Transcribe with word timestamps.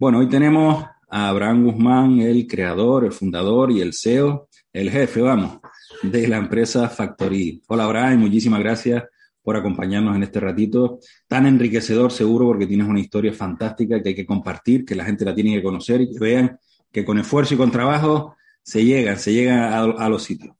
Bueno, 0.00 0.18
hoy 0.18 0.28
tenemos 0.28 0.84
a 1.10 1.28
Abraham 1.28 1.64
Guzmán, 1.64 2.20
el 2.20 2.46
creador, 2.46 3.04
el 3.04 3.10
fundador 3.10 3.72
y 3.72 3.80
el 3.80 3.92
CEO, 3.92 4.48
el 4.72 4.92
jefe, 4.92 5.20
vamos, 5.20 5.58
de 6.04 6.28
la 6.28 6.36
empresa 6.36 6.88
Factory. 6.88 7.60
Hola 7.66 7.82
Abraham, 7.82 8.20
muchísimas 8.20 8.60
gracias 8.60 9.02
por 9.42 9.56
acompañarnos 9.56 10.14
en 10.14 10.22
este 10.22 10.38
ratito 10.38 11.00
tan 11.26 11.46
enriquecedor 11.46 12.12
seguro 12.12 12.46
porque 12.46 12.68
tienes 12.68 12.86
una 12.86 13.00
historia 13.00 13.32
fantástica 13.32 14.00
que 14.00 14.10
hay 14.10 14.14
que 14.14 14.24
compartir, 14.24 14.84
que 14.84 14.94
la 14.94 15.04
gente 15.04 15.24
la 15.24 15.34
tiene 15.34 15.56
que 15.56 15.64
conocer 15.64 16.00
y 16.02 16.12
que 16.12 16.20
vean 16.20 16.56
que 16.92 17.04
con 17.04 17.18
esfuerzo 17.18 17.54
y 17.54 17.56
con 17.56 17.72
trabajo 17.72 18.36
se 18.62 18.84
llega, 18.84 19.16
se 19.16 19.32
llega 19.32 19.80
a, 19.80 20.08
los 20.08 20.22
sitios. 20.22 20.54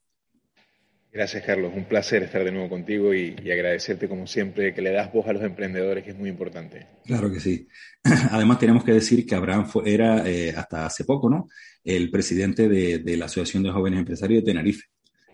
Gracias, 1.13 1.43
Carlos. 1.45 1.73
Un 1.75 1.85
placer 1.85 2.23
estar 2.23 2.45
de 2.45 2.53
nuevo 2.53 2.69
contigo 2.69 3.15
y, 3.15 3.35
agradecerte, 3.51 4.09
como 4.09 4.27
siempre, 4.27 4.75
que 4.75 4.83
le 4.83 4.93
das 4.93 5.13
voz 5.13 5.27
a 5.27 5.33
los 5.33 5.43
emprendedores, 5.43 6.05
que 6.05 6.11
es 6.11 6.17
muy 6.17 6.29
importante. 6.29 6.87
Claro 7.05 7.33
que 7.33 7.41
sí. 7.41 7.67
Además, 8.31 8.59
tenemos 8.59 8.85
que 8.85 8.93
decir 8.93 9.27
que 9.27 9.35
Abraham 9.35 9.67
era, 9.85 10.29
eh, 10.29 10.55
hasta 10.57 10.87
hace 10.87 11.05
poco, 11.05 11.31
¿no? 11.31 11.49
El 11.83 12.11
presidente 12.11 12.69
de, 12.69 12.99
de, 12.99 13.17
la 13.17 13.25
Asociación 13.25 13.63
de 13.63 13.71
Jóvenes 13.71 14.01
Empresarios 14.01 14.43
de 14.43 14.53
Tenerife. 14.53 14.85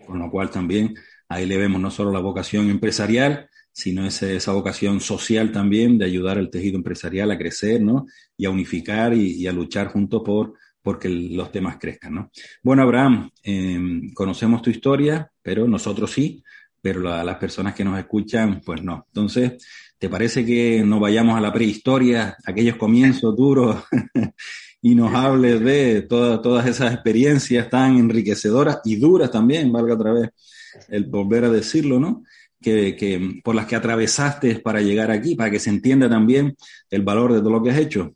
Con 0.05 0.19
lo 0.19 0.31
cual 0.31 0.49
también 0.49 0.93
ahí 1.27 1.45
le 1.45 1.57
vemos 1.57 1.81
no 1.81 1.91
solo 1.91 2.11
la 2.11 2.19
vocación 2.19 2.69
empresarial, 2.69 3.49
sino 3.75 4.05
esa, 4.07 4.31
esa 4.31 4.53
vocación 4.53 5.01
social 5.01 5.51
también 5.51 5.97
de 5.97 6.05
ayudar 6.05 6.37
al 6.37 6.49
tejido 6.49 6.77
empresarial 6.77 7.29
a 7.31 7.37
crecer, 7.37 7.81
¿no? 7.81 8.05
Y 8.37 8.45
a 8.45 8.49
unificar 8.49 9.13
y, 9.13 9.45
a 9.47 9.51
luchar 9.51 9.87
juntos 9.89 10.21
por 10.25 10.53
porque 10.85 11.09
los 11.09 11.51
temas 11.51 11.77
crezcan, 11.79 12.13
¿no? 12.13 12.31
Bueno, 12.61 12.83
Abraham, 12.83 13.31
em, 13.41 14.13
conocemos 14.13 14.61
tu 14.61 14.69
historia, 14.69 15.31
pero 15.41 15.67
nosotros 15.67 16.11
sí, 16.11 16.43
pero 16.79 16.99
las 16.99 17.37
personas 17.37 17.73
que 17.73 17.83
nos 17.83 17.97
escuchan, 17.97 18.61
pues 18.63 18.83
no. 18.83 19.07
Entonces, 19.07 19.53
¿te 19.97 20.07
parece 20.09 20.45
que 20.45 20.83
nos 20.85 20.99
vayamos 20.99 21.35
a 21.35 21.41
la 21.41 21.51
prehistoria, 21.51 22.37
aquellos 22.45 22.75
comienzos 22.75 23.35
duros, 23.35 23.77
y 24.83 24.93
nos 24.93 25.11
hables 25.15 25.59
de 25.61 26.03
todas 26.03 26.67
esas 26.67 26.93
experiencias 26.93 27.67
tan 27.67 27.97
enriquecedoras 27.97 28.81
y 28.85 28.97
duras 28.97 29.31
también, 29.31 29.71
valga 29.71 29.95
otra 29.95 30.13
vez 30.13 30.29
el 30.89 31.05
volver 31.05 31.45
a 31.45 31.49
decirlo, 31.49 31.99
¿no? 31.99 32.23
Que, 32.61 33.41
por 33.43 33.55
las 33.55 33.65
que 33.65 33.75
atravesaste 33.75 34.59
para 34.59 34.81
llegar 34.81 35.09
aquí, 35.09 35.33
para 35.33 35.49
que 35.49 35.59
se 35.59 35.71
entienda 35.71 36.07
también 36.07 36.55
el 36.91 37.01
valor 37.01 37.33
de 37.33 37.39
todo 37.39 37.49
lo 37.49 37.63
que 37.63 37.71
has 37.71 37.79
hecho. 37.79 38.13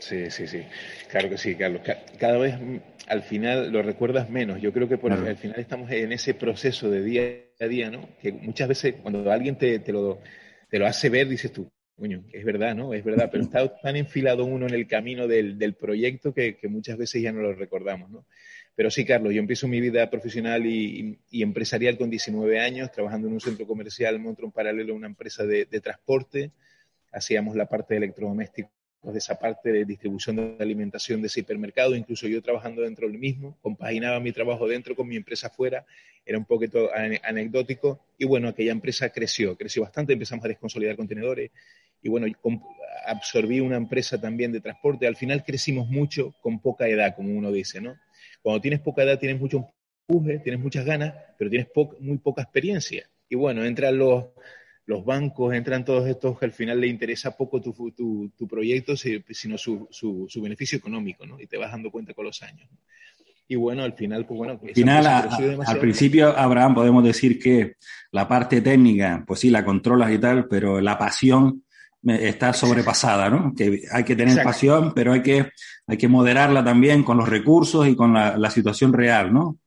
Sí, 0.00 0.30
sí, 0.30 0.46
sí. 0.46 0.62
Claro 1.08 1.30
que 1.30 1.38
sí, 1.38 1.54
Carlos. 1.54 1.82
Cada 2.18 2.38
vez 2.38 2.60
mm, 2.60 2.76
al 3.08 3.22
final 3.22 3.72
lo 3.72 3.82
recuerdas 3.82 4.28
menos. 4.30 4.60
Yo 4.60 4.72
creo 4.72 4.88
que 4.88 4.98
por 4.98 5.12
al 5.12 5.36
final 5.36 5.58
estamos 5.58 5.90
en 5.90 6.12
ese 6.12 6.34
proceso 6.34 6.90
de 6.90 7.02
día 7.02 7.22
a 7.60 7.66
día, 7.66 7.90
¿no? 7.90 8.08
Que 8.20 8.32
muchas 8.32 8.68
veces 8.68 8.94
cuando 9.02 9.30
alguien 9.30 9.56
te, 9.56 9.80
lo, 9.92 10.20
te 10.68 10.78
lo 10.78 10.86
hace 10.86 11.08
ver, 11.08 11.28
dices 11.28 11.52
tú, 11.52 11.70
coño, 11.96 12.24
es 12.32 12.44
verdad, 12.44 12.74
¿no? 12.74 12.94
Es 12.94 13.02
verdad, 13.04 13.28
pero 13.32 13.44
está 13.44 13.80
tan 13.80 13.96
enfilado 13.96 14.44
uno 14.44 14.66
en 14.66 14.74
el 14.74 14.86
camino 14.86 15.26
del, 15.26 15.58
del 15.58 15.74
proyecto 15.74 16.32
que, 16.32 16.56
que, 16.56 16.68
muchas 16.68 16.96
veces 16.96 17.22
ya 17.22 17.32
no 17.32 17.40
lo 17.40 17.54
recordamos, 17.54 18.10
¿no? 18.10 18.26
Pero 18.78 18.92
sí, 18.92 19.04
Carlos, 19.04 19.34
yo 19.34 19.40
empiezo 19.40 19.66
mi 19.66 19.80
vida 19.80 20.08
profesional 20.08 20.64
y, 20.64 21.18
empresarial 21.32 21.98
con 21.98 22.10
19 22.10 22.60
años, 22.60 22.92
trabajando 22.92 23.26
en 23.26 23.34
un 23.34 23.40
centro 23.40 23.66
comercial, 23.66 24.20
monto 24.20 24.44
un 24.44 24.52
paralelo 24.52 24.92
a 24.92 24.96
una 24.96 25.08
empresa 25.08 25.44
de, 25.44 25.66
transporte. 25.66 26.52
Hacíamos 27.10 27.56
la 27.56 27.66
parte 27.66 27.94
de 27.94 27.98
electrodomésticos 27.98 28.70
de 29.02 29.18
esa 29.18 29.38
parte 29.38 29.72
de 29.72 29.84
distribución 29.84 30.36
de 30.36 30.56
alimentación 30.60 31.20
de 31.20 31.28
ese 31.28 31.40
hipermercado, 31.40 31.94
incluso 31.94 32.26
yo 32.26 32.42
trabajando 32.42 32.82
dentro 32.82 33.08
del 33.08 33.18
mismo, 33.18 33.56
compaginaba 33.62 34.18
mi 34.20 34.32
trabajo 34.32 34.66
dentro 34.66 34.96
con 34.96 35.06
mi 35.06 35.16
empresa 35.16 35.46
afuera, 35.46 35.86
era 36.26 36.36
un 36.36 36.44
poquito 36.44 36.90
anecdótico 36.94 38.00
y 38.18 38.26
bueno, 38.26 38.48
aquella 38.48 38.72
empresa 38.72 39.08
creció, 39.10 39.56
creció 39.56 39.82
bastante, 39.82 40.12
empezamos 40.12 40.44
a 40.44 40.48
desconsolidar 40.48 40.96
contenedores 40.96 41.50
y 42.02 42.08
bueno, 42.08 42.26
absorbí 43.06 43.60
una 43.60 43.76
empresa 43.76 44.20
también 44.20 44.52
de 44.52 44.60
transporte, 44.60 45.06
al 45.06 45.16
final 45.16 45.44
crecimos 45.44 45.88
mucho 45.88 46.34
con 46.40 46.60
poca 46.60 46.88
edad, 46.88 47.14
como 47.16 47.30
uno 47.36 47.50
dice, 47.50 47.80
¿no? 47.80 47.96
Cuando 48.42 48.60
tienes 48.60 48.80
poca 48.80 49.02
edad 49.02 49.18
tienes 49.18 49.40
mucho 49.40 49.70
empuje, 50.08 50.38
tienes 50.40 50.60
muchas 50.60 50.84
ganas, 50.84 51.14
pero 51.38 51.50
tienes 51.50 51.68
muy 52.00 52.18
poca 52.18 52.42
experiencia. 52.42 53.08
Y 53.28 53.36
bueno, 53.36 53.64
entran 53.64 53.98
los, 53.98 54.26
los 54.88 55.04
bancos, 55.04 55.54
entran 55.54 55.84
todos 55.84 56.08
estos 56.08 56.38
que 56.38 56.46
al 56.46 56.52
final 56.52 56.80
le 56.80 56.86
interesa 56.86 57.36
poco 57.36 57.60
tu, 57.60 57.74
tu, 57.94 58.32
tu 58.34 58.48
proyecto, 58.48 58.96
sino 58.96 59.58
su, 59.58 59.86
su, 59.90 60.40
beneficio 60.40 60.78
económico, 60.78 61.26
¿no? 61.26 61.38
Y 61.38 61.46
te 61.46 61.58
vas 61.58 61.70
dando 61.70 61.90
cuenta 61.90 62.14
con 62.14 62.24
los 62.24 62.42
años. 62.42 62.66
Y 63.46 63.56
bueno, 63.56 63.82
al 63.82 63.92
final, 63.92 64.24
pues 64.24 64.38
bueno. 64.38 64.58
Al 64.62 64.74
final, 64.74 65.06
al 65.06 65.78
principio, 65.78 66.34
Abraham, 66.34 66.74
podemos 66.74 67.04
decir 67.04 67.38
que 67.38 67.74
la 68.12 68.26
parte 68.26 68.62
técnica, 68.62 69.22
pues 69.26 69.40
sí, 69.40 69.50
la 69.50 69.62
controlas 69.62 70.10
y 70.10 70.18
tal, 70.18 70.48
pero 70.48 70.80
la 70.80 70.96
pasión 70.96 71.64
está 72.02 72.54
sobrepasada, 72.54 73.28
¿no? 73.28 73.52
Que 73.54 73.82
hay 73.92 74.04
que 74.04 74.16
tener 74.16 74.42
pasión, 74.42 74.94
pero 74.94 75.12
hay 75.12 75.22
que, 75.22 75.50
hay 75.86 75.98
que 75.98 76.08
moderarla 76.08 76.64
también 76.64 77.04
con 77.04 77.18
los 77.18 77.28
recursos 77.28 77.86
y 77.86 77.94
con 77.94 78.14
la, 78.14 78.50
situación 78.50 78.94
real, 78.94 79.34
¿no? 79.34 79.58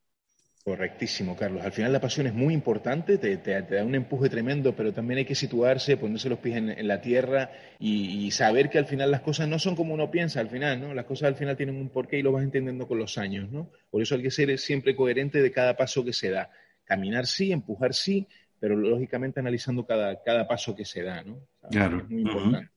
Correctísimo, 0.63 1.35
Carlos. 1.35 1.63
Al 1.66 1.72
final 1.72 1.91
la 1.91 1.99
pasión 1.99 2.27
es 2.27 2.35
muy 2.35 2.53
importante, 2.53 3.17
te, 3.17 3.38
da 3.38 3.83
un 3.83 3.95
empuje 3.95 4.29
tremendo, 4.29 4.75
pero 4.75 4.94
también 4.94 5.17
hay 5.19 5.25
que 5.25 5.33
situarse, 5.33 5.97
ponerse 5.97 6.29
los 6.29 6.38
pies 6.38 6.57
en, 6.57 6.88
la 6.88 7.01
tierra 7.01 7.51
y, 7.79 8.29
saber 8.29 8.69
que 8.69 8.77
al 8.77 8.85
final 8.85 9.09
las 9.09 9.22
cosas 9.22 9.47
no 9.47 9.57
son 9.57 9.75
como 9.75 9.95
uno 9.95 10.11
piensa 10.11 10.39
al 10.39 10.49
final, 10.49 10.79
¿no? 10.79 10.94
Las 10.94 11.05
cosas 11.05 11.29
al 11.29 11.35
final 11.35 11.57
tienen 11.57 11.77
un 11.77 11.89
porqué 11.89 12.19
y 12.19 12.22
lo 12.22 12.31
vas 12.31 12.44
entendiendo 12.44 12.88
con 12.88 12.99
los 12.99 13.17
años, 13.17 13.49
¿no? 13.51 13.72
Por 13.89 14.03
eso 14.03 14.13
hay 14.13 14.22
que 14.22 14.29
ser 14.29 14.55
siempre 14.59 14.95
coherente 14.95 15.41
de 15.41 15.51
cada 15.51 15.75
paso 15.75 16.05
que 16.05 16.13
se 16.13 16.29
da. 16.29 16.51
Caminar 16.85 17.25
sí, 17.25 17.51
empujar 17.51 17.95
sí, 17.95 18.28
pero 18.59 18.75
lógicamente 18.75 19.39
analizando 19.39 19.83
cada, 19.83 20.22
cada 20.22 20.47
paso 20.47 20.75
que 20.75 20.85
se 20.85 21.01
da, 21.01 21.23
¿no? 21.23 21.39
Claro. 21.72 21.97
Es 21.97 22.09
muy 22.09 22.22
importante. 22.22 22.69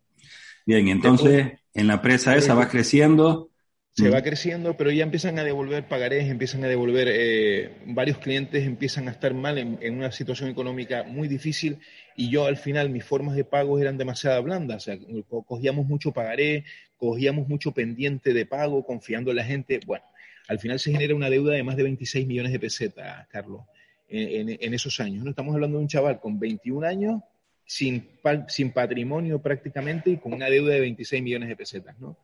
Bien, 0.64 0.88
entonces 0.88 1.52
en 1.74 1.86
la 1.86 2.00
presa 2.00 2.34
esa 2.34 2.54
va 2.54 2.68
creciendo. 2.68 3.50
Se 3.94 4.10
va 4.10 4.22
creciendo, 4.22 4.76
pero 4.76 4.90
ya 4.90 5.04
empiezan 5.04 5.38
a 5.38 5.44
devolver 5.44 5.86
pagarés, 5.86 6.28
empiezan 6.28 6.64
a 6.64 6.68
devolver, 6.68 7.08
eh, 7.10 7.70
varios 7.86 8.18
clientes 8.18 8.66
empiezan 8.66 9.06
a 9.06 9.12
estar 9.12 9.32
mal 9.34 9.56
en, 9.56 9.78
en, 9.80 9.96
una 9.96 10.10
situación 10.10 10.50
económica 10.50 11.04
muy 11.04 11.28
difícil 11.28 11.78
y 12.16 12.28
yo 12.28 12.46
al 12.46 12.56
final 12.56 12.90
mis 12.90 13.04
formas 13.04 13.36
de 13.36 13.44
pago 13.44 13.78
eran 13.78 13.96
demasiado 13.96 14.42
blandas, 14.42 14.76
o 14.76 14.80
sea, 14.80 14.98
cogíamos 15.46 15.86
mucho 15.86 16.12
pagaré, 16.12 16.64
cogíamos 16.96 17.46
mucho 17.46 17.70
pendiente 17.70 18.32
de 18.34 18.46
pago, 18.46 18.84
confiando 18.84 19.30
en 19.30 19.36
la 19.36 19.44
gente. 19.44 19.78
Bueno, 19.86 20.04
al 20.48 20.58
final 20.58 20.80
se 20.80 20.90
genera 20.90 21.14
una 21.14 21.30
deuda 21.30 21.54
de 21.54 21.62
más 21.62 21.76
de 21.76 21.84
26 21.84 22.26
millones 22.26 22.50
de 22.50 22.58
pesetas, 22.58 23.28
Carlos 23.28 23.62
en, 24.08 24.74
esos 24.74 25.00
años. 25.00 25.24
¿no? 25.24 25.30
Estamos 25.30 25.54
hablando 25.54 25.78
de 25.78 25.82
un 25.82 25.88
chaval 25.88 26.20
con 26.20 26.38
21 26.38 26.86
años, 26.86 27.22
sin, 27.64 28.08
sin 28.48 28.72
patrimonio 28.72 29.40
prácticamente 29.40 30.10
y 30.10 30.16
con 30.18 30.32
una 30.32 30.50
deuda 30.50 30.74
de 30.74 30.80
26 30.80 31.22
millones 31.22 31.48
de 31.48 31.56
pesetas. 31.56 31.98
¿no? 31.98 32.16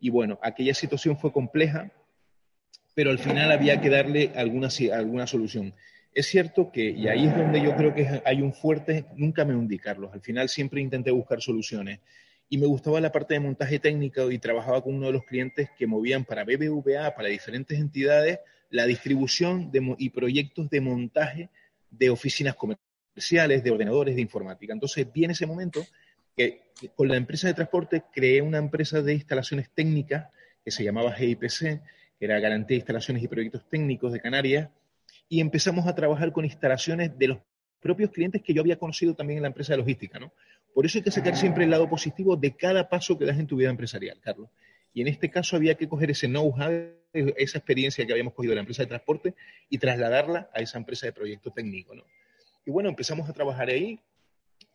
Y 0.00 0.10
bueno, 0.10 0.38
aquella 0.42 0.74
situación 0.74 1.18
fue 1.18 1.32
compleja, 1.32 1.90
pero 2.94 3.10
al 3.10 3.18
final 3.18 3.52
había 3.52 3.80
que 3.80 3.90
darle 3.90 4.32
alguna, 4.34 4.68
alguna 4.92 5.26
solución. 5.26 5.74
Es 6.14 6.26
cierto 6.26 6.72
que, 6.72 6.90
y 6.90 7.08
ahí 7.08 7.26
es 7.26 7.36
donde 7.36 7.60
yo 7.60 7.76
creo 7.76 7.94
que 7.94 8.22
hay 8.24 8.40
un 8.40 8.54
fuerte, 8.54 9.04
nunca 9.16 9.44
me 9.44 9.54
hundí, 9.54 9.78
Carlos, 9.78 10.10
al 10.14 10.22
final 10.22 10.48
siempre 10.48 10.80
intenté 10.80 11.10
buscar 11.10 11.42
soluciones. 11.42 12.00
Y 12.48 12.58
me 12.58 12.66
gustaba 12.66 13.00
la 13.00 13.12
parte 13.12 13.34
de 13.34 13.40
montaje 13.40 13.78
técnico 13.78 14.30
y 14.30 14.38
trabajaba 14.38 14.82
con 14.82 14.94
uno 14.94 15.08
de 15.08 15.12
los 15.12 15.24
clientes 15.24 15.68
que 15.76 15.86
movían 15.86 16.24
para 16.24 16.44
BBVA, 16.44 17.14
para 17.14 17.28
diferentes 17.28 17.78
entidades, 17.78 18.38
la 18.70 18.86
distribución 18.86 19.70
y 19.98 20.10
proyectos 20.10 20.70
de 20.70 20.80
montaje 20.80 21.50
de 21.90 22.08
oficinas 22.08 22.54
comerciales, 22.54 23.62
de 23.62 23.70
ordenadores, 23.70 24.14
de 24.14 24.22
informática. 24.22 24.72
Entonces 24.72 25.12
viene 25.12 25.32
ese 25.32 25.46
momento 25.46 25.84
con 26.94 27.08
la 27.08 27.16
empresa 27.16 27.48
de 27.48 27.54
transporte 27.54 28.02
creé 28.12 28.42
una 28.42 28.58
empresa 28.58 29.00
de 29.02 29.14
instalaciones 29.14 29.70
técnicas 29.70 30.28
que 30.64 30.70
se 30.70 30.84
llamaba 30.84 31.12
GIPC, 31.12 31.80
que 32.18 32.24
era 32.24 32.40
Garantía 32.40 32.74
de 32.74 32.80
Instalaciones 32.80 33.22
y 33.22 33.28
Proyectos 33.28 33.68
Técnicos 33.68 34.12
de 34.12 34.20
Canarias, 34.20 34.70
y 35.28 35.40
empezamos 35.40 35.86
a 35.86 35.94
trabajar 35.94 36.32
con 36.32 36.44
instalaciones 36.44 37.16
de 37.18 37.28
los 37.28 37.38
propios 37.80 38.10
clientes 38.10 38.42
que 38.42 38.52
yo 38.52 38.62
había 38.62 38.78
conocido 38.78 39.14
también 39.14 39.38
en 39.38 39.42
la 39.42 39.48
empresa 39.48 39.72
de 39.72 39.78
logística, 39.78 40.18
¿no? 40.18 40.32
Por 40.74 40.84
eso 40.84 40.98
hay 40.98 41.04
que 41.04 41.10
sacar 41.10 41.36
siempre 41.36 41.64
el 41.64 41.70
lado 41.70 41.88
positivo 41.88 42.36
de 42.36 42.54
cada 42.54 42.88
paso 42.88 43.16
que 43.18 43.24
das 43.24 43.38
en 43.38 43.46
tu 43.46 43.56
vida 43.56 43.70
empresarial, 43.70 44.20
Carlos. 44.20 44.50
Y 44.92 45.00
en 45.02 45.08
este 45.08 45.30
caso 45.30 45.56
había 45.56 45.74
que 45.74 45.88
coger 45.88 46.10
ese 46.10 46.26
know-how, 46.26 46.70
esa 47.12 47.58
experiencia 47.58 48.04
que 48.04 48.12
habíamos 48.12 48.34
cogido 48.34 48.50
de 48.50 48.56
la 48.56 48.60
empresa 48.60 48.82
de 48.82 48.88
transporte 48.88 49.34
y 49.70 49.78
trasladarla 49.78 50.50
a 50.52 50.60
esa 50.60 50.78
empresa 50.78 51.06
de 51.06 51.12
proyecto 51.12 51.50
técnico. 51.50 51.94
¿no? 51.94 52.04
Y 52.64 52.70
bueno, 52.70 52.88
empezamos 52.88 53.28
a 53.28 53.32
trabajar 53.32 53.68
ahí 53.68 54.00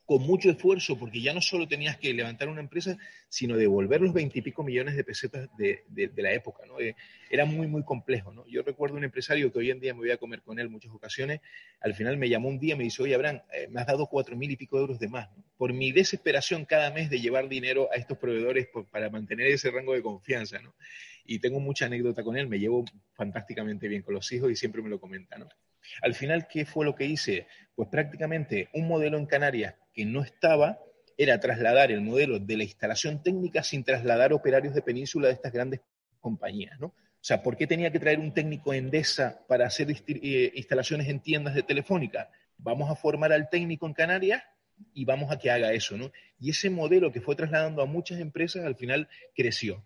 con 0.06 0.24
mucho 0.24 0.50
esfuerzo, 0.50 0.98
porque 0.98 1.21
ya 1.21 1.33
no 1.33 1.42
solo 1.42 1.68
tenías 1.68 1.98
que 1.98 2.13
levantar 2.13 2.50
una 2.50 2.59
empresa, 2.59 2.98
sino 3.30 3.56
devolver 3.56 4.01
los 4.01 4.13
veintipico 4.13 4.63
millones 4.63 4.95
de 4.95 5.03
pesetas 5.03 5.50
de, 5.57 5.83
la 6.18 6.33
época, 6.33 6.65
¿no? 6.68 6.80
Eh, 6.80 6.95
era 7.30 7.45
muy, 7.45 7.68
muy 7.68 7.83
complejo, 7.83 8.33
¿no? 8.33 8.45
Yo 8.48 8.62
recuerdo 8.62 8.98
un 8.98 9.06
empresario 9.06 9.51
que 9.51 9.59
hoy 9.59 9.71
en 9.71 9.80
día 9.80 9.94
me 9.94 10.01
voy 10.01 10.12
a 10.12 10.18
comer 10.18 10.42
con 10.42 10.59
él 10.59 10.69
muchas 10.69 10.92
ocasiones, 10.92 11.39
al 11.80 11.94
final 11.94 12.18
me 12.18 12.27
llamó 12.27 12.50
un 12.50 12.59
día 12.59 12.74
y 12.74 12.77
me 12.77 12.83
dice, 12.83 13.03
oye, 13.03 13.15
Abraham, 13.15 13.42
eh, 13.53 13.68
me 13.69 13.80
has 13.80 13.88
dado 13.88 14.07
cuatro 14.07 14.36
mil 14.36 14.51
y 14.51 14.57
pico 14.57 14.77
euros 14.77 15.00
de 15.00 15.07
más, 15.07 15.30
Por 15.57 15.74
mi 15.74 15.92
desesperación 15.92 16.65
cada 16.65 16.92
mes 16.92 17.09
de 17.09 17.21
llevar 17.21 17.47
dinero 17.47 17.89
a 17.94 17.95
estos 17.95 18.18
proveedores 18.18 18.68
para 18.92 19.09
mantener 19.09 19.47
ese 19.47 19.71
rango 19.71 19.94
de 19.94 20.01
confianza, 20.01 20.59
¿no? 20.59 20.75
Y 21.24 21.39
tengo 21.39 21.59
mucha 21.59 21.86
anécdota 21.86 22.24
con 22.24 22.36
él, 22.36 22.47
me 22.47 22.59
llevo 22.59 22.83
fantásticamente 23.13 23.88
bien 23.88 24.01
con 24.01 24.13
los 24.15 24.30
hijos 24.31 24.51
y 24.51 24.56
siempre 24.56 24.81
me 24.81 24.89
lo 24.89 25.00
comenta, 25.00 25.38
¿no? 25.38 25.47
Al 26.01 26.15
final, 26.15 26.47
¿qué 26.47 26.65
fue 26.65 26.86
lo 26.86 26.95
que 26.95 27.06
hice? 27.06 27.47
Pues 27.75 27.89
prácticamente 27.89 28.69
un 28.74 28.88
modelo 28.88 29.18
en 29.18 29.25
Canarias 29.25 29.75
que 29.94 30.06
no 30.06 30.22
estaba, 30.22 30.80
era 31.18 31.40
trasladar 31.40 31.92
el 31.92 32.02
modelo 32.02 32.40
de 32.40 32.58
la 32.58 32.64
instalación 32.64 33.22
técnica 33.22 33.64
sin 33.64 33.84
trasladar 33.84 34.34
operarios 34.34 34.74
de 34.74 34.82
península 34.82 35.28
de 35.28 35.34
estas 35.36 35.52
grandes 35.52 35.82
compañías, 36.20 36.80
¿no? 36.80 36.88
O 36.88 37.24
sea, 37.24 37.44
¿por 37.44 37.56
qué 37.56 37.68
tenía 37.68 37.92
que 37.92 38.00
traer 38.00 38.20
un 38.20 38.34
técnico 38.34 38.74
Endesa 38.74 39.46
para 39.48 39.68
hacer 39.68 39.96
eh, 40.08 40.52
instalaciones 40.56 41.08
en 41.08 41.20
tiendas 41.20 41.54
de 41.54 41.62
telefónica? 41.62 42.32
Vamos 42.58 42.90
a 42.90 42.96
formar 42.96 43.32
al 43.32 43.48
técnico 43.48 43.86
en 43.86 43.94
Canarias 43.94 44.42
y 44.96 45.06
vamos 45.06 45.32
a 45.32 45.38
que 45.38 45.52
haga 45.52 45.72
eso, 45.72 45.96
¿no? 45.98 46.12
Y 46.40 46.50
ese 46.50 46.72
modelo 46.72 47.12
que 47.12 47.22
fue 47.22 47.36
trasladando 47.36 47.84
a 47.84 47.86
muchas 47.86 48.20
empresas 48.20 48.66
al 48.66 48.76
final 48.76 49.08
creció. 49.36 49.84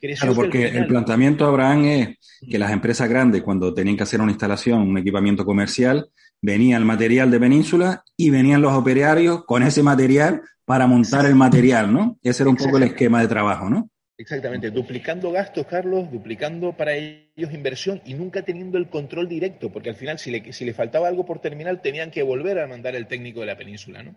claro, 0.00 0.34
porque 0.34 0.66
el 0.66 0.88
planteamiento, 0.88 1.46
Abraham, 1.46 1.84
es 1.84 2.18
que 2.50 2.58
las 2.58 2.72
empresas 2.72 3.08
grandes, 3.08 3.42
cuando 3.42 3.72
tenían 3.72 3.96
que 3.96 4.02
hacer 4.02 4.20
una 4.20 4.32
instalación, 4.32 4.82
un 4.82 4.98
equipamiento 4.98 5.44
comercial, 5.44 6.10
venía 6.40 6.76
el 6.76 6.84
material 6.84 7.30
de 7.30 7.40
Península 7.40 8.04
y 8.16 8.30
venían 8.30 8.62
los 8.62 8.72
operarios 8.72 9.44
con 9.44 9.62
ese 9.62 9.82
material 9.82 10.42
para 10.64 10.86
montar 10.86 11.26
el 11.26 11.34
material, 11.34 11.92
¿no? 11.92 12.18
Ese 12.22 12.42
era 12.42 12.50
un 12.50 12.56
poco 12.56 12.76
el 12.76 12.84
esquema 12.84 13.20
de 13.20 13.28
trabajo, 13.28 13.70
¿no? 13.70 13.90
Exactamente, 14.18 14.72
duplicando 14.72 15.30
gastos, 15.30 15.66
Carlos, 15.66 16.10
duplicando 16.10 16.76
para 16.76 16.96
ellos 16.96 17.52
inversión 17.52 18.02
y 18.04 18.14
nunca 18.14 18.42
teniendo 18.42 18.76
el 18.76 18.88
control 18.88 19.28
directo, 19.28 19.70
porque 19.72 19.90
al 19.90 19.94
final 19.94 20.18
si 20.18 20.32
le, 20.32 20.52
si 20.52 20.64
le 20.64 20.74
faltaba 20.74 21.06
algo 21.06 21.24
por 21.24 21.40
terminal 21.40 21.80
tenían 21.80 22.10
que 22.10 22.24
volver 22.24 22.58
a 22.58 22.66
mandar 22.66 22.96
el 22.96 23.06
técnico 23.06 23.40
de 23.40 23.46
la 23.46 23.56
península, 23.56 24.02
¿no? 24.02 24.16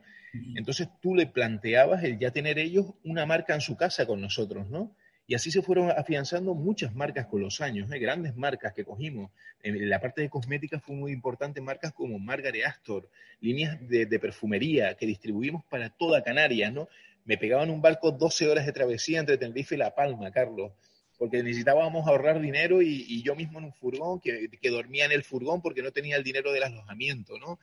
Entonces 0.56 0.88
tú 1.02 1.14
le 1.14 1.28
planteabas 1.28 2.04
el 2.04 2.18
ya 2.18 2.32
tener 2.32 2.58
ellos 2.58 2.88
una 3.04 3.26
marca 3.26 3.54
en 3.54 3.62
su 3.62 3.78
casa 3.78 4.08
con 4.08 4.22
nosotros, 4.22 4.70
¿no? 4.70 4.96
Y 5.28 5.36
así 5.36 5.52
se 5.52 5.62
fueron 5.62 5.92
afianzando 5.92 6.54
muchas 6.54 6.94
marcas 6.94 7.28
con 7.28 7.42
los 7.42 7.62
años, 7.62 7.90
¿eh? 7.92 8.00
grandes 8.00 8.36
marcas 8.36 8.74
que 8.74 8.84
cogimos. 8.84 9.32
En 9.64 9.90
la 9.90 10.02
parte 10.02 10.22
de 10.22 10.30
cosmética 10.30 10.80
fue 10.80 10.96
muy 10.96 11.12
importante 11.12 11.62
marcas 11.62 11.94
como 11.94 12.20
Margaret 12.20 12.66
Astor, 12.66 13.10
líneas 13.40 13.78
de, 13.88 14.20
perfumería 14.20 14.96
que 14.96 15.06
distribuimos 15.06 15.64
para 15.66 15.90
toda 15.90 16.24
Canarias, 16.24 16.74
¿no? 16.74 16.90
me 17.26 17.38
pegaba 17.38 17.64
en 17.64 17.70
un 17.70 17.82
barco 17.82 18.12
12 18.12 18.50
horas 18.50 18.66
de 18.66 18.72
travesía 18.72 19.20
entre 19.20 19.38
Tenerife 19.38 19.76
y 19.76 19.78
La 19.78 19.94
Palma, 19.94 20.32
Carlos, 20.32 20.72
porque 21.18 21.44
necesitábamos 21.44 22.08
ahorrar 22.08 22.42
dinero 22.42 22.82
y, 22.82 23.22
yo 23.22 23.36
mismo 23.36 23.60
en 23.60 23.66
un 23.66 23.74
furgón, 23.74 24.20
que, 24.20 24.50
dormía 24.70 25.06
en 25.06 25.12
el 25.12 25.24
furgón 25.24 25.62
porque 25.62 25.84
no 25.84 25.92
tenía 25.92 26.16
el 26.16 26.24
dinero 26.24 26.52
del 26.52 26.64
alojamiento, 26.64 27.38
¿no? 27.38 27.60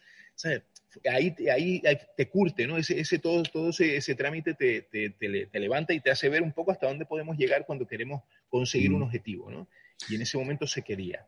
Ahí, 1.11 1.35
ahí, 1.50 1.82
te 2.17 2.29
curte, 2.29 2.67
¿no? 2.67 2.76
Ese, 2.76 2.99
ese 3.00 3.19
todo, 3.19 3.43
todo 3.43 3.70
ese, 3.70 4.14
trámite 4.14 4.55
te, 4.55 4.82
te, 4.82 5.61
levanta 5.61 5.93
y 5.93 6.00
te 6.00 6.11
hace 6.11 6.29
ver 6.29 6.43
un 6.43 6.52
poco 6.52 6.73
hasta 6.73 6.88
dónde 6.88 7.06
podemos 7.06 7.37
llegar 7.37 7.64
cuando 7.67 7.87
queremos 7.87 8.23
conseguir 8.49 8.93
un 8.93 9.00
mm. 9.00 9.05
objetivo, 9.05 9.50
¿no? 9.50 9.69
Y 10.08 10.14
en 10.14 10.23
ese 10.23 10.38
momento 10.38 10.67
se 10.67 10.82
quería. 10.82 11.26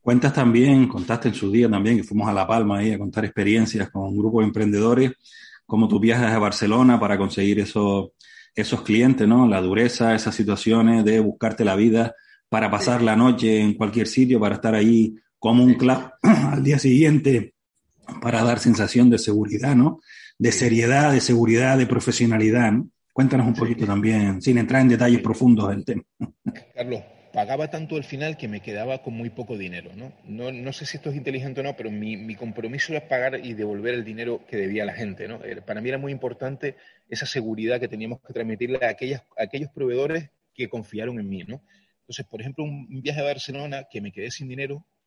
Cuentas 0.00 0.32
también, 0.32 0.88
contaste 0.88 1.28
en 1.28 1.34
su 1.34 1.50
día 1.50 1.68
también 1.68 1.96
que 1.96 2.04
fuimos 2.04 2.28
a 2.28 2.32
La 2.32 2.46
Palma 2.46 2.78
ahí 2.78 2.92
a 2.92 2.98
contar 2.98 3.24
experiencias 3.24 3.90
con 3.90 4.04
un 4.04 4.16
grupo 4.16 4.40
de 4.40 4.46
emprendedores 4.46 5.12
cómo 5.68 5.86
tú 5.86 6.00
viajas 6.00 6.32
a 6.32 6.38
Barcelona 6.38 6.98
para 6.98 7.18
conseguir 7.18 7.60
esos, 7.60 8.12
esos 8.54 8.80
clientes, 8.80 9.28
¿no? 9.28 9.46
La 9.46 9.60
dureza, 9.60 10.14
esas 10.14 10.34
situaciones 10.34 11.04
de 11.04 11.20
buscarte 11.20 11.62
la 11.62 11.76
vida 11.76 12.14
para 12.48 12.70
pasar 12.70 13.02
la 13.02 13.14
noche 13.14 13.60
en 13.60 13.74
cualquier 13.74 14.06
sitio, 14.06 14.40
para 14.40 14.54
estar 14.54 14.74
ahí 14.74 15.14
como 15.38 15.62
un 15.62 15.74
club 15.74 16.10
al 16.22 16.64
día 16.64 16.78
siguiente, 16.78 17.52
para 18.20 18.42
dar 18.42 18.58
sensación 18.58 19.10
de 19.10 19.18
seguridad, 19.18 19.74
¿no? 19.74 20.00
De 20.38 20.52
seriedad, 20.52 21.12
de 21.12 21.20
seguridad, 21.20 21.78
de 21.78 21.86
profesionalidad. 21.86 22.72
Cuéntanos 23.12 23.46
un 23.46 23.54
poquito 23.54 23.86
también, 23.86 24.40
sin 24.40 24.58
entrar 24.58 24.82
en 24.82 24.88
detalles 24.88 25.20
profundos 25.20 25.70
del 25.70 25.84
tema. 25.84 26.02
Carlos, 26.74 27.02
pagaba 27.32 27.68
tanto 27.68 27.96
al 27.96 28.04
final 28.04 28.36
que 28.36 28.48
me 28.48 28.60
quedaba 28.60 29.02
con 29.02 29.14
muy 29.14 29.30
poco 29.30 29.56
dinero. 29.56 29.90
¿no? 29.94 30.12
No, 30.24 30.52
no 30.52 30.72
sé 30.72 30.86
si 30.86 30.96
esto 30.96 31.10
es 31.10 31.16
inteligente 31.16 31.60
o 31.60 31.64
no, 31.64 31.76
pero 31.76 31.90
mi, 31.90 32.16
mi, 32.16 32.34
compromiso 32.34 32.92
era 32.92 33.08
pagar 33.08 33.44
y 33.44 33.54
devolver 33.54 33.94
el 33.94 34.04
dinero 34.04 34.44
que 34.46 34.56
debía 34.56 34.84
a 34.84 34.86
la 34.86 34.94
gente. 34.94 35.28
¿no? 35.28 35.40
Para 35.66 35.80
mí 35.80 35.88
era 35.88 35.98
muy 35.98 36.12
importante 36.12 36.76
esa 37.08 37.26
seguridad 37.26 37.80
que 37.80 37.88
teníamos 37.88 38.20
que 38.26 38.32
transmitirle 38.32 38.78
a, 38.84 38.90
aquellas, 38.90 39.22
a 39.36 39.44
aquellos 39.44 39.70
proveedores 39.70 40.30
que 40.54 40.68
confiaron 40.68 41.18
en 41.18 41.28
mí. 41.28 41.44
¿no? 41.46 41.62
Entonces, 42.00 42.26
por 42.26 42.40
ejemplo, 42.40 42.64
un 42.64 43.02
viaje 43.02 43.20
a 43.20 43.24
Barcelona 43.24 43.86
que 43.90 44.00
me 44.00 44.12
quedé 44.12 44.30
sin 44.30 44.48
dinero, 44.48 44.86
eh, 44.86 44.97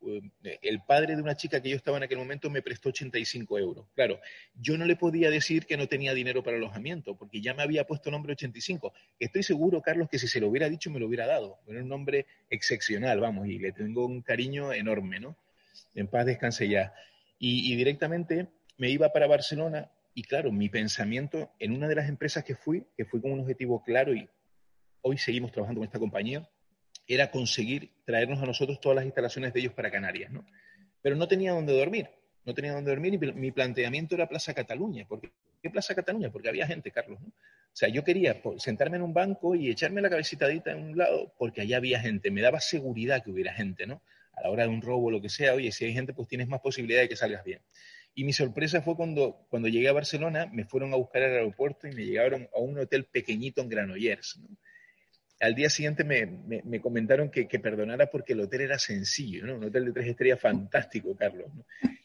el 0.61 0.81
padre 0.81 1.15
de 1.15 1.21
una 1.21 1.35
chica 1.35 1.61
que 1.61 1.69
yo 1.69 1.75
estaba 1.75 1.97
en 1.97 2.03
aquel 2.03 2.17
momento 2.17 2.49
me 2.49 2.61
prestó 2.61 2.89
85 2.89 3.59
euros. 3.59 3.85
Claro, 3.93 4.19
yo 4.55 4.77
no 4.77 4.85
le 4.85 4.95
podía 4.95 5.29
decir 5.29 5.65
que 5.65 5.77
no 5.77 5.87
tenía 5.87 6.13
dinero 6.13 6.43
para 6.43 6.57
alojamiento, 6.57 7.15
porque 7.15 7.41
ya 7.41 7.53
me 7.53 7.63
había 7.63 7.85
puesto 7.85 8.11
nombre 8.11 8.33
85. 8.33 8.93
Estoy 9.19 9.43
seguro, 9.43 9.81
Carlos, 9.81 10.09
que 10.09 10.19
si 10.19 10.27
se 10.27 10.39
lo 10.39 10.47
hubiera 10.47 10.69
dicho 10.69 10.89
me 10.89 10.99
lo 10.99 11.07
hubiera 11.07 11.27
dado. 11.27 11.59
Era 11.67 11.81
un 11.81 11.89
nombre 11.89 12.25
excepcional, 12.49 13.19
vamos, 13.19 13.47
y 13.47 13.59
le 13.59 13.71
tengo 13.71 14.05
un 14.05 14.21
cariño 14.21 14.73
enorme, 14.73 15.19
¿no? 15.19 15.37
En 15.95 16.07
paz 16.07 16.25
descanse 16.25 16.67
ya. 16.67 16.93
Y, 17.39 17.71
y 17.71 17.75
directamente 17.75 18.47
me 18.77 18.89
iba 18.89 19.11
para 19.11 19.27
Barcelona 19.27 19.91
y 20.13 20.23
claro, 20.23 20.51
mi 20.51 20.69
pensamiento 20.69 21.51
en 21.59 21.73
una 21.73 21.87
de 21.87 21.95
las 21.95 22.09
empresas 22.09 22.43
que 22.43 22.55
fui, 22.55 22.85
que 22.97 23.05
fui 23.05 23.21
con 23.21 23.31
un 23.31 23.39
objetivo 23.39 23.83
claro 23.83 24.13
y 24.13 24.27
hoy 25.01 25.17
seguimos 25.17 25.51
trabajando 25.51 25.79
con 25.79 25.85
esta 25.85 25.99
compañía, 25.99 26.47
era 27.13 27.31
conseguir 27.31 27.91
traernos 28.05 28.41
a 28.41 28.45
nosotros 28.45 28.79
todas 28.79 28.95
las 28.95 29.05
instalaciones 29.05 29.53
de 29.53 29.59
ellos 29.59 29.73
para 29.73 29.91
Canarias, 29.91 30.31
¿no? 30.31 30.45
Pero 31.01 31.15
no 31.15 31.27
tenía 31.27 31.53
dónde 31.53 31.73
dormir, 31.73 32.09
no 32.45 32.53
tenía 32.53 32.73
dónde 32.73 32.91
dormir 32.91 33.13
y 33.13 33.17
mi 33.17 33.51
planteamiento 33.51 34.15
era 34.15 34.27
Plaza 34.27 34.53
Cataluña. 34.53 35.05
¿Por 35.07 35.21
qué 35.21 35.69
Plaza 35.69 35.95
Cataluña? 35.95 36.31
Porque 36.31 36.49
había 36.49 36.67
gente, 36.67 36.91
Carlos, 36.91 37.19
¿no? 37.21 37.27
O 37.27 37.75
sea, 37.75 37.87
yo 37.87 38.03
quería 38.03 38.41
sentarme 38.57 38.97
en 38.97 39.03
un 39.03 39.13
banco 39.13 39.55
y 39.55 39.69
echarme 39.69 40.01
la 40.01 40.09
cabecitadita 40.09 40.71
en 40.71 40.83
un 40.83 40.97
lado 40.97 41.33
porque 41.37 41.61
allá 41.61 41.77
había 41.77 41.99
gente, 42.01 42.29
me 42.29 42.41
daba 42.41 42.59
seguridad 42.59 43.23
que 43.23 43.31
hubiera 43.31 43.53
gente, 43.53 43.87
¿no? 43.87 44.01
A 44.33 44.41
la 44.41 44.49
hora 44.49 44.63
de 44.63 44.69
un 44.69 44.81
robo 44.81 45.07
o 45.07 45.11
lo 45.11 45.21
que 45.21 45.29
sea, 45.29 45.53
oye, 45.53 45.71
si 45.71 45.85
hay 45.85 45.93
gente, 45.93 46.13
pues 46.13 46.27
tienes 46.27 46.47
más 46.47 46.59
posibilidad 46.59 47.01
de 47.01 47.09
que 47.09 47.15
salgas 47.15 47.43
bien. 47.45 47.61
Y 48.13 48.25
mi 48.25 48.33
sorpresa 48.33 48.81
fue 48.81 48.97
cuando, 48.97 49.45
cuando 49.49 49.69
llegué 49.69 49.87
a 49.87 49.93
Barcelona, 49.93 50.47
me 50.51 50.65
fueron 50.65 50.93
a 50.93 50.97
buscar 50.97 51.23
al 51.23 51.31
aeropuerto 51.31 51.87
y 51.87 51.93
me 51.93 52.03
llegaron 52.03 52.49
a 52.53 52.59
un 52.59 52.77
hotel 52.77 53.05
pequeñito 53.05 53.61
en 53.61 53.69
Granollers, 53.69 54.37
¿no? 54.37 54.49
Al 55.41 55.55
día 55.55 55.69
siguiente 55.69 56.03
me, 56.03 56.81
comentaron 56.81 57.29
que, 57.29 57.45
perdonara 57.59 58.07
porque 58.11 58.33
el 58.33 58.41
hotel 58.41 58.61
era 58.61 58.77
sencillo, 58.77 59.45
¿no? 59.45 59.55
Un 59.55 59.63
hotel 59.65 59.85
de 59.85 59.91
tres 59.91 60.07
estrellas 60.07 60.39
fantástico, 60.39 61.15
Carlos. 61.15 61.47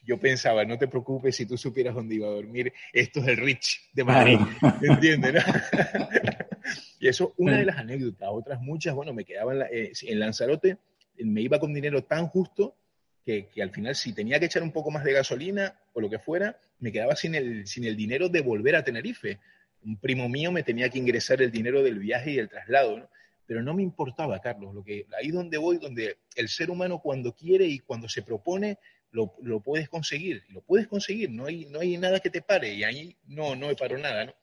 Yo 0.03 0.19
pensaba, 0.19 0.65
no 0.65 0.77
te 0.77 0.87
preocupes 0.87 1.35
si 1.35 1.45
tú 1.45 1.55
supieras 1.55 1.93
dónde 1.93 2.15
iba 2.15 2.27
a 2.27 2.31
dormir, 2.31 2.73
esto 2.91 3.19
es 3.19 3.27
el 3.27 3.37
Rich 3.37 3.91
de 3.93 4.03
Madrid, 4.03 4.39
¿entiendes? 4.81 5.35
y 6.99 7.07
eso, 7.07 7.35
una 7.37 7.57
de 7.57 7.65
las 7.65 7.77
anécdotas, 7.77 8.29
otras 8.31 8.59
muchas, 8.59 8.95
bueno, 8.95 9.13
me 9.13 9.23
quedaba 9.23 9.53
en, 9.53 9.61
eh, 9.71 10.15
Lanzarote, 10.15 10.77
me 11.19 11.41
iba 11.41 11.59
con 11.59 11.73
dinero 11.73 12.03
tan 12.03 12.27
justo 12.27 12.75
que, 13.23 13.49
al 13.61 13.69
final 13.69 13.95
si 13.95 14.13
tenía 14.13 14.39
que 14.39 14.45
echar 14.45 14.63
un 14.63 14.71
poco 14.71 14.89
más 14.89 15.03
de 15.03 15.13
gasolina 15.13 15.75
o 15.93 16.01
lo 16.01 16.09
que 16.09 16.17
fuera, 16.17 16.57
me 16.79 16.91
quedaba 16.91 17.15
sin 17.15 17.35
el, 17.35 17.67
sin 17.67 17.83
el 17.83 17.95
dinero 17.95 18.29
de 18.29 18.41
volver 18.41 18.75
a 18.75 18.83
Tenerife. 18.83 19.39
Un 19.83 19.97
primo 19.97 20.27
mío 20.27 20.51
me 20.51 20.63
tenía 20.63 20.89
que 20.89 20.97
ingresar 20.97 21.41
el 21.41 21.51
dinero 21.51 21.83
del 21.83 21.99
viaje 21.99 22.31
y 22.31 22.39
el 22.39 22.49
traslado, 22.49 22.97
¿no? 22.97 23.09
Pero 23.47 23.63
no 23.63 23.73
me 23.73 23.81
importaba, 23.81 24.39
Carlos, 24.39 24.75
lo 24.75 24.83
que, 24.83 25.07
ahí 25.19 25.29
donde 25.29 25.57
voy, 25.57 25.77
donde 25.77 26.17
el 26.35 26.49
ser 26.49 26.69
humano 26.69 26.99
cuando 26.99 27.33
quiere 27.33 27.65
y 27.65 27.79
cuando 27.79 28.09
se 28.09 28.21
propone, 28.21 28.77
lo, 29.11 29.33
lo, 29.41 29.61
puedes 29.61 29.87
conseguir, 29.87 30.43
lo 30.49 30.61
puedes 30.61 30.87
conseguir, 30.87 31.31
no 31.31 31.45
hay, 31.45 31.65
no 31.65 31.79
hay 31.79 31.97
nada 31.97 32.19
que 32.19 32.29
te 32.29 32.41
pare 32.41 32.73
y 32.73 32.83
ahí 32.83 33.15
no, 33.25 33.55
no 33.55 33.67
me 33.67 33.75
paro 33.75 33.97
nada, 33.97 34.25
¿no? 34.25 34.33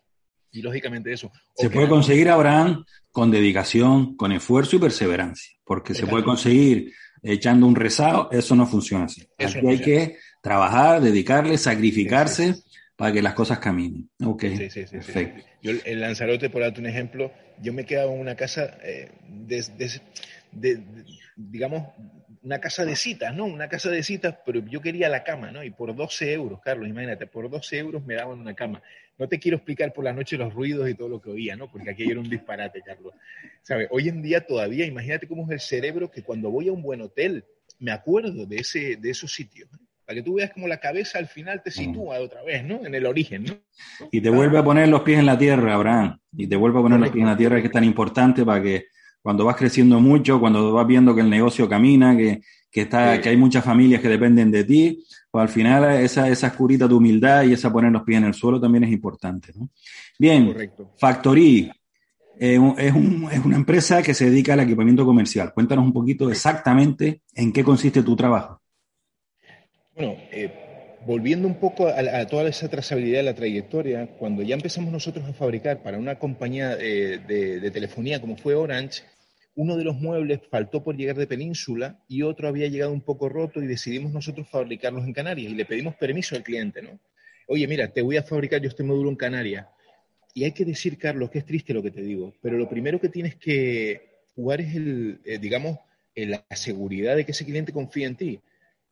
Y 0.50 0.62
lógicamente 0.62 1.12
eso. 1.12 1.30
Se 1.56 1.68
puede 1.68 1.88
conseguir, 1.88 2.30
Abraham, 2.30 2.84
con 3.10 3.30
dedicación, 3.30 4.16
con 4.16 4.32
esfuerzo 4.32 4.76
y 4.76 4.78
perseverancia, 4.78 5.52
porque 5.64 5.94
se 5.94 6.06
puede 6.06 6.24
conseguir 6.24 6.92
echando 7.22 7.66
un 7.66 7.74
rezado, 7.74 8.28
eso 8.30 8.54
no 8.54 8.66
funciona 8.66 9.06
así. 9.06 9.26
Aquí 9.36 9.66
hay 9.66 9.80
que 9.80 10.16
trabajar, 10.40 11.00
dedicarle, 11.00 11.58
sacrificarse 11.58 12.62
para 13.04 13.12
que 13.12 13.20
las 13.20 13.34
cosas 13.34 13.58
caminen. 13.58 14.08
Ok, 14.24 14.44
sí, 14.44 14.70
sí, 14.70 14.86
sí, 14.86 14.96
perfecto. 14.96 15.44
Yo, 15.60 15.72
en 15.84 16.00
Lanzarote, 16.00 16.48
por 16.48 16.62
darte 16.62 16.80
un 16.80 16.86
ejemplo, 16.86 17.30
yo 17.60 17.74
me 17.74 17.84
quedaba 17.84 18.10
en 18.10 18.18
una 18.18 18.34
casa 18.34 18.78
eh, 18.82 19.10
de, 19.28 20.82
digamos, 21.36 21.88
una 22.42 22.60
casa 22.60 22.86
de 22.86 22.96
citas, 22.96 23.34
¿no? 23.36 23.44
Una 23.44 23.68
casa 23.68 23.90
de 23.90 24.02
citas, 24.02 24.38
pero 24.46 24.64
yo 24.64 24.80
quería 24.80 25.10
la 25.10 25.22
cama, 25.22 25.50
¿no? 25.50 25.62
Y 25.62 25.68
por 25.68 25.94
12 25.94 26.32
euros, 26.32 26.62
Carlos, 26.62 26.88
imagínate, 26.88 27.26
por 27.26 27.50
12 27.50 27.76
euros 27.76 28.06
me 28.06 28.14
daban 28.14 28.38
una 28.38 28.54
cama. 28.54 28.82
No 29.18 29.28
te 29.28 29.38
quiero 29.38 29.58
explicar 29.58 29.92
por 29.92 30.02
la 30.02 30.14
noche 30.14 30.38
los 30.38 30.54
ruidos 30.54 30.88
y 30.88 30.94
todo 30.94 31.10
lo 31.10 31.20
que 31.20 31.28
oía, 31.28 31.56
¿no? 31.56 31.70
Porque 31.70 31.90
aquello 31.90 32.12
era 32.12 32.20
un 32.20 32.30
disparate, 32.30 32.80
Carlos. 32.80 33.12
¿Sabes? 33.60 33.86
Hoy 33.90 34.08
en 34.08 34.22
día 34.22 34.46
todavía, 34.46 34.86
imagínate 34.86 35.28
cómo 35.28 35.44
es 35.44 35.50
el 35.50 35.60
cerebro 35.60 36.10
que 36.10 36.22
cuando 36.22 36.50
voy 36.50 36.68
a 36.68 36.72
un 36.72 36.80
buen 36.80 37.02
hotel, 37.02 37.44
me 37.78 37.90
acuerdo 37.90 38.46
de, 38.46 38.56
ese, 38.56 38.96
de 38.96 39.10
esos 39.10 39.30
sitios. 39.34 39.70
¿no? 39.70 39.78
Para 40.04 40.16
que 40.16 40.22
tú 40.22 40.34
veas 40.34 40.52
cómo 40.52 40.68
la 40.68 40.78
cabeza 40.78 41.18
al 41.18 41.26
final 41.26 41.62
te 41.62 41.70
mm. 41.70 41.72
sitúa 41.72 42.20
otra 42.20 42.42
vez, 42.42 42.64
¿no? 42.64 42.84
En 42.84 42.94
el 42.94 43.06
origen, 43.06 43.44
¿no? 43.44 43.54
Y 44.10 44.20
te 44.20 44.30
vuelve 44.30 44.58
a 44.58 44.64
poner 44.64 44.88
los 44.88 45.02
pies 45.02 45.18
en 45.18 45.26
la 45.26 45.38
tierra, 45.38 45.74
Abraham. 45.74 46.18
Y 46.36 46.46
te 46.46 46.56
vuelve 46.56 46.78
a 46.78 46.82
poner 46.82 47.00
los 47.00 47.10
pies 47.10 47.22
en 47.22 47.28
la 47.28 47.36
tierra, 47.36 47.60
que 47.60 47.66
es 47.66 47.72
tan 47.72 47.84
importante 47.84 48.44
para 48.44 48.62
que 48.62 48.86
cuando 49.22 49.44
vas 49.44 49.56
creciendo 49.56 50.00
mucho, 50.00 50.38
cuando 50.38 50.72
vas 50.72 50.86
viendo 50.86 51.14
que 51.14 51.22
el 51.22 51.30
negocio 51.30 51.66
camina, 51.66 52.14
que, 52.16 52.42
que, 52.70 52.82
está, 52.82 53.20
que 53.20 53.30
hay 53.30 53.36
muchas 53.36 53.64
familias 53.64 54.02
que 54.02 54.08
dependen 54.08 54.50
de 54.50 54.64
ti, 54.64 55.04
pues 55.30 55.42
al 55.42 55.48
final 55.48 55.84
esa, 56.02 56.28
esa 56.28 56.48
escurita 56.48 56.86
de 56.86 56.94
humildad 56.94 57.44
y 57.44 57.54
esa 57.54 57.72
poner 57.72 57.90
los 57.90 58.02
pies 58.02 58.18
en 58.18 58.24
el 58.24 58.34
suelo 58.34 58.60
también 58.60 58.84
es 58.84 58.92
importante, 58.92 59.52
¿no? 59.54 59.70
Bien, 60.18 60.48
Correcto. 60.48 60.92
Factory. 60.98 61.70
Eh, 62.38 62.58
es, 62.78 62.92
un, 62.92 63.28
es 63.32 63.44
una 63.44 63.56
empresa 63.56 64.02
que 64.02 64.12
se 64.12 64.28
dedica 64.28 64.52
al 64.52 64.60
equipamiento 64.60 65.06
comercial. 65.06 65.52
Cuéntanos 65.54 65.84
un 65.84 65.92
poquito 65.92 66.28
exactamente 66.30 67.22
en 67.32 67.52
qué 67.52 67.64
consiste 67.64 68.02
tu 68.02 68.14
trabajo. 68.16 68.60
Bueno, 69.94 70.16
eh, 70.32 70.50
volviendo 71.06 71.46
un 71.46 71.60
poco 71.60 71.86
a, 71.86 72.26
toda 72.26 72.48
esa 72.48 72.68
trazabilidad 72.68 73.18
de 73.18 73.22
la 73.22 73.34
trayectoria, 73.34 74.08
cuando 74.18 74.42
ya 74.42 74.56
empezamos 74.56 74.92
nosotros 74.92 75.24
a 75.24 75.32
fabricar 75.32 75.84
para 75.84 75.98
una 75.98 76.18
compañía 76.18 76.76
eh, 76.80 77.20
de, 77.24 77.70
telefonía 77.70 78.20
como 78.20 78.36
fue 78.36 78.56
Orange, 78.56 79.02
uno 79.54 79.76
de 79.76 79.84
los 79.84 79.94
muebles 79.94 80.40
faltó 80.50 80.82
por 80.82 80.96
llegar 80.96 81.14
de 81.16 81.28
península 81.28 82.00
y 82.08 82.22
otro 82.22 82.48
había 82.48 82.66
llegado 82.66 82.90
un 82.90 83.02
poco 83.02 83.28
roto 83.28 83.62
y 83.62 83.68
decidimos 83.68 84.12
nosotros 84.12 84.48
fabricarlos 84.48 85.04
en 85.04 85.12
Canarias 85.12 85.52
y 85.52 85.54
le 85.54 85.64
pedimos 85.64 85.94
permiso 85.94 86.34
al 86.34 86.42
cliente, 86.42 86.82
¿no? 86.82 86.98
Oye, 87.46 87.68
mira, 87.68 87.86
te 87.92 88.02
voy 88.02 88.16
a 88.16 88.24
fabricar 88.24 88.60
yo 88.60 88.68
este 88.68 88.82
módulo 88.82 89.10
en 89.10 89.16
Canarias. 89.16 89.66
Y 90.32 90.42
hay 90.42 90.50
que 90.50 90.64
decir, 90.64 90.98
Carlos, 90.98 91.30
que 91.30 91.38
es 91.38 91.46
triste 91.46 91.72
lo 91.72 91.84
que 91.84 91.92
te 91.92 92.02
digo, 92.02 92.34
pero 92.42 92.58
lo 92.58 92.68
primero 92.68 93.00
que 93.00 93.10
tienes 93.10 93.36
que 93.36 94.24
jugar 94.34 94.60
es 94.60 94.74
el, 94.74 95.20
eh, 95.24 95.38
digamos, 95.38 95.78
la 96.16 96.44
seguridad 96.50 97.14
de 97.14 97.24
que 97.24 97.30
ese 97.30 97.44
cliente 97.44 97.72
confía 97.72 98.08
en 98.08 98.16
ti. 98.16 98.40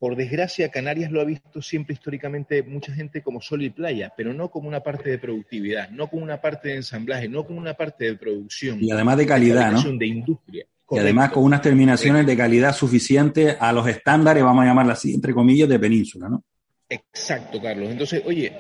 Por 0.02 0.16
desgracia, 0.16 0.68
Canarias 0.68 1.12
lo 1.12 1.21
ha 1.21 1.25
visto 1.25 1.62
siempre 1.62 1.94
históricamente 1.94 2.64
mucha 2.64 2.92
gente 2.92 3.23
como 3.23 3.40
sol 3.40 3.62
y 3.62 3.71
playa, 3.71 4.12
pero 4.16 4.35
no 4.35 4.50
como 4.50 4.66
una 4.66 4.80
parte 4.80 5.11
de 5.11 5.18
productividad, 5.18 5.90
no 5.90 6.09
como 6.09 6.25
una 6.25 6.40
parte 6.40 6.71
de 6.71 6.75
ensamblaje, 6.75 7.28
no 7.28 7.47
como 7.47 7.61
una 7.61 7.75
parte 7.75 8.06
de 8.06 8.16
producción. 8.16 8.82
Y 8.82 8.90
además 8.90 9.16
de 9.16 9.26
calidad, 9.26 9.71
¿no? 9.71 9.80
De 9.80 10.06
industria. 10.09 10.66
Y 10.90 10.99
además 10.99 11.30
con 11.30 11.44
unas 11.44 11.62
terminaciones 11.62 12.26
de 12.26 12.37
calidad 12.37 12.75
suficientes 12.75 13.56
a 13.61 13.73
los 13.73 13.87
estándares, 13.87 14.42
vamos 14.42 14.64
a 14.64 14.66
llamarlas 14.66 14.99
así, 14.99 15.14
entre 15.14 15.32
comillas, 15.32 15.68
de 15.68 15.78
península, 15.78 16.28
¿no? 16.28 16.42
Exacto, 16.88 17.62
Carlos. 17.62 17.88
Entonces, 17.88 18.25
oye, 18.26 18.52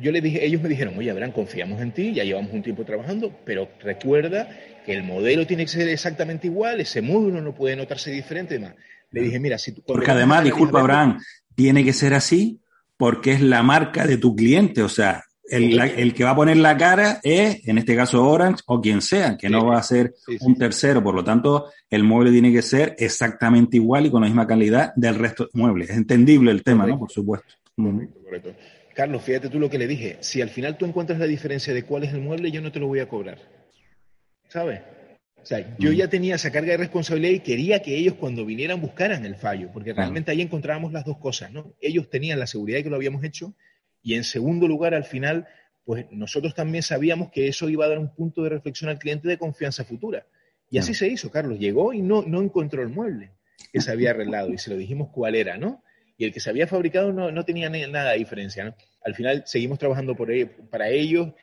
yo 0.00 0.10
les 0.10 0.22
dije, 0.22 0.46
ellos 0.46 0.62
me 0.62 0.70
dijeron, 0.70 0.96
oye, 0.96 1.10
Abraham, 1.10 1.32
confiamos 1.32 1.78
en 1.82 1.92
ti, 1.92 2.14
ya 2.14 2.24
llevamos 2.24 2.54
un 2.54 2.62
tiempo 2.62 2.86
trabajando, 2.86 3.38
pero 3.44 3.68
recuerda 3.80 4.48
que 4.86 4.94
el 4.94 5.02
modelo 5.02 5.46
tiene 5.46 5.64
que 5.64 5.72
ser 5.72 5.88
exactamente 5.88 6.46
igual, 6.46 6.80
ese 6.80 7.02
módulo 7.02 7.42
no 7.42 7.54
puede 7.54 7.76
notarse 7.76 8.10
diferente, 8.10 8.54
además. 8.54 8.76
Le 9.10 9.22
dije, 9.22 9.40
mira, 9.40 9.58
si 9.58 9.72
tú... 9.72 9.82
Porque 9.86 10.10
además, 10.10 10.44
disculpa, 10.44 10.80
Abraham, 10.80 11.18
tiene 11.54 11.84
que 11.84 11.92
ser 11.92 12.14
así 12.14 12.60
porque 12.96 13.32
es 13.32 13.40
la 13.40 13.62
marca 13.62 14.06
de 14.06 14.16
tu 14.16 14.34
cliente, 14.34 14.82
o 14.82 14.88
sea, 14.88 15.24
el, 15.48 16.14
que 16.14 16.24
va 16.24 16.30
a 16.30 16.36
poner 16.36 16.56
la 16.56 16.76
cara 16.76 17.20
es, 17.22 17.66
en 17.68 17.78
este 17.78 17.94
caso, 17.94 18.26
Orange 18.26 18.62
o 18.66 18.80
quien 18.80 19.00
sea, 19.00 19.36
que 19.36 19.48
no 19.48 19.66
va 19.66 19.78
a 19.78 19.82
ser 19.82 20.14
un 20.40 20.56
tercero. 20.56 21.02
Por 21.02 21.14
lo 21.14 21.22
tanto, 21.22 21.70
el 21.88 22.02
mueble 22.02 22.32
tiene 22.32 22.52
que 22.52 22.62
ser 22.62 22.96
exactamente 22.98 23.76
igual 23.76 24.06
y 24.06 24.10
con 24.10 24.22
la 24.22 24.26
misma 24.26 24.46
calidad 24.46 24.92
del 24.96 25.14
resto 25.14 25.44
de 25.44 25.50
muebles. 25.54 25.90
Es 25.90 25.96
entendible 25.96 26.50
el 26.50 26.62
tema, 26.62 26.86
¿no? 26.86 26.98
Por 26.98 27.10
supuesto. 27.10 27.54
correcto. 27.76 28.54
Carlos, 28.94 29.22
fíjate 29.22 29.50
tú 29.50 29.60
lo 29.60 29.68
que 29.68 29.78
le 29.78 29.86
dije. 29.86 30.16
Si 30.20 30.40
al 30.40 30.48
final 30.48 30.78
tú 30.78 30.86
encuentras 30.86 31.18
la 31.18 31.26
diferencia 31.26 31.74
de 31.74 31.84
cuál 31.84 32.04
es 32.04 32.14
el 32.14 32.22
mueble, 32.22 32.50
yo 32.50 32.62
no 32.62 32.72
te 32.72 32.80
lo 32.80 32.86
voy 32.86 33.00
a 33.00 33.08
cobrar. 33.08 33.38
¿Sabes? 34.48 34.80
O 35.46 35.48
sea, 35.48 35.76
yo 35.78 35.92
mm. 35.92 35.94
ya 35.94 36.08
tenía 36.08 36.34
esa 36.34 36.50
carga 36.50 36.72
de 36.72 36.78
responsabilidad 36.78 37.32
y 37.32 37.38
quería 37.38 37.80
que 37.80 37.96
ellos 37.96 38.14
cuando 38.14 38.44
vinieran 38.44 38.80
buscaran 38.80 39.24
el 39.24 39.36
fallo, 39.36 39.70
porque 39.72 39.92
realmente 39.92 40.32
ahí 40.32 40.42
encontrábamos 40.42 40.92
las 40.92 41.04
dos 41.04 41.18
cosas, 41.18 41.52
¿no? 41.52 41.72
Ellos 41.80 42.10
tenían 42.10 42.40
la 42.40 42.48
seguridad 42.48 42.78
de 42.78 42.82
que 42.82 42.90
lo 42.90 42.96
habíamos 42.96 43.22
hecho 43.22 43.54
y 44.02 44.14
en 44.14 44.24
segundo 44.24 44.66
lugar, 44.66 44.92
al 44.92 45.04
final, 45.04 45.46
pues 45.84 46.06
nosotros 46.10 46.52
también 46.52 46.82
sabíamos 46.82 47.30
que 47.30 47.46
eso 47.46 47.68
iba 47.68 47.84
a 47.84 47.88
dar 47.88 48.00
un 48.00 48.12
punto 48.12 48.42
de 48.42 48.48
reflexión 48.48 48.90
al 48.90 48.98
cliente 48.98 49.28
de 49.28 49.38
confianza 49.38 49.84
futura. 49.84 50.26
Y 50.68 50.78
así 50.78 50.94
se 50.94 51.06
hizo, 51.06 51.30
Carlos. 51.30 51.60
Llegó 51.60 51.92
y 51.92 52.02
no, 52.02 52.22
no 52.22 52.42
encontró 52.42 52.82
el 52.82 52.88
mueble 52.88 53.30
que 53.72 53.80
se 53.80 53.92
había 53.92 54.10
arreglado 54.10 54.52
y 54.52 54.58
se 54.58 54.70
lo 54.70 54.76
dijimos 54.76 55.10
cuál 55.12 55.36
era, 55.36 55.58
¿no? 55.58 55.84
Y 56.18 56.24
el 56.24 56.32
que 56.32 56.40
se 56.40 56.50
había 56.50 56.66
fabricado 56.66 57.12
no, 57.12 57.30
no 57.30 57.44
tenía 57.44 57.70
nada 57.70 58.10
de 58.10 58.18
diferencia, 58.18 58.64
¿no? 58.64 58.74
Al 59.04 59.14
final 59.14 59.44
seguimos 59.46 59.78
trabajando 59.78 60.16
por, 60.16 60.32
e, 60.32 60.46
para 60.46 60.88
ellos 60.88 61.34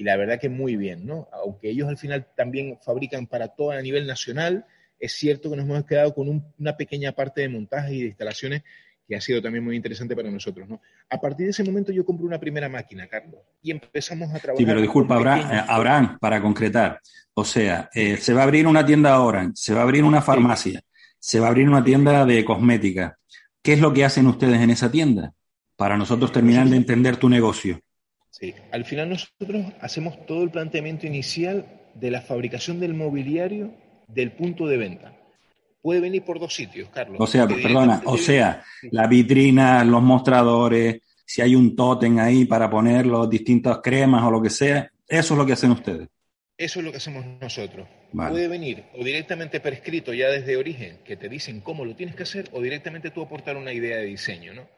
y 0.00 0.02
la 0.02 0.16
verdad 0.16 0.40
que 0.40 0.48
muy 0.48 0.76
bien, 0.76 1.04
¿no? 1.04 1.28
Aunque 1.30 1.68
ellos 1.68 1.86
al 1.86 1.98
final 1.98 2.26
también 2.34 2.78
fabrican 2.82 3.26
para 3.26 3.48
todo 3.48 3.72
a 3.72 3.82
nivel 3.82 4.06
nacional, 4.06 4.64
es 4.98 5.12
cierto 5.12 5.50
que 5.50 5.56
nos 5.56 5.66
hemos 5.66 5.84
quedado 5.84 6.14
con 6.14 6.42
una 6.58 6.74
pequeña 6.74 7.12
parte 7.12 7.42
de 7.42 7.50
montaje 7.50 7.92
y 7.92 8.00
de 8.00 8.06
instalaciones 8.06 8.62
que 9.06 9.14
ha 9.14 9.20
sido 9.20 9.42
también 9.42 9.62
muy 9.62 9.76
interesante 9.76 10.16
para 10.16 10.30
nosotros, 10.30 10.66
¿no? 10.66 10.80
A 11.10 11.20
partir 11.20 11.44
de 11.44 11.50
ese 11.50 11.64
momento 11.64 11.92
yo 11.92 12.06
compré 12.06 12.24
una 12.24 12.40
primera 12.40 12.66
máquina, 12.70 13.06
Carlos, 13.08 13.42
y 13.60 13.72
empezamos 13.72 14.30
a 14.30 14.38
trabajar. 14.38 14.56
Sí, 14.56 14.64
pero 14.64 14.80
disculpa, 14.80 15.16
Abraham, 15.16 15.66
Abraham, 15.68 16.18
para 16.18 16.40
concretar, 16.40 16.98
o 17.34 17.44
sea, 17.44 17.90
eh, 17.92 18.16
se 18.16 18.32
va 18.32 18.40
a 18.40 18.44
abrir 18.44 18.66
una 18.66 18.86
tienda 18.86 19.12
ahora, 19.12 19.50
se 19.54 19.74
va 19.74 19.80
a 19.80 19.82
abrir 19.82 20.02
una 20.02 20.22
farmacia, 20.22 20.80
se 21.18 21.40
va 21.40 21.48
a 21.48 21.50
abrir 21.50 21.68
una 21.68 21.84
tienda 21.84 22.24
de 22.24 22.42
cosmética. 22.42 23.18
¿Qué 23.60 23.74
es 23.74 23.80
lo 23.80 23.92
que 23.92 24.06
hacen 24.06 24.26
ustedes 24.28 24.62
en 24.62 24.70
esa 24.70 24.90
tienda? 24.90 25.34
Para 25.76 25.98
nosotros 25.98 26.32
terminar 26.32 26.66
de 26.68 26.76
entender 26.76 27.18
tu 27.18 27.28
negocio. 27.28 27.82
Sí, 28.40 28.54
al 28.72 28.86
final 28.86 29.10
nosotros 29.10 29.66
hacemos 29.80 30.24
todo 30.24 30.42
el 30.42 30.50
planteamiento 30.50 31.06
inicial 31.06 31.66
de 31.94 32.10
la 32.10 32.22
fabricación 32.22 32.80
del 32.80 32.94
mobiliario 32.94 33.74
del 34.08 34.32
punto 34.32 34.66
de 34.66 34.78
venta. 34.78 35.12
Puede 35.82 36.00
venir 36.00 36.24
por 36.24 36.40
dos 36.40 36.54
sitios, 36.54 36.88
Carlos. 36.88 37.18
O 37.20 37.26
sea, 37.26 37.46
perdona, 37.46 38.02
o 38.06 38.16
sea, 38.16 38.64
la 38.90 39.06
vitrina, 39.06 39.84
los 39.84 40.02
mostradores, 40.02 41.02
si 41.24 41.42
hay 41.42 41.54
un 41.54 41.76
tótem 41.76 42.18
ahí 42.18 42.44
para 42.46 42.68
poner 42.68 43.06
los 43.06 43.28
distintas 43.28 43.78
cremas 43.82 44.24
o 44.24 44.30
lo 44.30 44.42
que 44.42 44.50
sea, 44.50 44.90
eso 45.06 45.34
es 45.34 45.38
lo 45.38 45.44
que 45.44 45.52
hacen 45.52 45.72
ustedes. 45.72 46.08
Eso 46.56 46.80
es 46.80 46.84
lo 46.84 46.90
que 46.90 46.98
hacemos 46.98 47.24
nosotros. 47.40 47.88
Puede 48.12 48.48
venir 48.48 48.84
o 48.98 49.04
directamente 49.04 49.60
prescrito 49.60 50.12
ya 50.12 50.28
desde 50.28 50.56
origen, 50.56 50.98
que 51.04 51.16
te 51.16 51.28
dicen 51.28 51.60
cómo 51.60 51.84
lo 51.84 51.94
tienes 51.94 52.14
que 52.14 52.24
hacer, 52.24 52.48
o 52.52 52.60
directamente 52.60 53.10
tú 53.10 53.22
aportar 53.22 53.56
una 53.56 53.72
idea 53.72 53.98
de 53.98 54.06
diseño, 54.06 54.52
¿no? 54.54 54.68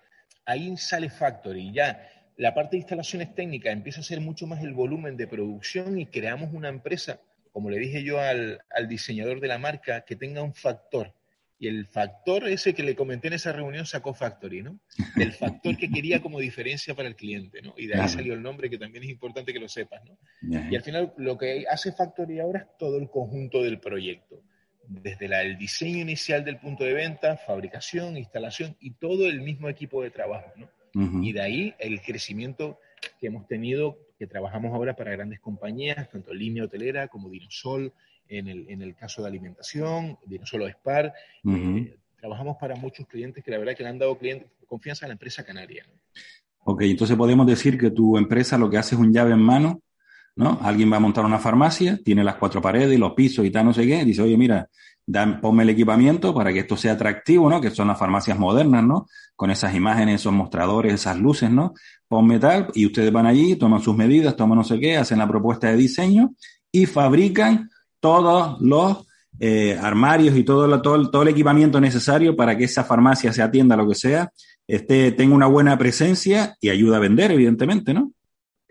Ahí 0.44 0.76
sale 0.76 1.10
Factory, 1.10 1.72
ya 1.72 2.08
la 2.42 2.54
parte 2.54 2.72
de 2.72 2.78
instalaciones 2.78 3.36
técnicas 3.36 3.72
empieza 3.72 4.00
a 4.00 4.02
ser 4.02 4.20
mucho 4.20 4.48
más 4.48 4.64
el 4.64 4.72
volumen 4.72 5.16
de 5.16 5.28
producción 5.28 5.96
y 6.00 6.06
creamos 6.06 6.52
una 6.52 6.68
empresa, 6.68 7.20
como 7.52 7.70
le 7.70 7.78
dije 7.78 8.02
yo 8.02 8.18
al, 8.18 8.60
diseñador 8.88 9.38
de 9.38 9.46
la 9.46 9.58
marca, 9.58 10.04
que 10.04 10.16
tenga 10.16 10.42
un 10.42 10.52
factor. 10.52 11.14
Y 11.60 11.68
el 11.68 11.86
factor 11.86 12.48
ese 12.48 12.74
que 12.74 12.82
le 12.82 12.96
comenté 12.96 13.28
en 13.28 13.34
esa 13.34 13.52
reunión 13.52 13.86
sacó 13.86 14.12
Factory, 14.12 14.60
¿no? 14.60 14.80
El 15.16 15.30
factor 15.32 15.76
que 15.76 15.88
quería 15.88 16.20
como 16.20 16.40
diferencia 16.40 16.96
para 16.96 17.06
el 17.06 17.14
cliente, 17.14 17.62
¿no? 17.62 17.74
Y 17.76 17.86
de 17.86 17.94
ahí 17.94 18.08
salió 18.08 18.34
el 18.34 18.42
nombre, 18.42 18.68
que 18.68 18.78
también 18.78 19.04
es 19.04 19.10
importante 19.10 19.52
que 19.52 19.60
lo 19.60 19.68
sepas, 19.68 20.02
¿no? 20.04 20.18
Y 20.68 20.74
al 20.74 20.82
final 20.82 21.14
lo 21.18 21.38
que 21.38 21.64
hace 21.70 21.92
Factory 21.92 22.40
ahora 22.40 22.58
es 22.58 22.66
todo 22.76 22.98
el 22.98 23.08
conjunto 23.08 23.62
del 23.62 23.78
proyecto. 23.78 24.42
Desde 24.88 25.26
el 25.26 25.56
diseño 25.56 25.98
inicial 25.98 26.44
del 26.44 26.58
punto 26.58 26.82
de 26.82 26.92
venta, 26.92 27.36
fabricación, 27.36 28.16
instalación 28.16 28.76
y 28.80 28.94
todo 28.94 29.28
el 29.28 29.42
mismo 29.42 29.68
equipo 29.68 30.02
de 30.02 30.10
trabajo, 30.10 30.52
¿no? 30.56 30.81
Y 30.94 31.32
de 31.32 31.40
ahí 31.40 31.74
el 31.78 32.02
crecimiento 32.02 32.78
que 33.20 33.28
hemos 33.28 33.46
tenido, 33.46 33.98
que 34.18 34.26
trabajamos 34.26 34.74
ahora 34.74 34.94
para 34.94 35.12
grandes 35.12 35.40
compañías, 35.40 36.10
tanto 36.10 36.34
línea 36.34 36.64
hotelera 36.64 37.08
como 37.08 37.28
Dinosol, 37.30 37.92
en 38.28 38.48
el, 38.48 38.66
en 38.68 38.82
el 38.82 38.94
caso 38.94 39.22
de 39.22 39.28
alimentación, 39.28 40.18
Dinosol 40.26 40.62
o 40.62 40.68
Spar. 40.68 41.12
Eh, 41.44 41.96
trabajamos 42.18 42.56
para 42.60 42.76
muchos 42.76 43.06
clientes 43.06 43.42
que 43.42 43.50
la 43.50 43.58
verdad 43.58 43.76
que 43.76 43.82
le 43.82 43.88
han 43.88 43.98
dado 43.98 44.18
confianza 44.66 45.06
a 45.06 45.08
la 45.08 45.14
empresa 45.14 45.44
canaria. 45.44 45.84
Ok, 46.64 46.82
entonces 46.82 47.16
podemos 47.16 47.46
decir 47.46 47.78
que 47.78 47.90
tu 47.90 48.16
empresa 48.16 48.56
lo 48.56 48.70
que 48.70 48.78
hace 48.78 48.94
es 48.94 49.00
un 49.00 49.12
llave 49.12 49.32
en 49.32 49.40
mano, 49.40 49.82
¿no? 50.36 50.58
Alguien 50.62 50.90
va 50.92 50.96
a 50.96 51.00
montar 51.00 51.24
una 51.24 51.38
farmacia, 51.38 51.98
tiene 52.04 52.24
las 52.24 52.36
cuatro 52.36 52.60
paredes, 52.60 52.94
y 52.94 52.98
los 52.98 53.12
pisos 53.12 53.44
y 53.44 53.50
tal, 53.50 53.66
no 53.66 53.74
sé 53.74 53.86
qué, 53.86 54.04
dice, 54.04 54.22
oye, 54.22 54.36
mira, 54.36 54.68
ponme 55.40 55.64
el 55.64 55.70
equipamiento 55.70 56.34
para 56.34 56.52
que 56.52 56.60
esto 56.60 56.76
sea 56.76 56.92
atractivo, 56.92 57.50
¿no? 57.50 57.60
Que 57.60 57.70
son 57.70 57.88
las 57.88 57.98
farmacias 57.98 58.38
modernas, 58.38 58.84
¿no? 58.84 59.06
Con 59.36 59.50
esas 59.50 59.74
imágenes, 59.74 60.20
esos 60.20 60.32
mostradores, 60.32 60.94
esas 60.94 61.18
luces, 61.18 61.50
¿no? 61.50 61.74
Ponme 62.08 62.38
tal, 62.38 62.68
y 62.74 62.86
ustedes 62.86 63.12
van 63.12 63.26
allí, 63.26 63.56
toman 63.56 63.80
sus 63.80 63.96
medidas, 63.96 64.36
toman 64.36 64.58
no 64.58 64.64
sé 64.64 64.78
qué, 64.78 64.96
hacen 64.96 65.18
la 65.18 65.28
propuesta 65.28 65.68
de 65.68 65.76
diseño 65.76 66.34
y 66.70 66.86
fabrican 66.86 67.70
todos 68.00 68.60
los 68.60 69.06
eh, 69.40 69.78
armarios 69.80 70.36
y 70.36 70.44
todo, 70.44 70.80
todo, 70.80 71.10
todo 71.10 71.22
el 71.22 71.28
equipamiento 71.28 71.80
necesario 71.80 72.36
para 72.36 72.56
que 72.56 72.64
esa 72.64 72.84
farmacia 72.84 73.32
se 73.32 73.42
atienda, 73.42 73.76
lo 73.76 73.88
que 73.88 73.94
sea, 73.94 74.30
esté, 74.66 75.12
tenga 75.12 75.34
una 75.34 75.46
buena 75.46 75.76
presencia 75.76 76.56
y 76.60 76.70
ayuda 76.70 76.98
a 76.98 77.00
vender, 77.00 77.32
evidentemente, 77.32 77.92
¿no? 77.92 78.12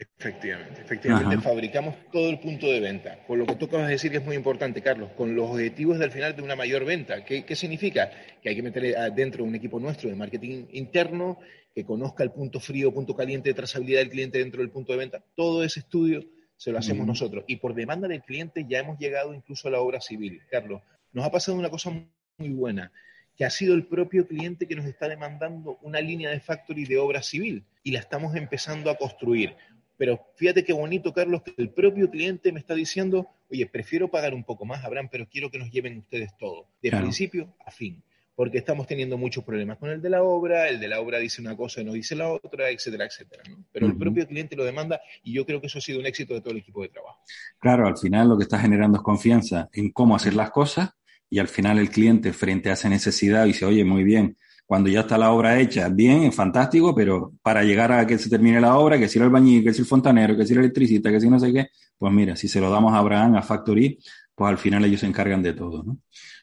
Efectivamente, 0.01 0.81
efectivamente. 0.81 1.37
Fabricamos 1.37 1.95
todo 2.11 2.29
el 2.31 2.39
punto 2.39 2.65
de 2.65 2.79
venta. 2.79 3.19
Por 3.27 3.37
lo 3.37 3.45
que 3.45 3.55
tú 3.55 3.65
acabas 3.65 3.85
de 3.85 3.93
decir 3.93 4.09
que 4.09 4.17
es 4.17 4.25
muy 4.25 4.35
importante, 4.35 4.81
Carlos, 4.81 5.11
con 5.11 5.35
los 5.35 5.51
objetivos 5.51 5.99
del 5.99 6.09
final 6.09 6.35
de 6.35 6.41
una 6.41 6.55
mayor 6.55 6.85
venta. 6.85 7.23
¿Qué, 7.23 7.55
significa? 7.55 8.09
Que 8.41 8.49
hay 8.49 8.55
que 8.55 8.63
meter 8.63 8.97
adentro 8.97 9.43
un 9.43 9.53
equipo 9.53 9.79
nuestro 9.79 10.09
de 10.09 10.15
marketing 10.15 10.65
interno 10.71 11.37
que 11.75 11.85
conozca 11.85 12.23
el 12.23 12.31
punto 12.31 12.59
frío, 12.59 12.91
punto 12.91 13.15
caliente 13.15 13.49
de 13.49 13.53
trazabilidad 13.53 13.99
del 13.99 14.09
cliente 14.09 14.39
dentro 14.39 14.61
del 14.61 14.71
punto 14.71 14.91
de 14.91 14.97
venta. 14.97 15.23
Todo 15.35 15.63
ese 15.63 15.81
estudio 15.81 16.25
se 16.57 16.71
lo 16.71 16.79
hacemos 16.79 17.05
nosotros. 17.05 17.43
Y 17.47 17.57
por 17.57 17.75
demanda 17.75 18.07
del 18.07 18.23
cliente 18.23 18.65
ya 18.67 18.79
hemos 18.79 18.97
llegado 18.97 19.35
incluso 19.35 19.67
a 19.67 19.71
la 19.71 19.81
obra 19.81 20.01
civil. 20.01 20.41
Carlos, 20.49 20.81
nos 21.13 21.25
ha 21.25 21.31
pasado 21.31 21.59
una 21.59 21.69
cosa 21.69 21.91
muy 22.37 22.49
buena 22.49 22.91
que 23.37 23.45
ha 23.45 23.49
sido 23.49 23.73
el 23.73 23.85
propio 23.85 24.27
cliente 24.27 24.67
que 24.67 24.75
nos 24.75 24.85
está 24.85 25.07
demandando 25.07 25.77
una 25.81 26.01
línea 26.01 26.29
de 26.29 26.39
factory 26.39 26.85
de 26.85 26.97
obra 26.97 27.21
civil 27.21 27.63
y 27.83 27.91
la 27.91 27.99
estamos 27.99 28.35
empezando 28.35 28.89
a 28.89 28.95
construir. 28.95 29.55
Pero 30.01 30.19
fíjate 30.33 30.63
qué 30.63 30.73
bonito, 30.73 31.13
Carlos, 31.13 31.43
que 31.43 31.53
el 31.57 31.69
propio 31.69 32.09
cliente 32.09 32.51
me 32.51 32.59
está 32.59 32.73
diciendo, 32.73 33.27
oye, 33.51 33.67
prefiero 33.67 34.09
pagar 34.09 34.33
un 34.33 34.43
poco 34.43 34.65
más, 34.65 34.83
Abraham, 34.83 35.09
pero 35.11 35.27
quiero 35.29 35.51
que 35.51 35.59
nos 35.59 35.69
lleven 35.69 35.99
ustedes 35.99 36.35
todo, 36.39 36.65
de 36.81 36.89
principio 36.89 37.53
a 37.63 37.69
fin, 37.69 38.01
porque 38.35 38.57
estamos 38.57 38.87
teniendo 38.87 39.15
muchos 39.19 39.43
problemas 39.43 39.77
con 39.77 39.91
el 39.91 40.01
de 40.01 40.09
la 40.09 40.23
obra, 40.23 40.69
el 40.69 40.79
de 40.79 40.87
la 40.87 41.01
obra 41.01 41.19
dice 41.19 41.39
una 41.39 41.55
cosa 41.55 41.81
y 41.81 41.83
no 41.83 41.93
dice 41.93 42.15
la 42.15 42.29
otra, 42.29 42.71
etcétera, 42.71 43.05
etcétera. 43.05 43.43
Pero 43.71 43.85
el 43.85 43.95
propio 43.95 44.25
cliente 44.25 44.55
lo 44.55 44.65
demanda 44.65 44.99
y 45.23 45.33
yo 45.33 45.45
creo 45.45 45.61
que 45.61 45.67
eso 45.67 45.77
ha 45.77 45.81
sido 45.81 45.99
un 45.99 46.07
éxito 46.07 46.33
de 46.33 46.41
todo 46.41 46.49
el 46.49 46.61
equipo 46.61 46.81
de 46.81 46.89
trabajo. 46.89 47.19
Claro, 47.59 47.85
al 47.85 47.95
final 47.95 48.27
lo 48.27 48.37
que 48.39 48.45
está 48.45 48.57
generando 48.57 48.97
es 48.97 49.03
confianza 49.03 49.69
en 49.71 49.91
cómo 49.91 50.15
hacer 50.15 50.33
las 50.33 50.49
cosas 50.49 50.89
y 51.29 51.37
al 51.37 51.47
final 51.47 51.77
el 51.77 51.91
cliente 51.91 52.33
frente 52.33 52.71
a 52.71 52.73
esa 52.73 52.89
necesidad 52.89 53.45
dice, 53.45 53.65
oye, 53.65 53.85
muy 53.85 54.03
bien, 54.03 54.35
cuando 54.71 54.89
ya 54.89 55.01
está 55.01 55.17
la 55.17 55.33
obra 55.33 55.59
hecha, 55.59 55.89
bien, 55.89 56.23
es 56.23 56.33
fantástico, 56.33 56.95
pero 56.95 57.33
para 57.41 57.61
llegar 57.61 57.91
a 57.91 58.07
que 58.07 58.17
se 58.17 58.29
termine 58.29 58.61
la 58.61 58.77
obra, 58.77 58.97
que 58.97 59.09
si 59.09 59.19
el 59.19 59.25
albañil, 59.25 59.65
que 59.65 59.73
si 59.73 59.81
el 59.81 59.85
fontanero, 59.85 60.37
que 60.37 60.45
si 60.45 60.53
el 60.53 60.59
electricista, 60.59 61.11
que 61.11 61.19
si 61.19 61.29
no 61.29 61.37
sé 61.41 61.51
qué, 61.51 61.67
pues 61.97 62.13
mira, 62.13 62.37
si 62.37 62.47
se 62.47 62.61
lo 62.61 62.71
damos 62.71 62.93
a 62.93 62.99
Abraham, 62.99 63.35
a 63.35 63.41
Factory, 63.41 63.99
pues 64.33 64.49
al 64.49 64.57
final 64.57 64.85
ellos 64.85 65.01
se 65.01 65.07
encargan 65.07 65.43
de 65.43 65.51
todo, 65.51 65.83
¿no? 65.83 65.97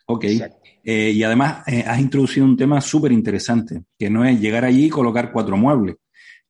Ok. 0.08 0.26
Eh, 0.85 1.11
y 1.14 1.23
además 1.23 1.66
eh, 1.68 1.82
has 1.87 1.99
introducido 2.00 2.44
un 2.44 2.54
tema 2.54 2.82
súper 2.82 3.12
interesante, 3.12 3.85
que 3.99 4.11
no 4.11 4.26
es 4.26 4.38
llegar 4.38 4.66
allí 4.66 4.85
y 4.85 4.90
colocar 4.90 5.32
cuatro 5.32 5.56
muebles, 5.56 5.97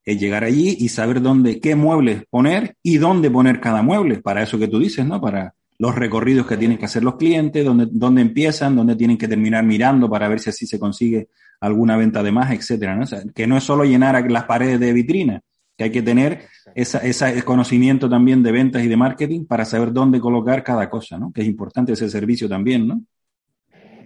es 0.04 0.18
llegar 0.18 0.42
allí 0.42 0.78
y 0.80 0.88
saber 0.88 1.23
dónde, 1.23 1.61
qué 1.61 1.76
muebles 1.76 2.25
poner 2.28 2.75
y 2.82 2.99
dónde 2.99 3.30
poner 3.30 3.61
cada 3.61 3.82
mueble, 3.82 4.20
para 4.20 4.42
eso 4.42 4.58
que 4.58 4.66
tú 4.66 4.80
dices, 4.80 5.06
¿no? 5.06 5.20
Para 5.20 5.54
los 5.78 5.94
recorridos 5.94 6.47
que 6.47 6.56
tienen 6.56 6.76
que 6.76 6.87
hacer 6.87 7.04
los 7.04 7.16
clientes, 7.16 7.64
dónde, 7.64 7.87
dónde 7.90 8.20
empiezan, 8.20 8.75
dónde 8.75 8.97
tienen 8.97 9.16
que 9.16 9.28
terminar 9.28 9.64
mirando 9.64 10.11
para 10.11 10.28
ver 10.28 10.40
si 10.40 10.50
así 10.50 10.66
se 10.66 10.78
consigue 10.78 11.28
alguna 11.61 11.97
venta 11.97 12.23
de 12.23 12.32
más, 12.32 12.52
etcétera. 12.52 12.97
¿no? 12.97 13.04
que 13.35 13.47
no 13.47 13.56
es 13.56 13.64
solo 13.64 13.85
llenar 13.85 14.30
las 14.30 14.44
paredes 14.44 14.80
de 14.80 14.92
vitrina, 14.92 15.40
que 15.76 15.85
hay 15.85 15.90
que 15.90 16.02
tener 16.02 16.42
esa, 16.75 16.99
ese 16.99 17.42
conocimiento 17.44 18.08
también 18.08 18.42
de 18.42 18.52
ventas 18.52 18.82
y 18.82 18.88
de 18.88 18.97
marketing 18.97 19.47
para 19.47 19.64
saber 19.64 19.92
dónde 19.92 20.20
colocar 20.20 20.64
cada 20.64 20.90
cosa, 20.90 21.18
¿no? 21.18 21.32
Que 21.32 21.42
es 21.42 21.47
importante 21.47 21.92
ese 21.92 22.08
servicio 22.08 22.49
también, 22.49 22.88
¿no? 22.88 23.00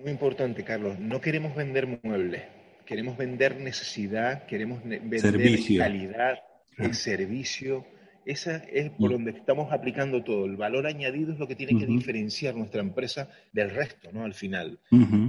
Muy 0.03 0.11
importante, 0.11 0.65
Carlos. 0.65 0.99
No 0.99 1.21
queremos 1.21 1.55
vender 1.55 2.01
muebles, 2.03 2.43
queremos 2.85 3.17
vender 3.17 3.59
necesidad, 3.59 4.45
queremos 4.47 4.83
vender 4.85 5.59
calidad, 5.79 6.39
el 6.77 6.95
servicio 6.95 7.87
esa 8.25 8.57
es 8.57 8.91
por 8.91 9.11
mm. 9.11 9.13
donde 9.13 9.31
estamos 9.33 9.73
aplicando 9.73 10.23
todo. 10.23 10.45
El 10.47 10.57
valor 10.57 10.87
añadido 10.87 11.33
es 11.33 11.39
lo 11.39 11.49
que 11.49 11.57
tiene 11.57 11.79
que 11.79 11.87
diferenciar 11.87 12.55
nuestra 12.55 12.81
empresa 12.81 13.29
del 13.53 13.71
resto, 13.71 14.11
¿no? 14.13 14.25
Al 14.25 14.35
final. 14.35 14.79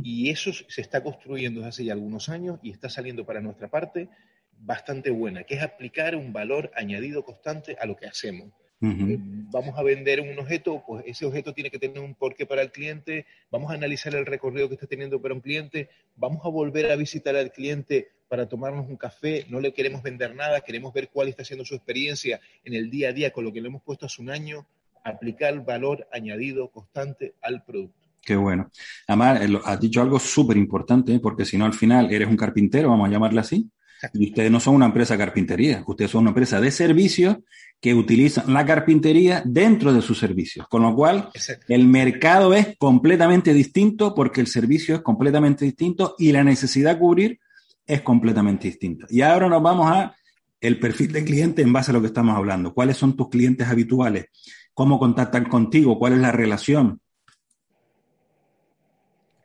Y 0.03 0.29
eso 0.29 0.51
se 0.53 0.81
está 0.81 1.03
construyendo 1.03 1.59
desde 1.59 1.69
hace 1.69 1.85
ya 1.85 1.93
algunos 1.93 2.29
años 2.29 2.59
y 2.63 2.71
está 2.71 2.89
saliendo 2.89 3.25
para 3.25 3.41
nuestra 3.41 3.69
parte 3.69 4.09
bastante 4.57 5.09
buena, 5.11 5.43
que 5.43 5.55
es 5.55 5.61
aplicar 5.61 6.15
un 6.15 6.31
valor 6.31 6.71
añadido 6.75 7.23
constante 7.23 7.75
a 7.79 7.85
lo 7.85 7.95
que 7.95 8.07
hacemos. 8.07 8.51
Eh, 8.81 9.17
vamos 9.17 9.79
a 9.79 9.83
vender 9.83 10.19
un 10.19 10.37
objeto, 10.37 10.83
pues 10.85 11.05
ese 11.07 11.25
objeto 11.25 11.53
tiene 11.53 11.69
que 11.69 11.79
tener 11.79 11.99
un 11.99 12.15
porqué 12.15 12.45
para 12.45 12.61
el 12.61 12.71
cliente, 12.71 13.25
vamos 13.49 13.71
a 13.71 13.75
analizar 13.75 14.13
el 14.13 14.25
recorrido 14.25 14.67
que 14.67 14.75
está 14.75 14.87
teniendo 14.87 15.21
para 15.21 15.33
un 15.33 15.39
cliente, 15.39 15.89
vamos 16.17 16.45
a 16.45 16.49
volver 16.49 16.91
a 16.91 16.97
visitar 16.97 17.33
al 17.37 17.53
cliente 17.53 18.09
para 18.33 18.49
tomarnos 18.49 18.89
un 18.89 18.97
café, 18.97 19.45
no 19.47 19.59
le 19.59 19.71
queremos 19.71 20.01
vender 20.01 20.33
nada, 20.33 20.59
queremos 20.61 20.91
ver 20.91 21.09
cuál 21.13 21.27
está 21.27 21.45
siendo 21.45 21.63
su 21.63 21.75
experiencia 21.75 22.41
en 22.65 22.73
el 22.73 22.89
día 22.89 23.09
a 23.09 23.13
día 23.13 23.29
con 23.29 23.43
lo 23.43 23.53
que 23.53 23.61
le 23.61 23.67
hemos 23.67 23.83
puesto 23.83 24.07
hace 24.07 24.23
un 24.23 24.31
año, 24.31 24.65
aplicar 25.03 25.63
valor 25.63 26.07
añadido 26.11 26.67
constante 26.71 27.35
al 27.43 27.63
producto. 27.63 28.07
Qué 28.23 28.35
bueno. 28.35 28.71
Además, 29.05 29.39
eh, 29.39 29.61
has 29.63 29.79
dicho 29.79 30.01
algo 30.01 30.17
súper 30.17 30.57
importante, 30.57 31.19
porque 31.19 31.45
si 31.45 31.59
no, 31.59 31.65
al 31.65 31.75
final 31.75 32.11
eres 32.11 32.27
un 32.27 32.35
carpintero, 32.35 32.89
vamos 32.89 33.07
a 33.07 33.11
llamarle 33.11 33.39
así, 33.39 33.69
y 34.15 34.29
ustedes 34.29 34.49
no 34.49 34.59
son 34.59 34.73
una 34.73 34.87
empresa 34.87 35.13
de 35.13 35.19
carpintería, 35.19 35.83
ustedes 35.85 36.09
son 36.09 36.21
una 36.21 36.31
empresa 36.31 36.59
de 36.59 36.71
servicios 36.71 37.37
que 37.79 37.93
utilizan 37.93 38.51
la 38.51 38.65
carpintería 38.65 39.43
dentro 39.45 39.93
de 39.93 40.01
sus 40.01 40.17
servicios. 40.17 40.67
Con 40.69 40.81
lo 40.81 40.95
cual, 40.95 41.29
el 41.67 41.85
mercado 41.85 42.55
es 42.55 42.77
completamente 42.79 43.53
distinto 43.53 44.15
porque 44.15 44.41
el 44.41 44.47
servicio 44.47 44.95
es 44.95 45.01
completamente 45.01 45.65
distinto 45.65 46.15
y 46.17 46.31
la 46.31 46.43
necesidad 46.43 46.95
de 46.95 46.99
cubrir 46.99 47.39
es 47.85 48.01
completamente 48.01 48.67
distinta. 48.67 49.05
Y 49.09 49.21
ahora 49.21 49.49
nos 49.49 49.61
vamos 49.61 49.87
a 49.89 50.15
el 50.61 50.79
perfil 50.79 51.11
de 51.11 51.25
cliente 51.25 51.61
en 51.61 51.73
base 51.73 51.91
a 51.91 51.93
lo 51.93 52.01
que 52.01 52.07
estamos 52.07 52.35
hablando. 52.35 52.73
¿Cuáles 52.73 52.95
son 52.97 53.17
tus 53.17 53.29
clientes 53.29 53.67
habituales? 53.67 54.27
¿Cómo 54.73 54.97
contactan 54.97 55.45
contigo? 55.45 55.99
¿Cuál 55.99 56.13
es 56.13 56.19
la 56.19 56.31
relación? 56.31 57.01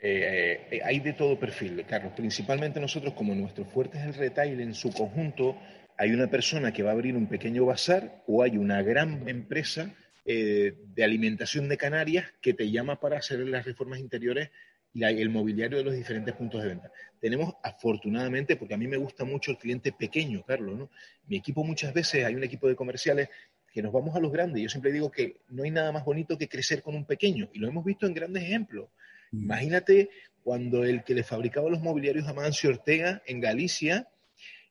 Eh, 0.00 0.68
eh, 0.70 0.80
hay 0.84 1.00
de 1.00 1.14
todo 1.14 1.38
perfil, 1.38 1.84
Carlos. 1.88 2.12
Principalmente 2.14 2.78
nosotros, 2.78 3.14
como 3.14 3.34
nuestro 3.34 3.64
fuerte 3.64 3.98
es 3.98 4.04
el 4.04 4.14
retail 4.14 4.60
en 4.60 4.74
su 4.74 4.92
conjunto, 4.92 5.56
hay 5.96 6.12
una 6.12 6.28
persona 6.28 6.72
que 6.72 6.84
va 6.84 6.90
a 6.90 6.92
abrir 6.92 7.16
un 7.16 7.26
pequeño 7.26 7.66
bazar 7.66 8.22
o 8.28 8.44
hay 8.44 8.56
una 8.56 8.82
gran 8.82 9.28
empresa 9.28 9.92
eh, 10.24 10.74
de 10.94 11.04
alimentación 11.04 11.68
de 11.68 11.76
Canarias 11.76 12.26
que 12.40 12.54
te 12.54 12.70
llama 12.70 13.00
para 13.00 13.18
hacer 13.18 13.40
las 13.40 13.64
reformas 13.64 13.98
interiores 13.98 14.50
y 14.94 15.04
el 15.04 15.30
mobiliario 15.30 15.78
de 15.78 15.84
los 15.84 15.94
diferentes 15.94 16.34
puntos 16.34 16.62
de 16.62 16.68
venta. 16.68 16.90
Tenemos, 17.20 17.54
afortunadamente, 17.62 18.56
porque 18.56 18.74
a 18.74 18.78
mí 18.78 18.86
me 18.86 18.96
gusta 18.96 19.24
mucho 19.24 19.50
el 19.50 19.58
cliente 19.58 19.92
pequeño, 19.92 20.44
Carlos, 20.44 20.78
¿no? 20.78 20.90
Mi 21.26 21.36
equipo 21.36 21.62
muchas 21.62 21.92
veces, 21.94 22.24
hay 22.24 22.34
un 22.34 22.44
equipo 22.44 22.68
de 22.68 22.76
comerciales 22.76 23.28
que 23.72 23.82
nos 23.82 23.92
vamos 23.92 24.16
a 24.16 24.20
los 24.20 24.32
grandes. 24.32 24.62
Yo 24.62 24.68
siempre 24.68 24.92
digo 24.92 25.10
que 25.10 25.40
no 25.48 25.62
hay 25.62 25.70
nada 25.70 25.92
más 25.92 26.04
bonito 26.04 26.38
que 26.38 26.48
crecer 26.48 26.82
con 26.82 26.94
un 26.94 27.04
pequeño, 27.04 27.48
y 27.52 27.58
lo 27.58 27.68
hemos 27.68 27.84
visto 27.84 28.06
en 28.06 28.14
grandes 28.14 28.42
ejemplos. 28.42 28.88
Mm. 29.30 29.44
Imagínate 29.44 30.10
cuando 30.42 30.84
el 30.84 31.04
que 31.04 31.14
le 31.14 31.22
fabricaba 31.22 31.68
los 31.68 31.80
mobiliarios 31.80 32.26
a 32.26 32.32
Mancio 32.32 32.70
Ortega 32.70 33.22
en 33.26 33.40
Galicia 33.40 34.08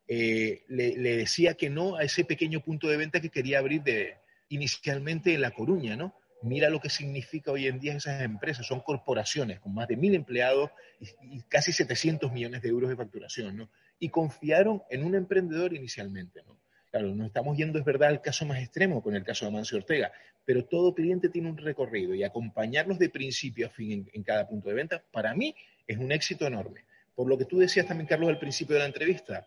eh, 0.07 0.63
le, 0.69 0.95
decía 0.95 1.55
que 1.55 1.69
no 1.69 1.97
a 1.97 2.03
ese 2.03 2.23
pequeño 2.23 2.61
punto 2.61 2.87
de 2.87 2.97
venta 2.97 3.19
que 3.19 3.29
quería 3.29 3.59
abrir 3.59 3.83
de, 3.83 4.15
inicialmente 4.49 5.33
en 5.33 5.41
La 5.41 5.51
Coruña, 5.51 5.97
¿no? 5.97 6.15
Mira 6.43 6.69
lo 6.69 6.79
que 6.79 6.89
significa 6.89 7.51
hoy 7.51 7.67
en 7.67 7.79
día 7.79 7.95
esas 7.95 8.21
empresas. 8.21 8.65
Son 8.65 8.81
corporaciones 8.81 9.59
con 9.59 9.73
más 9.73 9.87
de 9.87 9.97
mil 9.97 10.13
empleados 10.13 10.69
y, 10.99 11.41
casi 11.43 11.71
700 11.71 12.31
millones 12.31 12.61
de 12.61 12.69
euros 12.69 12.89
de 12.89 12.95
facturación, 12.95 13.57
¿no? 13.57 13.69
Y 13.99 14.09
confiaron 14.09 14.83
en 14.89 15.03
un 15.03 15.15
emprendedor 15.15 15.73
inicialmente, 15.73 16.43
¿no? 16.45 16.57
Claro, 16.91 17.13
nos 17.13 17.27
estamos 17.27 17.57
yendo, 17.57 17.79
es 17.79 17.85
verdad, 17.85 18.09
al 18.09 18.21
caso 18.21 18.45
más 18.45 18.59
extremo 18.59 19.01
con 19.03 19.15
el 19.15 19.23
caso 19.23 19.45
de 19.45 19.49
Amancio 19.49 19.77
Ortega, 19.77 20.11
pero 20.45 20.63
todo 20.63 20.95
cliente 20.95 21.27
tiene 21.27 21.49
un 21.49 21.57
recorrido 21.57 22.15
y 22.15 22.23
acompañarlos 22.23 22.97
de 22.99 23.09
principio 23.09 23.67
a 23.67 23.69
fin 23.69 24.09
en, 24.13 24.23
cada 24.23 24.47
punto 24.47 24.69
de 24.69 24.75
venta, 24.75 25.03
para 25.11 25.33
mí 25.35 25.53
es 25.85 25.97
un 25.97 26.11
éxito 26.11 26.47
enorme. 26.47 26.85
Por 27.15 27.27
lo 27.27 27.37
que 27.37 27.43
tú 27.43 27.59
decías 27.59 27.85
también, 27.85 28.07
Carlos, 28.07 28.29
al 28.29 28.39
principio 28.39 28.75
de 28.75 28.81
la 28.81 28.85
entrevista, 28.85 29.45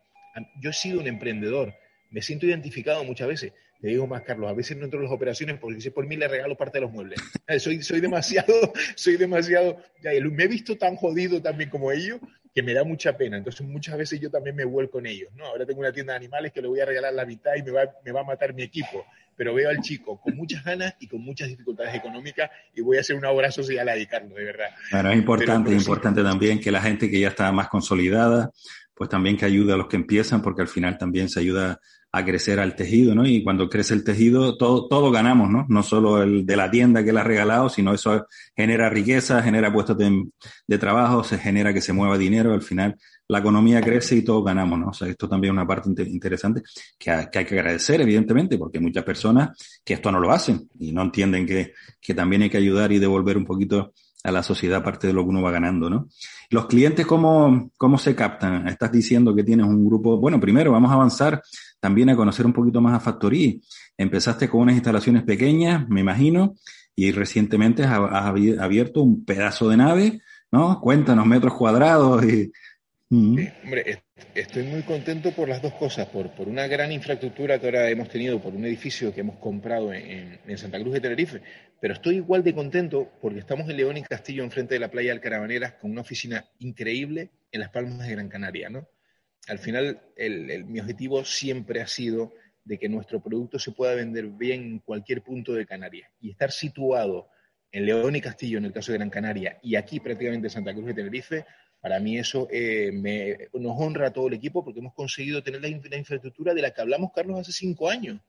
yo 0.61 0.70
he 0.70 0.74
sido 0.74 1.00
un 1.00 1.07
emprendedor, 1.07 1.72
me 2.11 2.20
siento 2.20 2.44
identificado 2.44 3.03
muchas 3.05 3.29
veces. 3.29 3.53
Te 3.81 3.88
digo 3.88 4.07
más, 4.07 4.23
Carlos, 4.23 4.51
a 4.51 4.53
veces 4.53 4.77
no 4.77 4.85
entro 4.85 4.99
en 4.99 5.05
las 5.05 5.12
operaciones 5.12 5.59
porque 5.59 5.81
si 5.81 5.88
por 5.88 6.07
mí 6.07 6.16
le 6.16 6.29
regalo 6.29 6.57
parte 6.57 6.79
de 6.79 6.83
los 6.83 6.93
muebles. 6.93 7.19
soy, 7.59 7.83
soy 7.83 8.01
demasiado, 8.01 8.55
soy 8.95 9.16
demasiado, 9.16 9.79
me 10.03 10.45
he 10.45 10.49
visto 10.49 10.77
tan 10.77 10.97
jodido 10.97 11.40
también 11.40 11.71
como 11.71 11.90
ellos 11.90 12.21
que 12.55 12.62
me 12.62 12.75
da 12.75 12.85
mucha 12.85 13.16
pena. 13.16 13.38
Entonces 13.38 13.66
muchas 13.66 13.97
veces 13.97 14.21
yo 14.21 14.31
también 14.31 14.57
me 14.57 14.64
vuelco 14.64 14.99
en 14.99 15.07
ellos, 15.07 15.31
¿no? 15.35 15.47
Ahora 15.47 15.64
tengo 15.64 15.81
una 15.81 15.93
tienda 15.93 16.12
de 16.12 16.19
animales 16.19 16.53
que 16.53 16.61
le 16.61 16.69
voy 16.69 16.81
a 16.81 16.85
regalar 16.85 17.14
la 17.14 17.25
mitad 17.25 17.53
y 17.57 17.62
me 17.62 17.71
va, 17.71 17.83
me 18.05 18.12
va 18.12 18.21
a 18.21 18.25
matar 18.25 18.53
mi 18.55 18.62
equipo. 18.62 19.07
Pero 19.37 19.55
veo 19.55 19.71
al 19.71 19.81
chico 19.81 20.21
con 20.21 20.37
muchas 20.37 20.62
ganas 20.62 20.95
y 21.01 21.07
con 21.07 21.23
muchas 21.23 21.49
dificultades 21.49 21.95
económicas 21.95 22.51
y 22.75 22.83
voy 22.83 22.99
a 22.99 23.01
hacer 23.01 23.16
una 23.16 23.31
obra 23.31 23.51
social 23.51 23.88
a 23.88 23.95
dedicarlo, 23.95 24.35
de 24.35 24.45
verdad. 24.45 24.69
Bueno, 24.93 25.11
es 25.11 25.16
importante, 25.16 25.71
es 25.71 25.81
importante 25.81 26.23
también 26.23 26.61
que 26.61 26.71
la 26.71 26.83
gente 26.83 27.11
que 27.11 27.19
ya 27.19 27.29
está 27.29 27.51
más 27.51 27.69
consolidada, 27.69 28.51
pues 28.95 29.09
también 29.09 29.38
que 29.38 29.47
ayude 29.47 29.73
a 29.73 29.77
los 29.77 29.87
que 29.87 29.97
empiezan, 29.97 30.43
porque 30.43 30.61
al 30.61 30.69
final 30.69 30.99
también 30.99 31.31
se 31.31 31.40
ayuda 31.40 31.81
a 32.12 32.25
crecer 32.25 32.59
al 32.59 32.75
tejido, 32.75 33.14
¿no? 33.14 33.25
Y 33.27 33.44
cuando 33.44 33.68
crece 33.68 33.94
el 33.94 34.03
tejido, 34.03 34.57
todo, 34.57 34.88
todo 34.88 35.11
ganamos, 35.12 35.49
¿no? 35.49 35.66
No 35.68 35.83
solo 35.83 36.23
el 36.23 36.44
de 36.44 36.57
la 36.57 36.70
tienda 36.70 37.05
que 37.05 37.12
le 37.12 37.20
ha 37.20 37.25
regalado, 37.25 37.68
sino 37.68 37.94
eso 37.94 38.27
genera 38.57 38.90
riqueza, 38.90 39.42
genera 39.42 39.73
puestos 39.73 39.96
de, 39.96 40.79
trabajo, 40.79 41.23
se 41.23 41.38
genera 41.38 41.73
que 41.73 41.81
se 41.81 41.92
mueva 41.92 42.18
dinero, 42.18 42.53
al 42.53 42.62
final 42.62 42.96
la 43.29 43.38
economía 43.38 43.81
crece 43.81 44.16
y 44.16 44.23
todos 44.23 44.44
ganamos, 44.44 44.79
¿no? 44.79 44.88
O 44.88 44.92
sea, 44.92 45.07
esto 45.07 45.29
también 45.29 45.53
es 45.53 45.59
una 45.59 45.66
parte 45.66 45.88
interesante 46.03 46.62
que, 46.99 47.11
hay 47.12 47.29
que 47.29 47.38
agradecer, 47.38 48.01
evidentemente, 48.01 48.59
porque 48.59 48.81
muchas 48.81 49.05
personas 49.05 49.51
que 49.85 49.94
esto 49.94 50.11
no 50.11 50.18
lo 50.18 50.33
hacen 50.33 50.68
y 50.81 50.90
no 50.90 51.03
entienden 51.03 51.46
que, 51.46 51.75
que 52.01 52.14
también 52.14 52.42
hay 52.42 52.51
que 52.51 52.57
ayudar 52.57 52.90
y 52.90 52.99
devolver 52.99 53.37
un 53.37 53.44
poquito 53.44 53.92
a 54.23 54.33
la 54.33 54.43
sociedad 54.43 54.83
parte 54.83 55.07
de 55.07 55.13
lo 55.13 55.23
que 55.23 55.31
uno 55.31 55.43
va 55.43 55.51
ganando, 55.51 55.89
¿no? 55.89 56.09
Los 56.51 56.67
clientes, 56.67 57.07
¿cómo, 57.07 57.71
cómo 57.77 57.99
se 57.99 58.15
captan? 58.15 58.69
Estás 58.69 58.93
diciendo 58.93 59.35
que 59.35 59.45
tienes 59.45 59.67
un 59.67 59.85
grupo, 59.85 60.19
bueno, 60.19 60.41
primero 60.41 60.73
vamos 60.73 60.91
a 60.91 60.95
avanzar 60.95 61.43
también 61.79 62.11
a 62.11 62.17
conocer 62.17 62.45
un 62.45 62.53
poquito 62.53 62.81
más 62.81 62.95
a 62.95 63.01
Factory. 63.01 63.61
Empezaste 63.97 64.49
con 64.49 64.63
unas 64.63 64.75
instalaciones 64.75 65.23
pequeñas, 65.23 65.89
me 65.89 66.01
imagino, 66.01 66.55
y 66.95 67.13
recientemente 67.13 67.85
has, 67.85 67.99
abierto 68.59 69.03
un 69.03 69.25
pedazo 69.25 69.69
de 69.69 69.77
nave, 69.77 70.21
¿no? 70.51 70.81
Cuéntanos 70.81 71.27
metros 71.27 71.55
cuadrados. 71.55 72.23
Mm. 73.13 73.39
hombre, 73.65 74.03
estoy 74.35 74.63
muy 74.65 74.83
contento 74.83 75.33
por 75.33 75.49
las 75.49 75.61
dos 75.61 75.73
cosas, 75.75 76.07
por, 76.09 76.31
por 76.31 76.47
una 76.49 76.67
gran 76.69 76.93
infraestructura 76.93 77.59
que 77.59 77.67
ahora 77.67 77.89
hemos 77.91 78.09
tenido, 78.09 78.41
por 78.41 78.55
un 78.55 78.65
edificio 78.65 79.13
que 79.13 79.23
hemos 79.23 79.37
comprado 79.39 79.93
en, 79.93 80.39
en 80.47 80.59
Santa 80.59 80.79
Cruz 80.79 80.93
de 80.93 81.01
Tenerife, 81.01 81.43
pero 81.81 81.95
estoy 81.95 82.16
igual 82.16 82.45
de 82.45 82.55
contento 82.55 83.11
porque 83.21 83.38
estamos 83.38 83.69
en 83.69 83.77
León 83.77 83.97
y 83.97 84.03
Castillo, 84.03 84.45
enfrente 84.45 84.75
de 84.75 84.81
la 84.81 84.90
playa 84.90 85.11
del 85.11 85.21
Carabaneras, 85.21 85.75
con 85.75 85.90
una 85.90 86.03
oficina 86.03 86.45
increíble 86.59 87.31
en 87.51 87.61
las 87.61 87.71
Palmas 87.71 88.07
de 88.07 88.12
Gran 88.12 88.29
Canaria, 88.29 88.69
¿no? 88.69 88.87
al 89.49 89.59
final 89.59 90.01
mi 90.66 90.81
objetivo 90.81 91.25
siempre 91.25 91.81
ha 91.81 91.87
sido 91.87 92.33
de 92.64 92.79
que 92.79 92.88
nuestro 92.88 93.21
producto 93.21 93.59
se 93.59 93.73
pueda 93.73 93.95
vender 93.95 94.27
bien 94.27 94.62
en 94.62 94.79
cualquier 94.79 95.23
punto 95.23 95.55
de 95.55 95.66
Canarias 95.66 96.11
y 96.21 96.31
estar 96.31 96.53
situado 96.53 97.29
en 97.73 97.87
León 97.87 98.14
y 98.16 98.21
Castillo, 98.21 98.59
en 98.59 98.66
el 98.66 98.73
caso 98.73 98.93
de 98.93 98.99
Gran 98.99 99.11
Canaria, 99.11 99.59
y 99.62 99.77
aquí 99.77 100.01
prácticamente 100.01 100.49
en 100.49 100.51
Santa 100.51 100.73
Cruz 100.73 100.87
de 100.87 100.95
Tenerife, 100.95 101.47
para 101.81 101.99
mí 101.99 102.19
eso 102.19 102.49
eh, 102.51 102.90
nos 103.55 103.81
honra 103.81 104.09
a 104.09 104.12
todo 104.12 104.29
el 104.29 104.35
equipo 104.35 104.62
porque 104.64 104.81
hemos 104.81 104.93
conseguido 104.95 105.43
tener 105.43 105.62
la, 105.62 105.69
infraestructura 105.69 106.53
de 106.53 106.62
la 106.62 106.73
que 106.73 106.81
hablamos, 106.81 107.11
Carlos, 107.14 107.40
hace 107.40 107.53
cinco 107.53 107.88
años. 107.88 108.21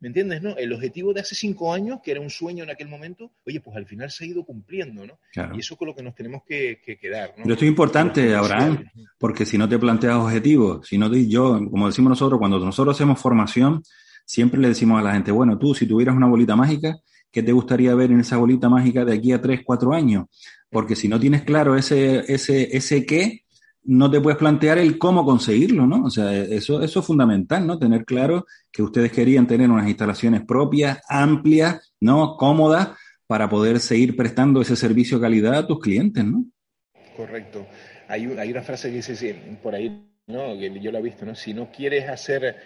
¿Me 0.00 0.08
entiendes? 0.08 0.42
¿No? 0.42 0.56
El 0.56 0.72
objetivo 0.72 1.12
de 1.12 1.20
hace 1.20 1.34
cinco 1.34 1.72
años, 1.72 1.98
que 2.02 2.12
era 2.12 2.20
un 2.20 2.30
sueño 2.30 2.62
en 2.62 2.70
aquel 2.70 2.88
momento, 2.88 3.32
oye, 3.44 3.60
pues 3.60 3.76
al 3.76 3.86
final 3.86 4.10
se 4.10 4.24
ha 4.24 4.26
ido 4.28 4.44
cumpliendo, 4.44 5.04
¿no? 5.04 5.18
Y 5.54 5.58
eso 5.58 5.74
es 5.74 5.78
con 5.78 5.88
lo 5.88 5.94
que 5.94 6.04
nos 6.04 6.14
tenemos 6.14 6.42
que, 6.46 6.80
quedar, 7.00 7.30
¿no? 7.30 7.42
Pero 7.42 7.54
esto 7.54 7.64
es 7.64 7.68
importante, 7.68 8.34
Abraham, 8.34 8.84
porque 9.18 9.44
si 9.44 9.58
no 9.58 9.68
te 9.68 9.78
planteas 9.78 10.14
objetivos, 10.14 10.86
si 10.86 10.98
no 10.98 11.10
te, 11.10 11.26
yo, 11.28 11.58
como 11.70 11.88
decimos 11.88 12.10
nosotros, 12.10 12.38
cuando 12.38 12.60
nosotros 12.60 12.96
hacemos 12.96 13.20
formación, 13.20 13.82
siempre 14.24 14.60
le 14.60 14.68
decimos 14.68 15.00
a 15.00 15.02
la 15.02 15.14
gente, 15.14 15.32
bueno, 15.32 15.58
tú, 15.58 15.74
si 15.74 15.86
tuvieras 15.86 16.14
una 16.14 16.28
bolita 16.28 16.54
mágica, 16.54 16.96
¿qué 17.32 17.42
te 17.42 17.50
gustaría 17.50 17.94
ver 17.96 18.12
en 18.12 18.20
esa 18.20 18.36
bolita 18.36 18.68
mágica 18.68 19.04
de 19.04 19.14
aquí 19.14 19.32
a 19.32 19.40
tres, 19.40 19.62
cuatro 19.64 19.92
años? 19.92 20.26
Porque 20.70 20.94
si 20.94 21.08
no 21.08 21.18
tienes 21.18 21.42
claro 21.42 21.76
ese, 21.76 22.24
ese, 22.32 22.76
ese 22.76 23.04
qué, 23.04 23.44
no 23.88 24.10
te 24.10 24.20
puedes 24.20 24.38
plantear 24.38 24.76
el 24.76 24.98
cómo 24.98 25.24
conseguirlo, 25.24 25.86
¿no? 25.86 26.04
O 26.04 26.10
sea, 26.10 26.30
eso, 26.36 26.82
eso 26.82 27.00
es 27.00 27.06
fundamental, 27.06 27.66
¿no? 27.66 27.78
Tener 27.78 28.04
claro 28.04 28.44
que 28.70 28.82
ustedes 28.82 29.10
querían 29.10 29.46
tener 29.46 29.70
unas 29.70 29.88
instalaciones 29.88 30.42
propias, 30.44 31.00
amplias, 31.08 31.94
¿no? 31.98 32.36
Cómodas, 32.36 32.90
para 33.26 33.48
poder 33.48 33.80
seguir 33.80 34.14
prestando 34.14 34.60
ese 34.60 34.76
servicio 34.76 35.16
de 35.16 35.22
calidad 35.22 35.54
a 35.54 35.66
tus 35.66 35.80
clientes, 35.80 36.22
¿no? 36.22 36.44
Correcto. 37.16 37.66
Hay, 38.08 38.26
una 38.26 38.62
frase 38.62 38.90
que 38.90 38.96
dice 38.96 39.58
por 39.62 39.74
ahí, 39.74 40.06
¿no? 40.26 40.58
Que 40.58 40.80
yo 40.80 40.92
la 40.92 40.98
he 40.98 41.02
visto, 41.02 41.24
¿no? 41.24 41.34
Si 41.34 41.54
no 41.54 41.72
quieres 41.72 42.10
hacer, 42.10 42.56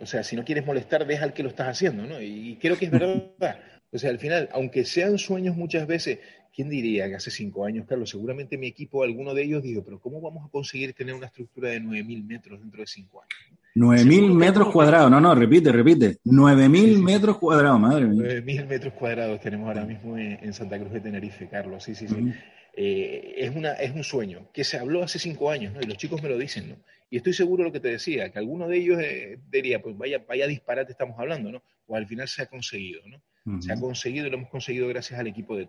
o 0.00 0.06
sea, 0.06 0.24
si 0.24 0.34
no 0.34 0.44
quieres 0.44 0.66
molestar, 0.66 1.06
deja 1.06 1.22
al 1.22 1.32
que 1.32 1.44
lo 1.44 1.48
estás 1.48 1.68
haciendo, 1.68 2.06
¿no? 2.06 2.20
Y 2.20 2.58
creo 2.60 2.76
que 2.76 2.86
es 2.86 2.90
verdad. 2.90 3.60
O 3.92 3.98
sea, 3.98 4.10
al 4.10 4.18
final, 4.18 4.48
aunque 4.52 4.84
sean 4.84 5.16
sueños 5.16 5.56
muchas 5.56 5.86
veces, 5.86 6.18
¿quién 6.54 6.68
diría 6.68 7.08
que 7.08 7.16
hace 7.16 7.30
cinco 7.30 7.64
años, 7.64 7.86
Carlos? 7.88 8.10
Seguramente 8.10 8.58
mi 8.58 8.66
equipo, 8.66 9.02
alguno 9.02 9.34
de 9.34 9.42
ellos, 9.42 9.62
dijo, 9.62 9.82
pero 9.82 9.98
¿cómo 9.98 10.20
vamos 10.20 10.46
a 10.46 10.50
conseguir 10.50 10.92
tener 10.92 11.14
una 11.14 11.26
estructura 11.26 11.70
de 11.70 11.80
9.000 11.80 12.24
metros 12.24 12.60
dentro 12.60 12.80
de 12.80 12.86
cinco 12.86 13.22
años? 13.22 13.58
9.000 13.74 14.34
metros 14.34 14.70
cuadrados, 14.70 15.10
no, 15.10 15.20
no, 15.20 15.34
repite, 15.34 15.72
repite. 15.72 16.18
9.000 16.24 17.02
metros 17.02 17.38
cuadrados, 17.38 17.80
madre 17.80 18.06
mía. 18.06 18.22
9.000 18.22 18.66
metros 18.66 18.92
cuadrados 18.92 19.40
tenemos 19.40 19.66
ahora 19.68 19.84
mismo 19.84 20.18
en, 20.18 20.52
Santa 20.52 20.78
Cruz 20.78 20.92
de 20.92 21.00
Tenerife, 21.00 21.48
Carlos, 21.48 21.82
sí, 21.82 21.94
sí, 21.94 22.06
sí. 22.06 22.32
Eh, 22.74 23.34
es, 23.36 23.54
una, 23.54 23.72
es 23.72 23.94
un 23.94 24.02
sueño 24.02 24.48
que 24.52 24.64
se 24.64 24.78
habló 24.78 25.02
hace 25.02 25.18
cinco 25.18 25.50
años, 25.50 25.74
¿no? 25.74 25.80
Y 25.80 25.84
los 25.84 25.98
chicos 25.98 26.22
me 26.22 26.28
lo 26.28 26.38
dicen, 26.38 26.70
¿no? 26.70 26.76
Y 27.10 27.18
estoy 27.18 27.34
seguro 27.34 27.62
de 27.62 27.68
lo 27.68 27.72
que 27.72 27.80
te 27.80 27.88
decía, 27.88 28.30
que 28.30 28.38
alguno 28.38 28.66
de 28.66 28.78
ellos 28.78 28.98
eh, 29.02 29.38
diría, 29.50 29.82
pues 29.82 29.96
vaya, 29.96 30.24
vaya 30.26 30.46
disparate 30.46 30.92
estamos 30.92 31.18
hablando, 31.18 31.52
¿no? 31.52 31.62
Pues 31.84 31.98
al 31.98 32.06
final 32.06 32.28
se 32.28 32.42
ha 32.42 32.46
conseguido, 32.46 33.02
¿no? 33.06 33.60
Se 33.60 33.72
ha 33.72 33.80
conseguido 33.80 34.26
y 34.26 34.30
lo 34.30 34.36
hemos 34.36 34.48
conseguido 34.48 34.86
gracias 34.88 35.18
al 35.18 35.26
equipo 35.26 35.56
de 35.56 35.66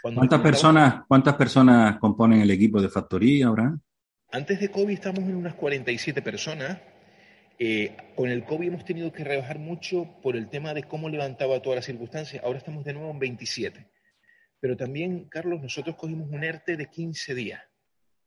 ¿Cuántas 0.00 0.40
personas, 0.40 1.04
¿Cuántas 1.06 1.34
personas 1.36 1.98
componen 1.98 2.40
el 2.40 2.50
equipo 2.50 2.80
de 2.80 2.88
factoría 2.88 3.46
ahora? 3.46 3.76
Antes 4.30 4.60
de 4.60 4.70
COVID 4.70 4.94
estamos 4.94 5.20
en 5.20 5.36
unas 5.36 5.54
47 5.54 6.22
personas. 6.22 6.78
Eh, 7.58 7.96
con 8.16 8.28
el 8.28 8.44
COVID 8.44 8.68
hemos 8.68 8.84
tenido 8.84 9.12
que 9.12 9.24
rebajar 9.24 9.58
mucho 9.58 10.16
por 10.22 10.36
el 10.36 10.48
tema 10.48 10.74
de 10.74 10.84
cómo 10.84 11.08
levantaba 11.08 11.60
todas 11.60 11.76
las 11.76 11.84
circunstancias. 11.84 12.42
Ahora 12.42 12.58
estamos 12.58 12.84
de 12.84 12.94
nuevo 12.94 13.10
en 13.10 13.18
27. 13.18 13.88
Pero 14.58 14.76
también, 14.76 15.28
Carlos, 15.28 15.60
nosotros 15.60 15.96
cogimos 15.96 16.30
un 16.30 16.42
ERTE 16.42 16.76
de 16.76 16.86
15 16.88 17.34
días. 17.34 17.62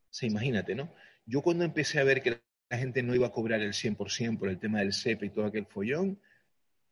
se 0.10 0.28
imagínate, 0.28 0.76
¿no? 0.76 0.94
Yo 1.26 1.42
cuando 1.42 1.66
empecé 1.66 2.00
a 2.00 2.04
ver 2.04 2.22
que 2.22 2.42
la 2.70 2.78
gente 2.78 3.04
no 3.04 3.16
iba 3.16 3.28
a 3.28 3.32
cobrar 3.32 3.62
el 3.62 3.74
100% 3.74 4.38
por 4.38 4.50
el 4.50 4.60
tema 4.60 4.80
del 4.80 4.94
CEP 4.94 5.24
y 5.24 5.30
todo 5.30 5.46
aquel 5.46 5.66
follón, 5.66 6.20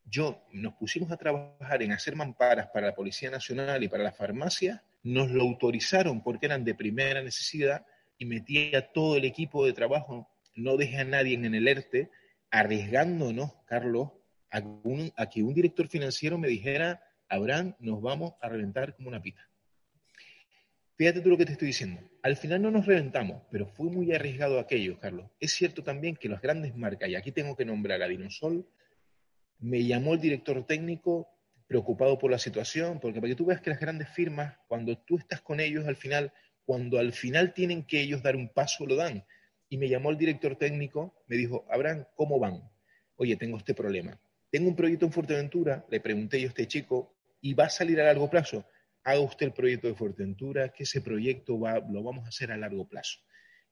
yo 0.05 0.45
nos 0.51 0.73
pusimos 0.75 1.11
a 1.11 1.17
trabajar 1.17 1.81
en 1.81 1.91
hacer 1.91 2.15
mamparas 2.15 2.67
para 2.67 2.87
la 2.87 2.95
Policía 2.95 3.29
Nacional 3.29 3.83
y 3.83 3.87
para 3.87 4.03
la 4.03 4.11
farmacia, 4.11 4.83
nos 5.03 5.31
lo 5.31 5.43
autorizaron 5.43 6.21
porque 6.23 6.45
eran 6.45 6.63
de 6.63 6.75
primera 6.75 7.21
necesidad 7.21 7.85
y 8.17 8.25
metí 8.25 8.75
a 8.75 8.91
todo 8.91 9.17
el 9.17 9.25
equipo 9.25 9.65
de 9.65 9.73
trabajo, 9.73 10.29
no 10.55 10.77
dejé 10.77 10.99
a 10.99 11.03
nadie 11.03 11.35
en 11.35 11.53
el 11.53 11.67
ERTE, 11.67 12.09
arriesgándonos, 12.51 13.53
Carlos, 13.65 14.11
a, 14.51 14.61
a 15.17 15.29
que 15.29 15.43
un 15.43 15.53
director 15.53 15.87
financiero 15.87 16.37
me 16.37 16.47
dijera, 16.47 17.01
Abraham, 17.27 17.75
nos 17.79 18.01
vamos 18.01 18.33
a 18.41 18.49
reventar 18.49 18.95
como 18.95 19.09
una 19.09 19.21
pita. 19.21 19.49
Fíjate 20.95 21.21
tú 21.21 21.29
lo 21.29 21.37
que 21.37 21.45
te 21.45 21.53
estoy 21.53 21.69
diciendo. 21.69 22.01
Al 22.21 22.37
final 22.37 22.61
no 22.61 22.69
nos 22.69 22.85
reventamos, 22.85 23.41
pero 23.49 23.65
fue 23.65 23.89
muy 23.89 24.13
arriesgado 24.13 24.59
aquello, 24.59 24.99
Carlos. 24.99 25.31
Es 25.39 25.51
cierto 25.53 25.81
también 25.81 26.15
que 26.15 26.29
las 26.29 26.41
grandes 26.41 26.75
marcas, 26.75 27.09
y 27.09 27.15
aquí 27.15 27.31
tengo 27.31 27.55
que 27.55 27.65
nombrar 27.65 28.01
a 28.03 28.07
Dinosol, 28.07 28.67
me 29.59 29.83
llamó 29.83 30.13
el 30.13 30.21
director 30.21 30.65
técnico 30.65 31.29
preocupado 31.67 32.19
por 32.19 32.29
la 32.29 32.37
situación, 32.37 32.99
porque 32.99 33.19
para 33.19 33.29
que 33.31 33.35
tú 33.35 33.45
veas 33.45 33.61
que 33.61 33.69
las 33.69 33.79
grandes 33.79 34.09
firmas, 34.09 34.57
cuando 34.67 34.97
tú 34.97 35.17
estás 35.17 35.41
con 35.41 35.59
ellos 35.59 35.87
al 35.87 35.95
final, 35.95 36.33
cuando 36.65 36.99
al 36.99 37.13
final 37.13 37.53
tienen 37.53 37.83
que 37.83 38.01
ellos 38.01 38.21
dar 38.21 38.35
un 38.35 38.49
paso, 38.49 38.85
lo 38.85 38.95
dan. 38.95 39.25
Y 39.69 39.77
me 39.77 39.89
llamó 39.89 40.11
el 40.11 40.17
director 40.17 40.55
técnico, 40.55 41.15
me 41.27 41.35
dijo, 41.35 41.65
Abraham, 41.69 42.05
¿cómo 42.15 42.39
van? 42.39 42.61
Oye, 43.15 43.35
tengo 43.37 43.57
este 43.57 43.73
problema. 43.73 44.19
Tengo 44.49 44.69
un 44.69 44.75
proyecto 44.75 45.05
en 45.05 45.11
Fuerteventura, 45.11 45.85
le 45.89 45.99
pregunté 45.99 46.39
yo 46.39 46.47
a 46.47 46.49
este 46.49 46.67
chico, 46.67 47.15
¿y 47.41 47.53
va 47.53 47.65
a 47.65 47.69
salir 47.69 47.99
a 47.99 48.03
largo 48.03 48.29
plazo? 48.29 48.65
Haga 49.03 49.19
usted 49.21 49.47
el 49.47 49.53
proyecto 49.53 49.87
de 49.87 49.95
Fuerteventura, 49.95 50.69
que 50.69 50.83
ese 50.83 51.01
proyecto 51.01 51.59
va, 51.59 51.79
lo 51.79 52.03
vamos 52.03 52.25
a 52.25 52.29
hacer 52.29 52.51
a 52.51 52.57
largo 52.57 52.87
plazo. 52.87 53.19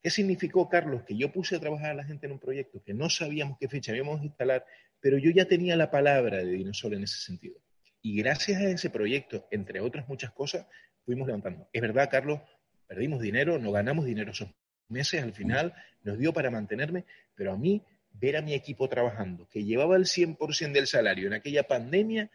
¿Qué 0.02 0.10
significó, 0.10 0.68
Carlos? 0.68 1.04
Que 1.04 1.16
yo 1.16 1.32
puse 1.32 1.56
a 1.56 1.60
trabajar 1.60 1.92
a 1.92 1.94
la 1.94 2.04
gente 2.04 2.26
en 2.26 2.32
un 2.32 2.40
proyecto 2.40 2.82
que 2.84 2.96
no 2.96 3.10
sabíamos 3.10 3.60
qué 3.60 3.70
fecha 3.70 3.96
íbamos 3.96 4.22
a 4.22 4.26
instalar, 4.26 4.66
pero 5.02 5.18
yo 5.18 5.32
ya 5.32 5.46
tenía 5.46 5.76
la 5.76 5.92
palabra 5.92 6.38
de 6.38 6.52
Dinosol 6.52 6.94
en 6.94 7.04
ese 7.04 7.20
sentido. 7.20 7.56
Y 8.02 8.16
gracias 8.18 8.62
a 8.62 8.70
ese 8.70 8.90
proyecto, 8.90 9.48
entre 9.52 9.80
otras 9.80 10.08
muchas 10.08 10.32
cosas, 10.32 10.68
fuimos 11.06 11.28
levantando. 11.28 11.68
Es 11.74 11.82
verdad, 11.82 12.10
Carlos, 12.10 12.40
perdimos 12.88 13.22
dinero, 13.22 13.60
no 13.60 13.72
ganamos 13.72 14.06
dinero 14.06 14.32
esos 14.32 14.50
meses, 14.88 15.24
al 15.24 15.34
final 15.34 15.74
nos 16.04 16.18
dio 16.18 16.34
para 16.34 16.52
mantenerme, 16.52 17.06
pero 17.36 17.54
a 17.54 17.58
mí 17.58 17.82
ver 18.14 18.38
a 18.38 18.42
mi 18.42 18.54
equipo 18.54 18.90
trabajando, 18.90 19.48
que 19.48 19.64
llevaba 19.64 19.96
el 19.96 20.06
100% 20.06 20.72
del 20.72 20.88
salario 20.88 21.28
en 21.28 21.34
aquella 21.34 21.64
pandemia, 21.64 22.30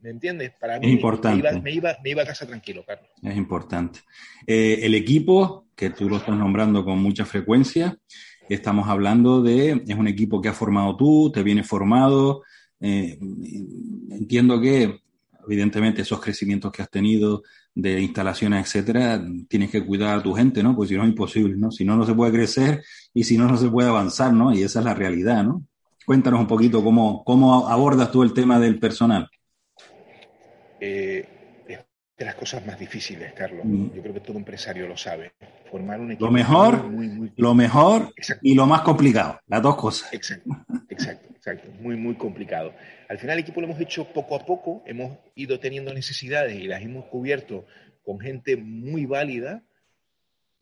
¿me 0.00 0.10
entiendes? 0.10 0.52
Para 0.60 0.78
mí 0.78 0.90
importante. 0.90 1.42
Me, 1.60 1.72
iba, 1.72 1.96
me, 2.02 2.10
iba, 2.10 2.22
a 2.22 2.26
casa 2.26 2.46
tranquilo, 2.46 2.84
Carlos. 2.84 3.08
Es 3.22 3.36
importante. 3.36 4.00
Eh, 4.46 4.80
el 4.82 4.94
equipo, 4.94 5.68
que 5.74 5.90
tú 5.90 6.08
lo 6.08 6.18
estás 6.18 6.36
nombrando 6.36 6.84
con 6.84 6.98
mucha 6.98 7.24
frecuencia, 7.24 7.96
Estamos 8.48 8.88
hablando 8.88 9.42
de, 9.42 9.82
es 9.86 9.96
un 9.96 10.08
equipo 10.08 10.40
que 10.40 10.48
has 10.48 10.56
formado 10.56 10.96
tú, 10.96 11.30
te 11.32 11.42
viene 11.42 11.62
formado. 11.62 12.42
Eh, 12.80 13.18
entiendo 14.10 14.60
que, 14.60 15.00
evidentemente, 15.44 16.02
esos 16.02 16.20
crecimientos 16.20 16.72
que 16.72 16.82
has 16.82 16.90
tenido 16.90 17.42
de 17.74 18.00
instalaciones, 18.00 18.66
etcétera, 18.66 19.24
tienes 19.48 19.70
que 19.70 19.84
cuidar 19.84 20.18
a 20.18 20.22
tu 20.22 20.34
gente, 20.34 20.62
¿no? 20.62 20.74
Pues 20.74 20.88
si 20.88 20.96
no 20.96 21.02
es 21.02 21.08
imposible, 21.08 21.56
¿no? 21.56 21.70
Si 21.70 21.84
no, 21.84 21.96
no 21.96 22.04
se 22.04 22.14
puede 22.14 22.32
crecer 22.32 22.82
y 23.14 23.24
si 23.24 23.38
no, 23.38 23.46
no 23.46 23.56
se 23.56 23.68
puede 23.68 23.88
avanzar, 23.88 24.32
¿no? 24.32 24.52
Y 24.52 24.62
esa 24.62 24.80
es 24.80 24.84
la 24.84 24.94
realidad, 24.94 25.44
¿no? 25.44 25.64
Cuéntanos 26.04 26.40
un 26.40 26.46
poquito 26.46 26.82
cómo, 26.82 27.22
cómo 27.24 27.68
abordas 27.68 28.10
tú 28.10 28.22
el 28.22 28.32
tema 28.32 28.58
del 28.58 28.78
personal. 28.78 29.28
Eh, 30.80 31.28
de 32.18 32.24
las 32.24 32.34
cosas 32.34 32.66
más 32.66 32.78
difíciles, 32.78 33.32
Carlos. 33.32 33.64
Mm. 33.64 33.94
Yo 33.94 34.02
creo 34.02 34.14
que 34.14 34.20
todo 34.20 34.36
empresario 34.36 34.88
lo 34.88 34.96
sabe. 34.96 35.32
Formar 35.70 36.00
un 36.00 36.12
equipo. 36.12 36.26
Lo 36.26 36.32
mejor, 36.32 36.84
muy, 36.84 37.32
lo 37.36 37.54
mejor 37.54 38.12
y 38.42 38.54
lo 38.54 38.66
más 38.66 38.82
complicado, 38.82 39.40
las 39.46 39.62
dos 39.62 39.76
cosas. 39.76 40.12
Exacto, 40.12 40.50
exacto, 40.88 41.28
exacto. 41.34 41.70
Muy, 41.80 41.96
muy 41.96 42.14
complicado. 42.14 42.72
Al 43.08 43.18
final 43.18 43.36
el 43.38 43.42
equipo 43.42 43.60
lo 43.60 43.68
hemos 43.68 43.80
hecho 43.80 44.12
poco 44.12 44.36
a 44.36 44.44
poco, 44.44 44.82
hemos 44.86 45.18
ido 45.34 45.58
teniendo 45.58 45.92
necesidades 45.92 46.56
y 46.56 46.66
las 46.66 46.82
hemos 46.82 47.06
cubierto 47.06 47.66
con 48.02 48.18
gente 48.20 48.56
muy 48.56 49.06
válida 49.06 49.62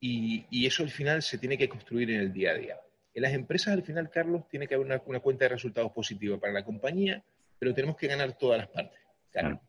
y, 0.01 0.67
eso 0.67 0.83
al 0.83 0.91
final 0.91 1.23
se 1.23 1.39
tiene 1.39 1.57
que 1.57 1.69
construir 1.69 2.11
en 2.11 2.21
el 2.21 2.33
día 2.33 2.51
a 2.51 2.55
día. 2.55 2.77
En 3.15 3.23
las 3.23 3.33
empresas 3.33 3.73
al 3.73 3.83
final, 3.83 4.11
Carlos, 4.11 4.49
tiene 4.49 4.67
que 4.67 4.75
haber 4.75 4.87
una, 4.87 5.21
cuenta 5.21 5.45
de 5.45 5.51
resultados 5.51 5.93
positiva 5.93 6.39
para 6.39 6.53
la 6.53 6.65
compañía, 6.65 7.25
pero 7.59 7.73
tenemos 7.73 7.97
que 7.97 8.07
ganar 8.07 8.37
todas 8.37 8.59
las 8.59 8.69
partes. 8.69 8.99
Claro. 9.31 9.61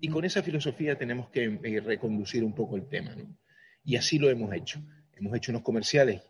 Y 0.00 0.08
con 0.08 0.24
esa 0.24 0.42
filosofía 0.42 0.96
tenemos 0.96 1.28
que 1.30 1.44
eh, 1.44 1.80
reconducir 1.80 2.44
un 2.44 2.54
poco 2.54 2.76
el 2.76 2.86
tema, 2.88 3.14
¿no? 3.16 3.36
Y 3.88 3.96
así 3.96 4.18
lo 4.18 4.28
hemos 4.28 4.52
hecho. 4.52 4.82
Hemos 5.16 5.34
hecho 5.34 5.50
unos 5.50 5.62
comerciales 5.62 6.20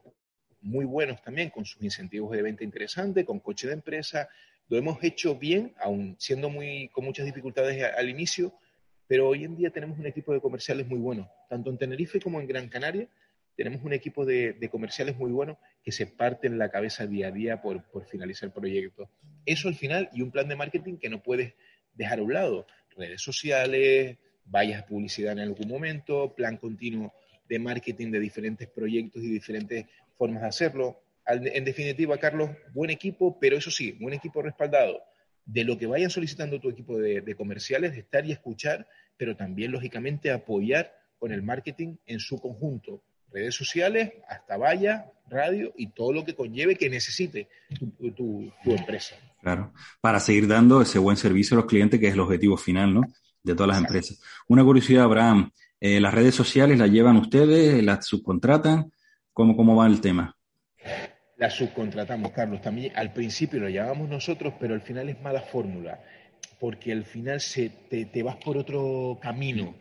muy 0.61 0.85
buenos 0.85 1.21
también, 1.21 1.51
con 1.51 1.65
sus 1.65 1.83
incentivos 1.83 2.31
de 2.31 2.41
venta 2.41 2.63
interesantes, 2.63 3.25
con 3.25 3.41
coche 3.41 3.67
de 3.67 3.73
empresa. 3.73 4.29
Lo 4.69 4.79
hemos 4.79 5.03
hecho 5.03 5.35
bien, 5.35 5.75
aún 5.81 6.15
siendo 6.21 6.51
muy, 6.51 6.89
con 6.91 7.05
muchas 7.05 7.27
dificultades 7.27 7.83
al 7.83 8.09
inicio, 8.09 8.55
pero 9.09 9.27
hoy 9.27 9.43
en 9.43 9.57
día 9.57 9.71
tenemos 9.71 9.99
un 9.99 10.07
equipo 10.07 10.33
de 10.33 10.41
comerciales 10.41 10.87
muy 10.87 11.01
bueno. 11.01 11.29
Tanto 11.49 11.69
en 11.71 11.79
Tenerife 11.79 12.21
como 12.21 12.41
en 12.41 12.47
Gran 12.47 12.69
Canaria 12.69 13.09
tenemos 13.57 13.83
un 13.83 13.93
equipo 13.93 14.25
de, 14.25 14.69
comerciales 14.71 15.17
muy 15.17 15.33
bueno 15.33 15.59
que 15.83 15.91
se 15.91 16.07
parten 16.07 16.59
la 16.59 16.71
cabeza 16.71 17.09
día 17.09 17.27
a 17.27 17.33
día 17.33 17.61
por, 17.61 17.83
por 17.91 18.07
finalizar 18.07 18.51
el 18.51 18.53
proyecto. 18.53 19.11
Eso 19.45 19.67
al 19.67 19.75
final 19.75 20.11
y 20.13 20.23
un 20.23 20.31
plan 20.31 20.47
de 20.47 20.55
marketing 20.55 20.99
que 20.99 21.11
no 21.11 21.25
puedes 21.25 21.55
dejar 21.93 22.21
a 22.21 22.23
un 22.23 22.35
lado 22.35 22.69
redes 22.97 23.21
sociales, 23.21 24.17
vallas 24.45 24.83
de 24.83 24.89
publicidad 24.89 25.33
en 25.33 25.41
algún 25.41 25.67
momento, 25.67 26.37
plan 26.37 26.57
continuo 26.57 27.13
de 27.49 27.59
marketing 27.59 28.11
de 28.11 28.21
diferentes 28.21 28.69
proyectos 28.69 29.23
y 29.23 29.29
diferentes 29.29 29.87
formas 30.17 30.43
de 30.43 30.49
hacerlo. 30.49 31.01
En 31.27 31.65
definitiva, 31.65 32.19
Carlos, 32.19 32.51
buen 32.73 32.91
equipo, 32.91 33.39
pero 33.39 33.57
eso 33.57 33.71
sí, 33.71 33.93
buen 33.93 34.15
equipo 34.15 34.43
respaldado 34.43 35.01
de 35.45 35.65
lo 35.65 35.79
que 35.79 35.87
vayan 35.87 36.11
solicitando 36.11 36.61
tu 36.61 36.69
equipo 36.69 36.99
de, 36.99 37.23
de 37.23 37.35
comerciales, 37.35 37.93
de 37.93 38.01
estar 38.01 38.25
y 38.27 38.33
escuchar, 38.33 38.87
pero 39.17 39.37
también, 39.37 39.73
lógicamente, 39.73 40.31
apoyar 40.31 40.95
con 41.19 41.33
el 41.33 41.43
marketing 41.43 41.97
en 42.07 42.21
su 42.21 42.39
conjunto. 42.39 43.03
Redes 43.31 43.55
sociales, 43.55 44.13
hasta 44.29 44.57
valla, 44.57 45.11
radio 45.29 45.73
y 45.77 45.89
todo 45.89 46.13
lo 46.13 46.25
que 46.25 46.35
conlleve 46.35 46.77
que 46.77 46.89
necesite 46.89 47.49
tu, 47.79 48.11
tu, 48.13 48.53
tu 48.65 48.73
empresa. 48.73 49.17
Claro, 49.43 49.73
para 50.01 50.21
seguir 50.21 50.47
dando 50.49 50.81
ese 50.81 50.99
buen 50.99 51.17
servicio 51.17 51.57
a 51.57 51.61
los 51.61 51.67
clientes, 51.69 52.01
que 52.01 52.09
es 52.09 52.15
el 52.15 52.21
objetivo 52.21 52.57
final, 52.57 52.95
¿no? 52.95 53.03
De 53.43 53.55
todas 53.55 53.69
las 53.69 53.79
empresas. 53.79 54.21
Una 54.49 54.65
curiosidad, 54.65 55.05
Abraham, 55.05 55.51
eh, 55.81 56.01
¿las 56.01 56.15
redes 56.15 56.35
sociales 56.35 56.79
las 56.79 56.91
llevan 56.91 57.17
ustedes, 57.17 57.83
las 57.83 58.07
subcontratan? 58.07 58.91
¿Cómo, 59.33 59.57
cómo 59.57 59.77
va 59.77 59.87
el 59.87 60.01
tema? 60.01 60.37
La 61.37 61.51
subcontratamos, 61.51 62.33
Carlos. 62.33 62.61
También 62.61 62.93
al 62.97 63.13
principio 63.13 63.61
lo 63.61 63.69
llevamos 63.69 64.09
nosotros, 64.09 64.55
pero 64.59 64.75
al 64.75 64.81
final 64.81 65.09
es 65.09 65.21
mala 65.21 65.43
fórmula, 65.43 66.03
porque 66.59 66.93
al 66.93 67.05
final 67.05 67.41
se, 67.41 67.69
te, 67.69 68.07
te 68.07 68.23
vas 68.23 68.37
por 68.37 68.57
otro 68.57 69.19
camino 69.23 69.75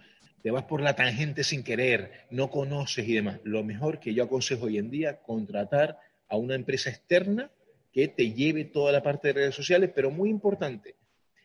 te 0.47 0.51
vas 0.51 0.63
por 0.63 0.81
la 0.81 0.95
tangente 0.95 1.43
sin 1.43 1.61
querer, 1.61 2.11
no 2.29 2.49
conoces 2.49 3.05
y 3.05 3.15
demás. 3.15 3.41
Lo 3.43 3.65
mejor 3.65 3.99
que 3.99 4.13
yo 4.13 4.23
aconsejo 4.23 4.67
hoy 4.67 4.77
en 4.77 4.89
día, 4.89 5.21
contratar 5.21 5.99
a 6.29 6.37
una 6.37 6.55
empresa 6.55 6.89
externa 6.89 7.51
que 7.91 8.07
te 8.07 8.31
lleve 8.31 8.63
toda 8.63 8.93
la 8.93 9.03
parte 9.03 9.27
de 9.27 9.33
redes 9.33 9.55
sociales, 9.55 9.91
pero 9.93 10.09
muy 10.09 10.29
importante, 10.29 10.95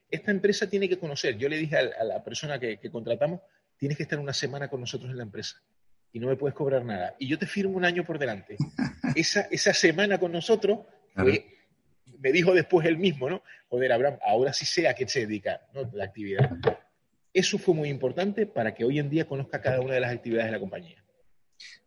esta 0.08 0.30
empresa 0.30 0.70
tiene 0.70 0.88
que 0.88 0.98
conocer. 0.98 1.36
Yo 1.36 1.48
le 1.48 1.56
dije 1.56 1.76
a, 1.76 2.04
la 2.04 2.22
persona 2.22 2.60
que, 2.60 2.78
contratamos, 2.92 3.40
tienes 3.82 3.96
que 3.96 4.04
estar 4.04 4.20
una 4.20 4.32
semana 4.32 4.68
con 4.68 4.78
nosotros 4.78 5.10
en 5.10 5.16
la 5.16 5.24
empresa 5.24 5.60
y 6.12 6.20
no 6.20 6.28
me 6.28 6.36
puedes 6.36 6.54
cobrar 6.54 6.84
nada. 6.84 7.16
Y 7.18 7.26
yo 7.26 7.36
te 7.36 7.48
firmo 7.48 7.76
un 7.76 7.84
año 7.84 8.04
por 8.04 8.16
delante. 8.16 8.56
Esa, 9.16 9.40
esa 9.50 9.74
semana 9.74 10.18
con 10.18 10.30
nosotros 10.30 10.86
me 11.16 12.32
dijo 12.32 12.54
después 12.54 12.86
él 12.86 12.96
mismo, 12.96 13.28
¿no? 13.28 13.42
Joder, 13.68 13.90
Abraham, 13.90 14.18
ahora 14.24 14.52
sí 14.52 14.64
sé 14.66 14.86
a 14.86 14.94
qué 14.94 15.08
se 15.08 15.26
dedica 15.26 15.62
la 15.94 16.04
actividad. 16.04 16.48
Eso 17.34 17.58
fue 17.58 17.74
muy 17.74 17.88
importante 17.88 18.46
para 18.46 18.72
que 18.72 18.84
hoy 18.84 19.00
en 19.00 19.10
día 19.10 19.26
conozca 19.26 19.60
cada 19.60 19.80
una 19.80 19.94
de 19.94 20.00
las 20.00 20.12
actividades 20.12 20.46
de 20.46 20.52
la 20.52 20.60
compañía. 20.60 21.02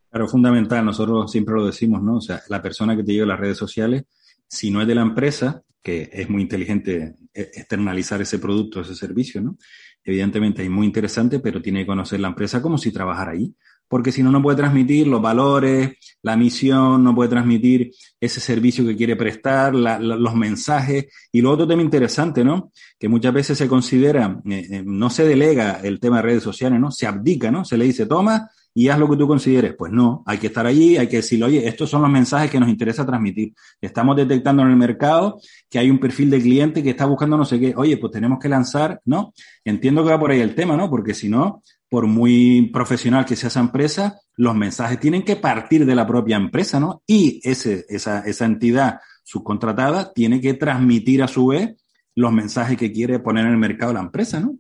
Claro, 0.10 0.27
fundamental, 0.27 0.84
nosotros 0.84 1.31
siempre 1.31 1.55
lo 1.55 1.65
decimos, 1.65 2.03
¿no? 2.03 2.17
O 2.17 2.21
sea, 2.21 2.43
la 2.49 2.62
persona 2.62 2.97
que 2.97 3.03
te 3.05 3.13
lleva 3.13 3.27
las 3.27 3.39
redes 3.39 3.58
sociales, 3.58 4.03
si 4.47 4.69
no 4.69 4.81
es 4.81 4.88
de 4.89 4.95
la 4.95 5.01
empresa, 5.01 5.63
que 5.81 6.10
es 6.12 6.29
muy 6.29 6.41
inteligente 6.41 7.15
e-, 7.34 7.51
externalizar 7.53 8.21
ese 8.21 8.38
producto, 8.38 8.81
ese 8.81 8.95
servicio, 8.95 9.41
¿no? 9.41 9.58
Evidentemente 10.05 10.63
es 10.63 10.69
muy 10.69 10.85
interesante, 10.85 11.39
pero 11.39 11.61
tiene 11.61 11.81
que 11.81 11.87
conocer 11.87 12.19
la 12.19 12.29
empresa 12.29 12.61
como 12.61 12.77
si 12.77 12.91
trabajara 12.91 13.31
ahí 13.31 13.53
porque 13.87 14.11
si 14.11 14.23
no, 14.23 14.31
no 14.31 14.41
puede 14.41 14.57
transmitir 14.57 15.07
los 15.07 15.21
valores, 15.21 15.91
la 16.23 16.35
misión, 16.35 17.03
no 17.03 17.13
puede 17.13 17.29
transmitir 17.29 17.91
ese 18.19 18.39
servicio 18.39 18.85
que 18.85 18.95
quiere 18.95 19.15
prestar, 19.15 19.75
los 19.75 20.35
mensajes. 20.35 21.05
Y 21.31 21.41
lo 21.41 21.51
otro 21.51 21.67
tema 21.67 21.81
interesante, 21.81 22.43
¿no? 22.43 22.71
Que 22.97 23.07
muchas 23.07 23.33
veces 23.33 23.57
se 23.57 23.67
considera, 23.67 24.41
eh, 24.49 24.67
eh, 24.71 24.83
no 24.85 25.09
se 25.09 25.25
delega 25.25 25.79
el 25.83 25.99
tema 25.99 26.17
de 26.17 26.23
redes 26.23 26.43
sociales, 26.43 26.79
¿no? 26.79 26.91
Se 26.91 27.05
abdica, 27.05 27.51
¿no? 27.51 27.63
Se 27.63 27.77
le 27.77 27.85
dice, 27.85 28.05
toma 28.05 28.49
y 28.77 28.89
haz 28.89 28.99
lo 28.99 29.09
que 29.09 29.15
tú 29.15 29.25
consideres. 29.25 29.73
Pues 29.73 29.91
no, 29.91 30.21
hay 30.27 30.38
que 30.38 30.47
estar 30.47 30.67
allí, 30.67 30.97
hay 30.97 31.07
que 31.07 31.17
decirle, 31.17 31.45
oye, 31.45 31.67
estos 31.67 31.89
son 31.89 32.01
los 32.01 32.11
mensajes 32.11 32.51
que 32.51 32.59
nos 32.59 32.67
interesa 32.67 33.05
transmitir. 33.05 33.53
Estamos 33.79 34.17
detectando 34.17 34.63
en 34.63 34.69
el 34.69 34.75
mercado 34.75 35.39
que 35.69 35.79
hay 35.79 35.89
un 35.89 35.97
perfil 35.97 36.29
de 36.29 36.41
cliente 36.41 36.83
que 36.83 36.89
está 36.89 37.05
buscando 37.05 37.38
no 37.38 37.45
sé 37.45 37.57
qué. 37.57 37.73
Oye, 37.77 37.95
pues 37.97 38.11
tenemos 38.11 38.38
que 38.38 38.49
lanzar, 38.49 38.99
¿no? 39.05 39.33
Entiendo 39.63 40.03
que 40.03 40.09
va 40.09 40.19
por 40.19 40.31
ahí 40.31 40.41
el 40.41 40.53
tema, 40.53 40.75
¿no? 40.75 40.89
Porque 40.89 41.13
si 41.13 41.29
no, 41.29 41.63
por 41.88 42.05
muy 42.05 42.69
profesional 42.73 43.25
que 43.25 43.38
sea 43.38 43.47
esa 43.47 43.61
empresa, 43.61 44.19
los 44.35 44.53
mensajes 44.53 44.99
tienen 44.99 45.23
que 45.23 45.38
partir 45.38 45.85
de 45.85 45.95
la 45.95 46.05
propia 46.05 46.35
empresa, 46.35 46.77
¿no? 46.77 47.01
Y 47.07 47.39
ese, 47.43 47.85
esa, 47.88 48.19
esa 48.25 48.45
entidad 48.45 48.99
subcontratada 49.23 50.11
tiene 50.11 50.41
que 50.41 50.53
transmitir 50.53 51.23
a 51.23 51.29
su 51.29 51.47
vez 51.47 51.81
los 52.13 52.33
mensajes 52.33 52.77
que 52.77 52.91
quiere 52.91 53.19
poner 53.19 53.45
en 53.45 53.53
el 53.53 53.57
mercado 53.57 53.93
la 53.93 54.01
empresa, 54.01 54.41
¿no? 54.41 54.57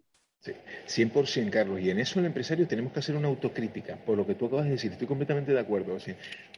Sí, 0.85 1.03
100%, 1.03 1.49
Carlos. 1.49 1.79
Y 1.79 1.89
en 1.89 1.99
eso 1.99 2.19
el 2.19 2.25
empresario 2.25 2.67
tenemos 2.67 2.93
que 2.93 2.99
hacer 2.99 3.15
una 3.15 3.27
autocrítica, 3.27 3.97
por 3.97 4.17
lo 4.17 4.25
que 4.25 4.35
tú 4.35 4.45
acabas 4.45 4.65
de 4.65 4.71
decir. 4.71 4.91
Estoy 4.91 5.07
completamente 5.07 5.51
de 5.51 5.59
acuerdo. 5.59 5.97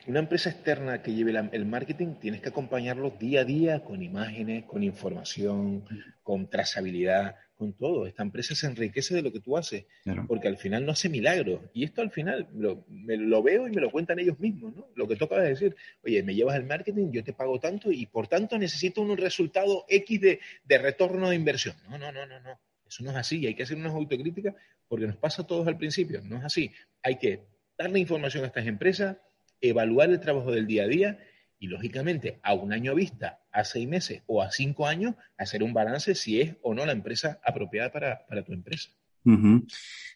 una 0.08 0.20
empresa 0.20 0.50
externa 0.50 1.02
que 1.02 1.14
lleve 1.14 1.34
el 1.52 1.66
marketing, 1.66 2.16
tienes 2.16 2.42
que 2.42 2.50
acompañarlo 2.50 3.12
día 3.12 3.42
a 3.42 3.46
día 3.46 3.84
con 3.84 4.02
imágenes, 4.04 4.66
con 4.66 4.84
información, 4.84 5.84
con 6.24 6.50
trazabilidad, 6.50 7.36
con 7.58 7.74
todo. 7.74 8.06
Esta 8.06 8.24
empresa 8.24 8.54
se 8.54 8.68
enriquece 8.68 9.16
de 9.16 9.22
lo 9.22 9.32
que 9.32 9.40
tú 9.40 9.58
haces, 9.58 9.86
porque 10.28 10.48
al 10.48 10.58
final 10.58 10.86
no 10.86 10.92
hace 10.92 11.10
milagros. 11.10 11.62
Y 11.74 11.84
esto 11.84 12.02
al 12.02 12.12
final 12.12 12.48
lo, 12.54 12.86
me 12.90 13.18
lo 13.18 13.42
veo 13.42 13.68
y 13.68 13.72
me 13.72 13.82
lo 13.82 13.92
cuentan 13.92 14.20
ellos 14.20 14.40
mismos, 14.40 14.76
¿no? 14.76 14.88
Lo 14.96 15.08
que 15.08 15.16
toca 15.16 15.38
es 15.38 15.60
decir, 15.60 15.76
oye, 16.04 16.22
me 16.24 16.36
llevas 16.36 16.56
el 16.56 16.66
marketing, 16.66 17.12
yo 17.12 17.24
te 17.24 17.34
pago 17.34 17.60
tanto 17.60 17.92
y 17.92 18.06
por 18.06 18.28
tanto 18.28 18.58
necesito 18.58 19.02
un 19.02 19.18
resultado 19.18 19.86
X 19.90 20.22
de, 20.22 20.40
de 20.66 20.78
retorno 20.78 21.30
de 21.30 21.36
inversión. 21.36 21.76
No, 21.90 21.98
no, 21.98 22.12
no, 22.12 22.26
no, 22.26 22.40
no. 22.40 22.60
Eso 22.88 23.04
no 23.04 23.12
es 23.12 23.18
así. 23.18 23.46
Hay 23.46 23.56
que 23.56 23.64
hacer 23.64 23.78
una 23.78 23.90
autocrítica 23.90 24.56
porque 24.88 25.08
nos 25.08 25.18
pasa 25.18 25.42
a 25.42 25.48
todos 25.48 25.68
al 25.68 25.78
principio. 25.78 26.22
No 26.24 26.38
es 26.38 26.46
así. 26.46 26.72
Hay 27.04 27.18
que 27.18 27.48
darle 27.78 28.00
información 28.00 28.44
a 28.44 28.48
estas 28.48 28.68
empresas, 28.68 29.18
evaluar 29.62 30.10
el 30.10 30.20
trabajo 30.20 30.52
del 30.52 30.68
día 30.68 30.84
a 30.84 30.88
día 30.88 31.20
y 31.60 31.68
lógicamente 31.68 32.40
a 32.44 32.54
un 32.54 32.72
año 32.72 32.94
vista, 32.96 33.40
a 33.52 33.64
seis 33.64 33.88
meses 33.88 34.22
o 34.28 34.42
a 34.42 34.52
cinco 34.52 34.88
años, 34.88 35.16
hacer 35.38 35.64
un 35.64 35.74
balance 35.74 36.16
si 36.16 36.42
es 36.42 36.56
o 36.62 36.74
no 36.74 36.86
la 36.86 36.92
empresa 36.92 37.40
apropiada 37.44 37.92
para, 37.92 38.44
tu 38.44 38.54
empresa. 38.54 38.90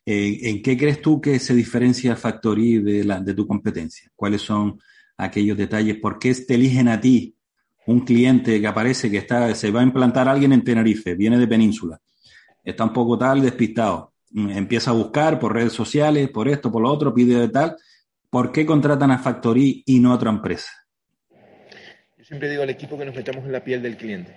Eh, 0.05 0.39
¿En 0.43 0.61
qué 0.61 0.77
crees 0.77 1.01
tú 1.01 1.19
que 1.19 1.39
se 1.39 1.53
diferencia 1.53 2.15
Factory 2.15 2.77
de, 2.81 3.03
la, 3.03 3.19
de 3.19 3.33
tu 3.33 3.45
competencia? 3.45 4.09
¿Cuáles 4.15 4.41
son 4.41 4.79
aquellos 5.17 5.57
detalles? 5.57 5.97
¿Por 5.97 6.19
qué 6.19 6.33
te 6.33 6.55
eligen 6.55 6.87
a 6.87 7.01
ti 7.01 7.35
un 7.85 8.01
cliente 8.01 8.59
que 8.59 8.67
aparece 8.67 9.09
que 9.09 9.17
está, 9.17 9.53
se 9.55 9.71
va 9.71 9.81
a 9.81 9.83
implantar 9.83 10.27
alguien 10.27 10.53
en 10.53 10.63
Tenerife, 10.63 11.15
viene 11.15 11.37
de 11.37 11.47
Península, 11.47 11.99
está 12.63 12.83
un 12.83 12.93
poco 12.93 13.17
tal, 13.17 13.41
despistado, 13.41 14.13
empieza 14.33 14.91
a 14.91 14.93
buscar 14.93 15.39
por 15.39 15.53
redes 15.53 15.73
sociales, 15.73 16.29
por 16.29 16.47
esto, 16.47 16.71
por 16.71 16.81
lo 16.81 16.91
otro, 16.91 17.13
pide 17.13 17.39
de 17.39 17.49
tal? 17.49 17.75
¿Por 18.29 18.51
qué 18.51 18.65
contratan 18.65 19.11
a 19.11 19.19
Factory 19.19 19.83
y 19.85 19.99
no 19.99 20.11
a 20.11 20.15
otra 20.15 20.29
empresa? 20.29 20.71
Siempre 22.21 22.49
digo 22.49 22.63
al 22.63 22.69
equipo 22.69 22.97
que 22.97 23.05
nos 23.05 23.15
metamos 23.15 23.43
en 23.43 23.51
la 23.51 23.63
piel 23.63 23.81
del 23.81 23.97
cliente. 23.97 24.33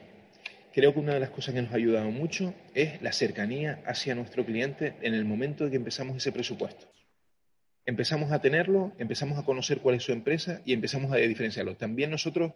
Creo 0.72 0.92
que 0.92 0.98
una 0.98 1.14
de 1.14 1.20
las 1.20 1.30
cosas 1.30 1.54
que 1.54 1.62
nos 1.62 1.70
ha 1.72 1.76
ayudado 1.76 2.10
mucho 2.10 2.52
es 2.74 3.00
la 3.00 3.12
cercanía 3.12 3.80
hacia 3.86 4.16
nuestro 4.16 4.44
cliente 4.44 4.96
en 5.02 5.14
el 5.14 5.24
momento 5.24 5.62
de 5.62 5.70
que 5.70 5.76
empezamos 5.76 6.16
ese 6.16 6.32
presupuesto. 6.32 6.90
Empezamos 7.86 8.32
a 8.32 8.40
tenerlo, 8.40 8.92
empezamos 8.98 9.38
a 9.38 9.44
conocer 9.44 9.78
cuál 9.78 9.94
es 9.94 10.02
su 10.02 10.10
empresa 10.10 10.60
y 10.64 10.72
empezamos 10.72 11.12
a 11.12 11.16
diferenciarlo. 11.16 11.76
También 11.76 12.10
nosotros, 12.10 12.54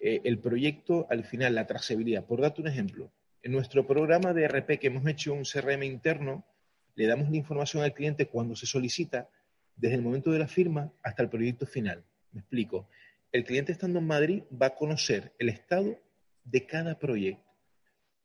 eh, 0.00 0.20
el 0.22 0.38
proyecto, 0.38 1.08
al 1.10 1.24
final, 1.24 1.56
la 1.56 1.66
trazabilidad. 1.66 2.24
Por 2.24 2.40
darte 2.40 2.60
un 2.60 2.68
ejemplo, 2.68 3.10
en 3.42 3.52
nuestro 3.52 3.86
programa 3.86 4.32
de 4.32 4.46
RP 4.46 4.78
que 4.78 4.86
hemos 4.86 5.06
hecho 5.06 5.34
un 5.34 5.44
CRM 5.44 5.82
interno, 5.82 6.44
le 6.94 7.06
damos 7.06 7.30
la 7.30 7.36
información 7.36 7.82
al 7.82 7.94
cliente 7.94 8.26
cuando 8.26 8.54
se 8.54 8.66
solicita, 8.66 9.28
desde 9.76 9.96
el 9.96 10.02
momento 10.02 10.30
de 10.30 10.38
la 10.38 10.48
firma 10.48 10.92
hasta 11.02 11.22
el 11.22 11.28
proyecto 11.28 11.66
final. 11.66 12.04
Me 12.32 12.40
explico 12.40 12.88
el 13.32 13.44
cliente 13.44 13.72
estando 13.72 13.98
en 13.98 14.06
Madrid 14.06 14.42
va 14.50 14.66
a 14.66 14.74
conocer 14.74 15.32
el 15.38 15.48
estado 15.48 15.98
de 16.44 16.66
cada 16.66 16.98
proyecto. 16.98 17.50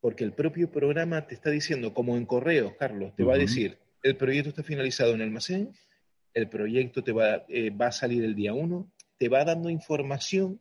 Porque 0.01 0.23
el 0.23 0.33
propio 0.33 0.69
programa 0.69 1.25
te 1.25 1.33
está 1.33 1.49
diciendo, 1.49 1.93
como 1.93 2.17
en 2.17 2.25
correo, 2.25 2.75
Carlos, 2.77 3.15
te 3.15 3.23
va 3.23 3.35
a 3.35 3.37
decir, 3.37 3.79
el 4.03 4.15
proyecto 4.15 4.49
está 4.49 4.63
finalizado 4.63 5.13
en 5.13 5.21
el 5.21 5.27
almacén, 5.27 5.73
el 6.33 6.49
proyecto 6.49 7.03
te 7.03 7.13
va, 7.13 7.45
eh, 7.47 7.71
va 7.71 7.87
a 7.87 7.91
salir 7.91 8.23
el 8.23 8.35
día 8.35 8.53
uno, 8.53 8.91
te 9.17 9.29
va 9.29 9.43
dando 9.43 9.69
información 9.69 10.59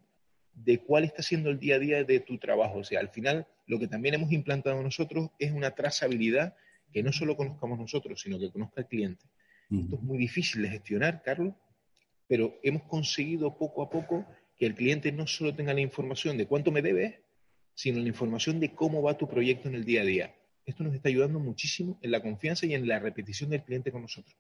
de 0.57 0.79
cuál 0.79 1.05
está 1.05 1.23
siendo 1.23 1.51
el 1.51 1.59
día 1.59 1.77
a 1.77 1.79
día 1.79 2.03
de 2.03 2.21
tu 2.21 2.39
trabajo. 2.39 2.79
O 2.79 2.85
sea, 2.85 3.01
al 3.01 3.11
final, 3.11 3.47
lo 3.67 3.79
que 3.79 3.87
también 3.87 4.15
hemos 4.15 4.33
implantado 4.33 4.83
nosotros 4.83 5.31
es 5.39 5.53
una 5.53 5.71
trazabilidad 5.73 6.57
que 6.93 7.03
no 7.03 7.13
solo 7.13 7.37
conozcamos 7.37 7.79
nosotros, 7.79 8.21
sino 8.21 8.39
que 8.39 8.51
conozca 8.51 8.81
el 8.81 8.87
cliente. 8.87 9.25
Esto 9.71 9.97
es 9.97 10.03
muy 10.03 10.17
difícil 10.17 10.63
de 10.63 10.69
gestionar, 10.69 11.23
Carlos, 11.25 11.55
pero 12.29 12.59
hemos 12.63 12.85
conseguido 12.85 13.59
poco 13.59 13.83
a 13.83 13.91
poco 13.91 14.25
que 14.57 14.67
el 14.67 14.75
cliente 14.75 15.13
no 15.13 15.27
solo 15.27 15.55
tenga 15.55 15.75
la 15.75 15.81
información 15.81 16.39
de 16.39 16.47
cuánto 16.47 16.71
me 16.71 16.83
debe, 16.83 17.25
sino 17.75 18.01
la 18.01 18.09
información 18.09 18.61
de 18.61 18.75
cómo 18.75 19.03
va 19.03 19.19
tu 19.19 19.29
proyecto 19.29 19.69
en 19.69 19.75
el 19.75 19.85
día 19.85 20.03
a 20.03 20.05
día. 20.05 20.35
Esto 20.65 20.85
nos 20.85 20.95
está 20.95 21.09
ayudando 21.09 21.39
muchísimo 21.39 21.99
en 22.01 22.11
la 22.11 22.23
confianza 22.23 22.65
y 22.67 22.75
en 22.75 22.89
la 22.89 22.99
repetición 22.99 23.51
del 23.51 23.63
cliente 23.63 23.93
con 23.93 24.03
nosotros. 24.03 24.37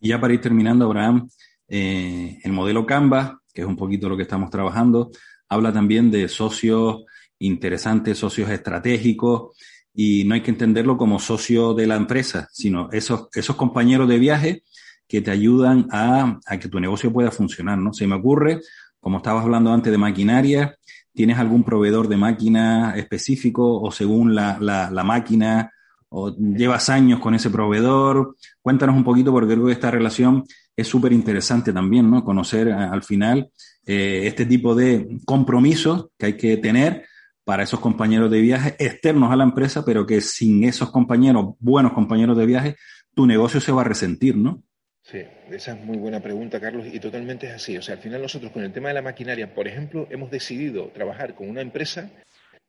Y 0.00 0.08
ya 0.08 0.20
para 0.20 0.34
ir 0.34 0.40
terminando, 0.40 0.84
Abraham, 0.84 1.28
eh, 1.68 2.38
el 2.42 2.52
modelo 2.52 2.84
Canva, 2.84 3.41
que 3.52 3.62
es 3.62 3.66
un 3.66 3.76
poquito 3.76 4.08
lo 4.08 4.16
que 4.16 4.22
estamos 4.22 4.50
trabajando, 4.50 5.10
habla 5.48 5.72
también 5.72 6.10
de 6.10 6.28
socios 6.28 7.04
interesantes, 7.38 8.18
socios 8.18 8.50
estratégicos, 8.50 9.56
y 9.94 10.24
no 10.24 10.34
hay 10.34 10.40
que 10.40 10.50
entenderlo 10.50 10.96
como 10.96 11.18
socio 11.18 11.74
de 11.74 11.86
la 11.86 11.96
empresa, 11.96 12.48
sino 12.52 12.88
esos, 12.92 13.28
esos 13.34 13.56
compañeros 13.56 14.08
de 14.08 14.18
viaje 14.18 14.62
que 15.06 15.20
te 15.20 15.30
ayudan 15.30 15.88
a, 15.90 16.40
que 16.58 16.68
tu 16.68 16.80
negocio 16.80 17.12
pueda 17.12 17.30
funcionar, 17.30 17.78
¿no? 17.78 17.92
Se 17.92 18.06
me 18.06 18.14
ocurre, 18.14 18.60
como 18.98 19.18
estabas 19.18 19.44
hablando 19.44 19.72
antes 19.72 19.92
de 19.92 19.98
maquinaria, 19.98 20.78
¿tienes 21.12 21.38
algún 21.38 21.64
proveedor 21.64 22.08
de 22.08 22.16
máquina 22.16 22.94
específico 22.96 23.80
o 23.82 23.90
según 23.90 24.34
la, 24.34 24.58
la, 24.58 25.04
máquina 25.04 25.70
o 26.08 26.34
llevas 26.34 26.88
años 26.88 27.20
con 27.20 27.34
ese 27.34 27.50
proveedor? 27.50 28.36
Cuéntanos 28.62 28.96
un 28.96 29.04
poquito 29.04 29.32
porque 29.32 29.52
creo 29.52 29.66
que 29.66 29.72
esta 29.72 29.90
relación 29.90 30.44
es 30.76 30.88
súper 30.88 31.12
interesante 31.12 31.72
también, 31.72 32.10
¿no? 32.10 32.24
Conocer 32.24 32.68
eh, 32.68 32.72
al 32.72 33.02
final 33.02 33.50
eh, 33.86 34.22
este 34.24 34.46
tipo 34.46 34.74
de 34.74 35.18
compromisos 35.24 36.08
que 36.18 36.26
hay 36.26 36.36
que 36.36 36.56
tener 36.56 37.04
para 37.44 37.64
esos 37.64 37.80
compañeros 37.80 38.30
de 38.30 38.40
viaje 38.40 38.76
externos 38.78 39.32
a 39.32 39.36
la 39.36 39.44
empresa, 39.44 39.84
pero 39.84 40.06
que 40.06 40.20
sin 40.20 40.64
esos 40.64 40.90
compañeros, 40.90 41.54
buenos 41.58 41.92
compañeros 41.92 42.36
de 42.36 42.46
viaje, 42.46 42.76
tu 43.14 43.26
negocio 43.26 43.60
se 43.60 43.72
va 43.72 43.82
a 43.82 43.84
resentir, 43.84 44.36
¿no? 44.36 44.62
Sí, 45.02 45.18
esa 45.50 45.72
es 45.72 45.84
muy 45.84 45.98
buena 45.98 46.20
pregunta, 46.20 46.60
Carlos, 46.60 46.86
y 46.90 47.00
totalmente 47.00 47.48
es 47.48 47.54
así. 47.54 47.76
O 47.76 47.82
sea, 47.82 47.96
al 47.96 48.00
final 48.00 48.22
nosotros 48.22 48.52
con 48.52 48.62
el 48.62 48.72
tema 48.72 48.88
de 48.88 48.94
la 48.94 49.02
maquinaria, 49.02 49.52
por 49.52 49.66
ejemplo, 49.66 50.06
hemos 50.10 50.30
decidido 50.30 50.88
trabajar 50.94 51.34
con 51.34 51.48
una 51.48 51.60
empresa 51.60 52.10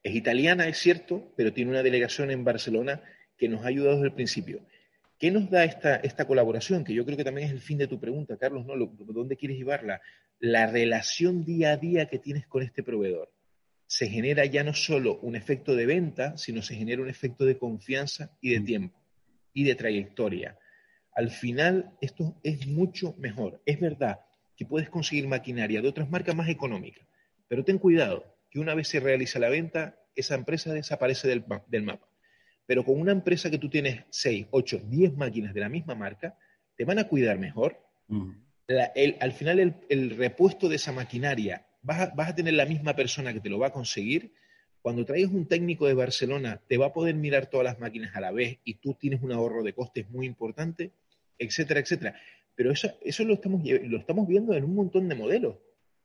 Es 0.02 0.16
italiana, 0.16 0.68
es 0.68 0.80
cierto, 0.80 1.32
pero 1.38 1.54
tiene 1.54 1.72
una 1.72 1.84
delegación 1.84 2.32
en 2.32 2.44
Barcelona 2.44 3.02
que 3.38 3.48
nos 3.48 3.64
ha 3.64 3.68
ayudado 3.68 3.96
desde 3.96 4.08
el 4.08 4.14
principio. 4.14 4.60
¿Qué 5.24 5.32
nos 5.32 5.50
da 5.50 5.64
esta, 5.64 5.96
esta 5.96 6.28
colaboración? 6.28 6.84
Que 6.84 6.94
yo 6.94 7.06
creo 7.06 7.16
que 7.16 7.24
también 7.24 7.48
es 7.48 7.54
el 7.54 7.62
fin 7.62 7.78
de 7.78 7.88
tu 7.88 7.98
pregunta, 7.98 8.36
Carlos, 8.36 8.66
¿no? 8.66 8.74
¿Dónde 8.76 9.38
quieres 9.38 9.58
llevarla? 9.58 10.02
La 10.38 10.68
relación 10.68 11.46
día 11.46 11.72
a 11.72 11.78
día 11.78 12.08
que 12.08 12.20
tienes 12.20 12.46
con 12.46 12.62
este 12.62 12.84
proveedor. 12.84 13.32
Se 13.88 14.10
genera 14.10 14.44
ya 14.44 14.66
no 14.66 14.74
solo 14.74 15.22
un 15.22 15.38
efecto 15.38 15.78
de 15.78 15.86
venta, 15.86 16.36
sino 16.36 16.62
se 16.62 16.76
genera 16.76 17.02
un 17.02 17.08
efecto 17.08 17.46
de 17.46 17.58
confianza 17.58 18.36
y 18.42 18.50
de 18.50 18.60
mm. 18.60 18.66
tiempo 18.66 19.02
y 19.54 19.64
de 19.64 19.76
trayectoria. 19.76 20.60
Al 21.16 21.32
final, 21.32 21.94
esto 22.02 22.38
es 22.44 22.68
mucho 22.68 23.16
mejor. 23.18 23.62
Es 23.66 23.80
verdad 23.80 24.20
que 24.58 24.66
puedes 24.66 24.90
conseguir 24.90 25.30
maquinaria 25.30 25.82
de 25.82 25.88
otras 25.88 26.10
marcas 26.10 26.36
más 26.36 26.50
económicas, 26.50 27.08
pero 27.48 27.64
ten 27.64 27.78
cuidado 27.78 28.26
que 28.52 28.60
una 28.60 28.76
vez 28.76 28.90
se 28.90 29.00
realiza 29.00 29.40
la 29.40 29.48
venta, 29.48 29.98
esa 30.18 30.36
empresa 30.36 30.74
desaparece 30.74 31.30
del, 31.30 31.46
del 31.70 31.84
mapa. 31.84 32.13
Pero 32.66 32.84
con 32.84 33.00
una 33.00 33.12
empresa 33.12 33.50
que 33.50 33.58
tú 33.58 33.70
tienes 33.70 34.04
6, 34.10 34.48
8, 34.52 34.82
10 34.88 35.18
máquinas 35.18 35.54
de 35.54 35.60
la 35.60 35.70
misma 35.70 35.96
marca, 35.96 36.38
te 36.76 36.86
van 36.86 37.00
a 37.00 37.08
cuidar 37.08 37.38
mejor. 37.38 37.78
al 39.20 39.34
final, 39.34 39.84
el, 39.90 40.10
repuesto 40.12 40.70
de 40.70 40.78
esa 40.78 40.92
maquinaria, 40.92 41.66
vas 41.82 42.12
a, 42.16 42.36
tener 42.36 42.54
la 42.54 42.66
misma 42.66 42.96
persona 42.96 43.34
que 43.34 43.42
te 43.42 43.50
lo 43.50 43.60
va 43.60 43.68
a 43.68 43.74
conseguir. 43.74 44.34
Cuando 44.82 45.06
traigas 45.06 45.32
un 45.32 45.48
técnico 45.48 45.88
de 45.88 45.94
Barcelona, 45.94 46.62
te 46.68 46.78
va 46.78 46.88
a 46.88 46.94
poder 46.94 47.16
mirar 47.16 47.48
todas 47.48 47.66
las 47.66 47.80
máquinas 47.80 48.16
a 48.16 48.22
la 48.22 48.32
vez 48.32 48.60
y 48.64 48.76
tú 48.76 48.96
tienes 48.96 49.22
un 49.22 49.32
ahorro 49.32 49.64
de 49.64 49.74
costes 49.74 50.10
muy 50.10 50.26
importante, 50.26 50.92
etcétera, 51.38 51.80
etcétera. 51.80 52.20
Pero 52.56 52.72
eso, 52.72 52.92
eso 53.02 53.24
lo, 53.24 53.34
estamos, 53.34 53.64
lo 53.64 53.98
estamos 53.98 54.28
viendo 54.28 54.54
en 54.54 54.64
un 54.64 54.76
montón 54.76 55.08
de 55.08 55.16
modelos. 55.16 55.56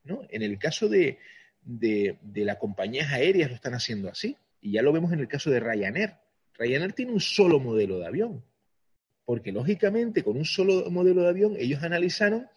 ¿no? 0.04 0.22
En 0.30 0.42
el 0.42 0.58
caso 0.58 0.88
de, 0.88 1.18
de, 1.62 2.18
de 2.22 2.44
las 2.44 2.56
compañías 2.56 3.12
aéreas 3.12 3.50
lo 3.50 3.56
están 3.56 3.74
haciendo 3.74 4.08
así. 4.08 4.36
Y 4.60 4.72
ya 4.72 4.82
lo 4.82 4.92
vemos 4.92 5.12
en 5.12 5.20
el 5.20 5.28
caso 5.28 5.50
de 5.50 5.60
Ryanair. 5.60 6.14
Ryanair 6.58 6.92
tiene 6.92 7.12
un 7.12 7.20
solo 7.20 7.60
modelo 7.60 7.98
de 7.98 8.06
avión, 8.06 8.44
porque 9.24 9.52
lógicamente 9.52 10.24
con 10.24 10.36
un 10.36 10.44
solo 10.44 10.90
modelo 10.90 11.22
de 11.22 11.28
avión 11.28 11.56
ellos 11.56 11.82
analizaron 11.82 12.48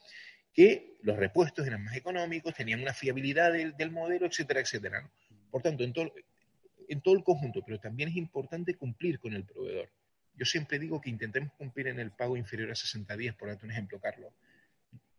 que 0.53 0.97
los 1.03 1.17
repuestos 1.17 1.65
eran 1.67 1.83
más 1.83 1.95
económicos, 1.95 2.53
tenían 2.53 2.81
una 2.81 2.93
fiabilidad 2.93 3.53
del, 3.53 3.91
modelo, 3.91 4.25
etcétera, 4.25 4.59
etcétera. 4.59 5.09
Por 5.49 5.61
tanto, 5.61 5.83
en 5.83 5.93
todo, 5.93 7.15
el 7.15 7.23
conjunto, 7.23 7.61
pero 7.65 7.79
también 7.79 8.09
es 8.09 8.15
importante 8.15 8.75
cumplir 8.75 9.19
con 9.19 9.33
el 9.33 9.45
proveedor. 9.45 9.89
Yo 10.33 10.45
siempre 10.45 10.79
digo 10.79 10.99
que 10.99 11.09
intentemos 11.09 11.53
cumplir 11.53 11.87
en 11.87 11.99
el 11.99 12.11
pago 12.11 12.35
inferior 12.35 12.71
a 12.71 12.75
60 12.75 13.15
días, 13.15 13.35
por 13.35 13.49
darte 13.49 13.65
un 13.65 13.71
ejemplo, 13.71 13.99
Carlos. 13.99 14.33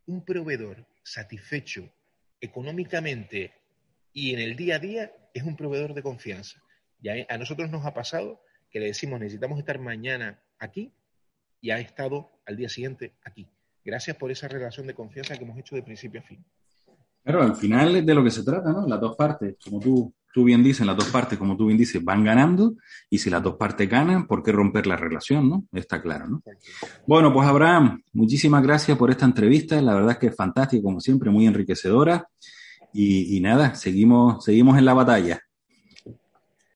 Un 0.06 0.24
proveedor 0.24 0.86
satisfecho 1.02 1.92
económicamente 2.40 3.52
y 4.12 4.34
en 4.34 4.40
el 4.40 4.56
día 4.56 4.76
a 4.76 4.78
día 4.78 5.12
es 5.32 5.42
un 5.44 5.56
proveedor 5.56 5.94
de 5.94 6.02
confianza. 6.02 6.62
Y 7.00 7.08
a 7.08 7.38
nosotros 7.38 7.70
nos 7.70 7.84
ha 7.86 7.94
pasado 7.94 8.42
que 8.72 8.80
le 8.80 8.87
decimos 8.87 9.20
necesitamos 9.20 9.58
estar 9.58 9.78
mañana 9.78 10.40
aquí 10.58 10.92
y 11.61 11.70
ha 11.70 11.78
estado 11.78 12.30
al 12.46 12.56
día 12.56 12.68
siguiente 12.68 13.12
aquí. 13.24 13.46
Gracias 13.85 14.16
por 14.16 14.30
esa 14.30 14.48
relación 14.48 14.87
de 14.87 14.94
confianza 14.94 15.37
que 15.37 15.44
hemos 15.44 15.58
hecho 15.58 15.74
de 15.74 15.82
principio 15.82 16.20
a 16.20 16.24
fin. 16.24 16.44
Claro, 17.24 17.42
al 17.42 17.54
final 17.54 17.96
es 17.96 18.06
de 18.06 18.14
lo 18.14 18.24
que 18.24 18.30
se 18.30 18.42
trata, 18.42 18.72
¿no? 18.72 18.87
Las 18.87 19.00
dos 19.00 19.14
partes, 19.14 19.56
como 19.62 19.78
tú, 19.78 20.12
tú 20.32 20.44
bien 20.44 20.62
dices, 20.62 20.85
las 20.85 20.96
dos 20.96 21.08
partes, 21.08 21.38
como 21.38 21.56
tú 21.56 21.66
bien 21.66 21.78
dices, 21.78 22.02
van 22.02 22.24
ganando 22.24 22.74
y 23.08 23.18
si 23.18 23.30
las 23.30 23.42
dos 23.42 23.54
partes 23.54 23.88
ganan, 23.88 24.26
¿por 24.26 24.42
qué 24.42 24.50
romper 24.50 24.87
la 24.87 24.96
relación, 24.96 25.48
no? 25.48 25.64
Está 25.72 26.02
claro, 26.02 26.26
¿no? 26.26 26.42
Bueno, 27.06 27.32
pues 27.32 27.46
Abraham, 27.46 28.02
muchísimas 28.12 28.62
gracias 28.62 28.98
por 28.98 29.11
esta 29.11 29.24
entrevista, 29.24 29.80
la 29.80 29.94
verdad 29.94 30.12
es 30.12 30.18
que 30.18 30.26
es 30.28 30.37
fantástica, 30.37 30.82
como 30.82 31.00
siempre, 31.00 31.30
muy 31.30 31.46
enriquecedora 31.46 32.28
y, 32.92 33.37
y 33.37 33.40
nada, 33.40 33.74
seguimos, 33.76 34.44
seguimos 34.44 34.78
en 34.78 34.85
la 34.85 34.94
batalla. 34.94 35.42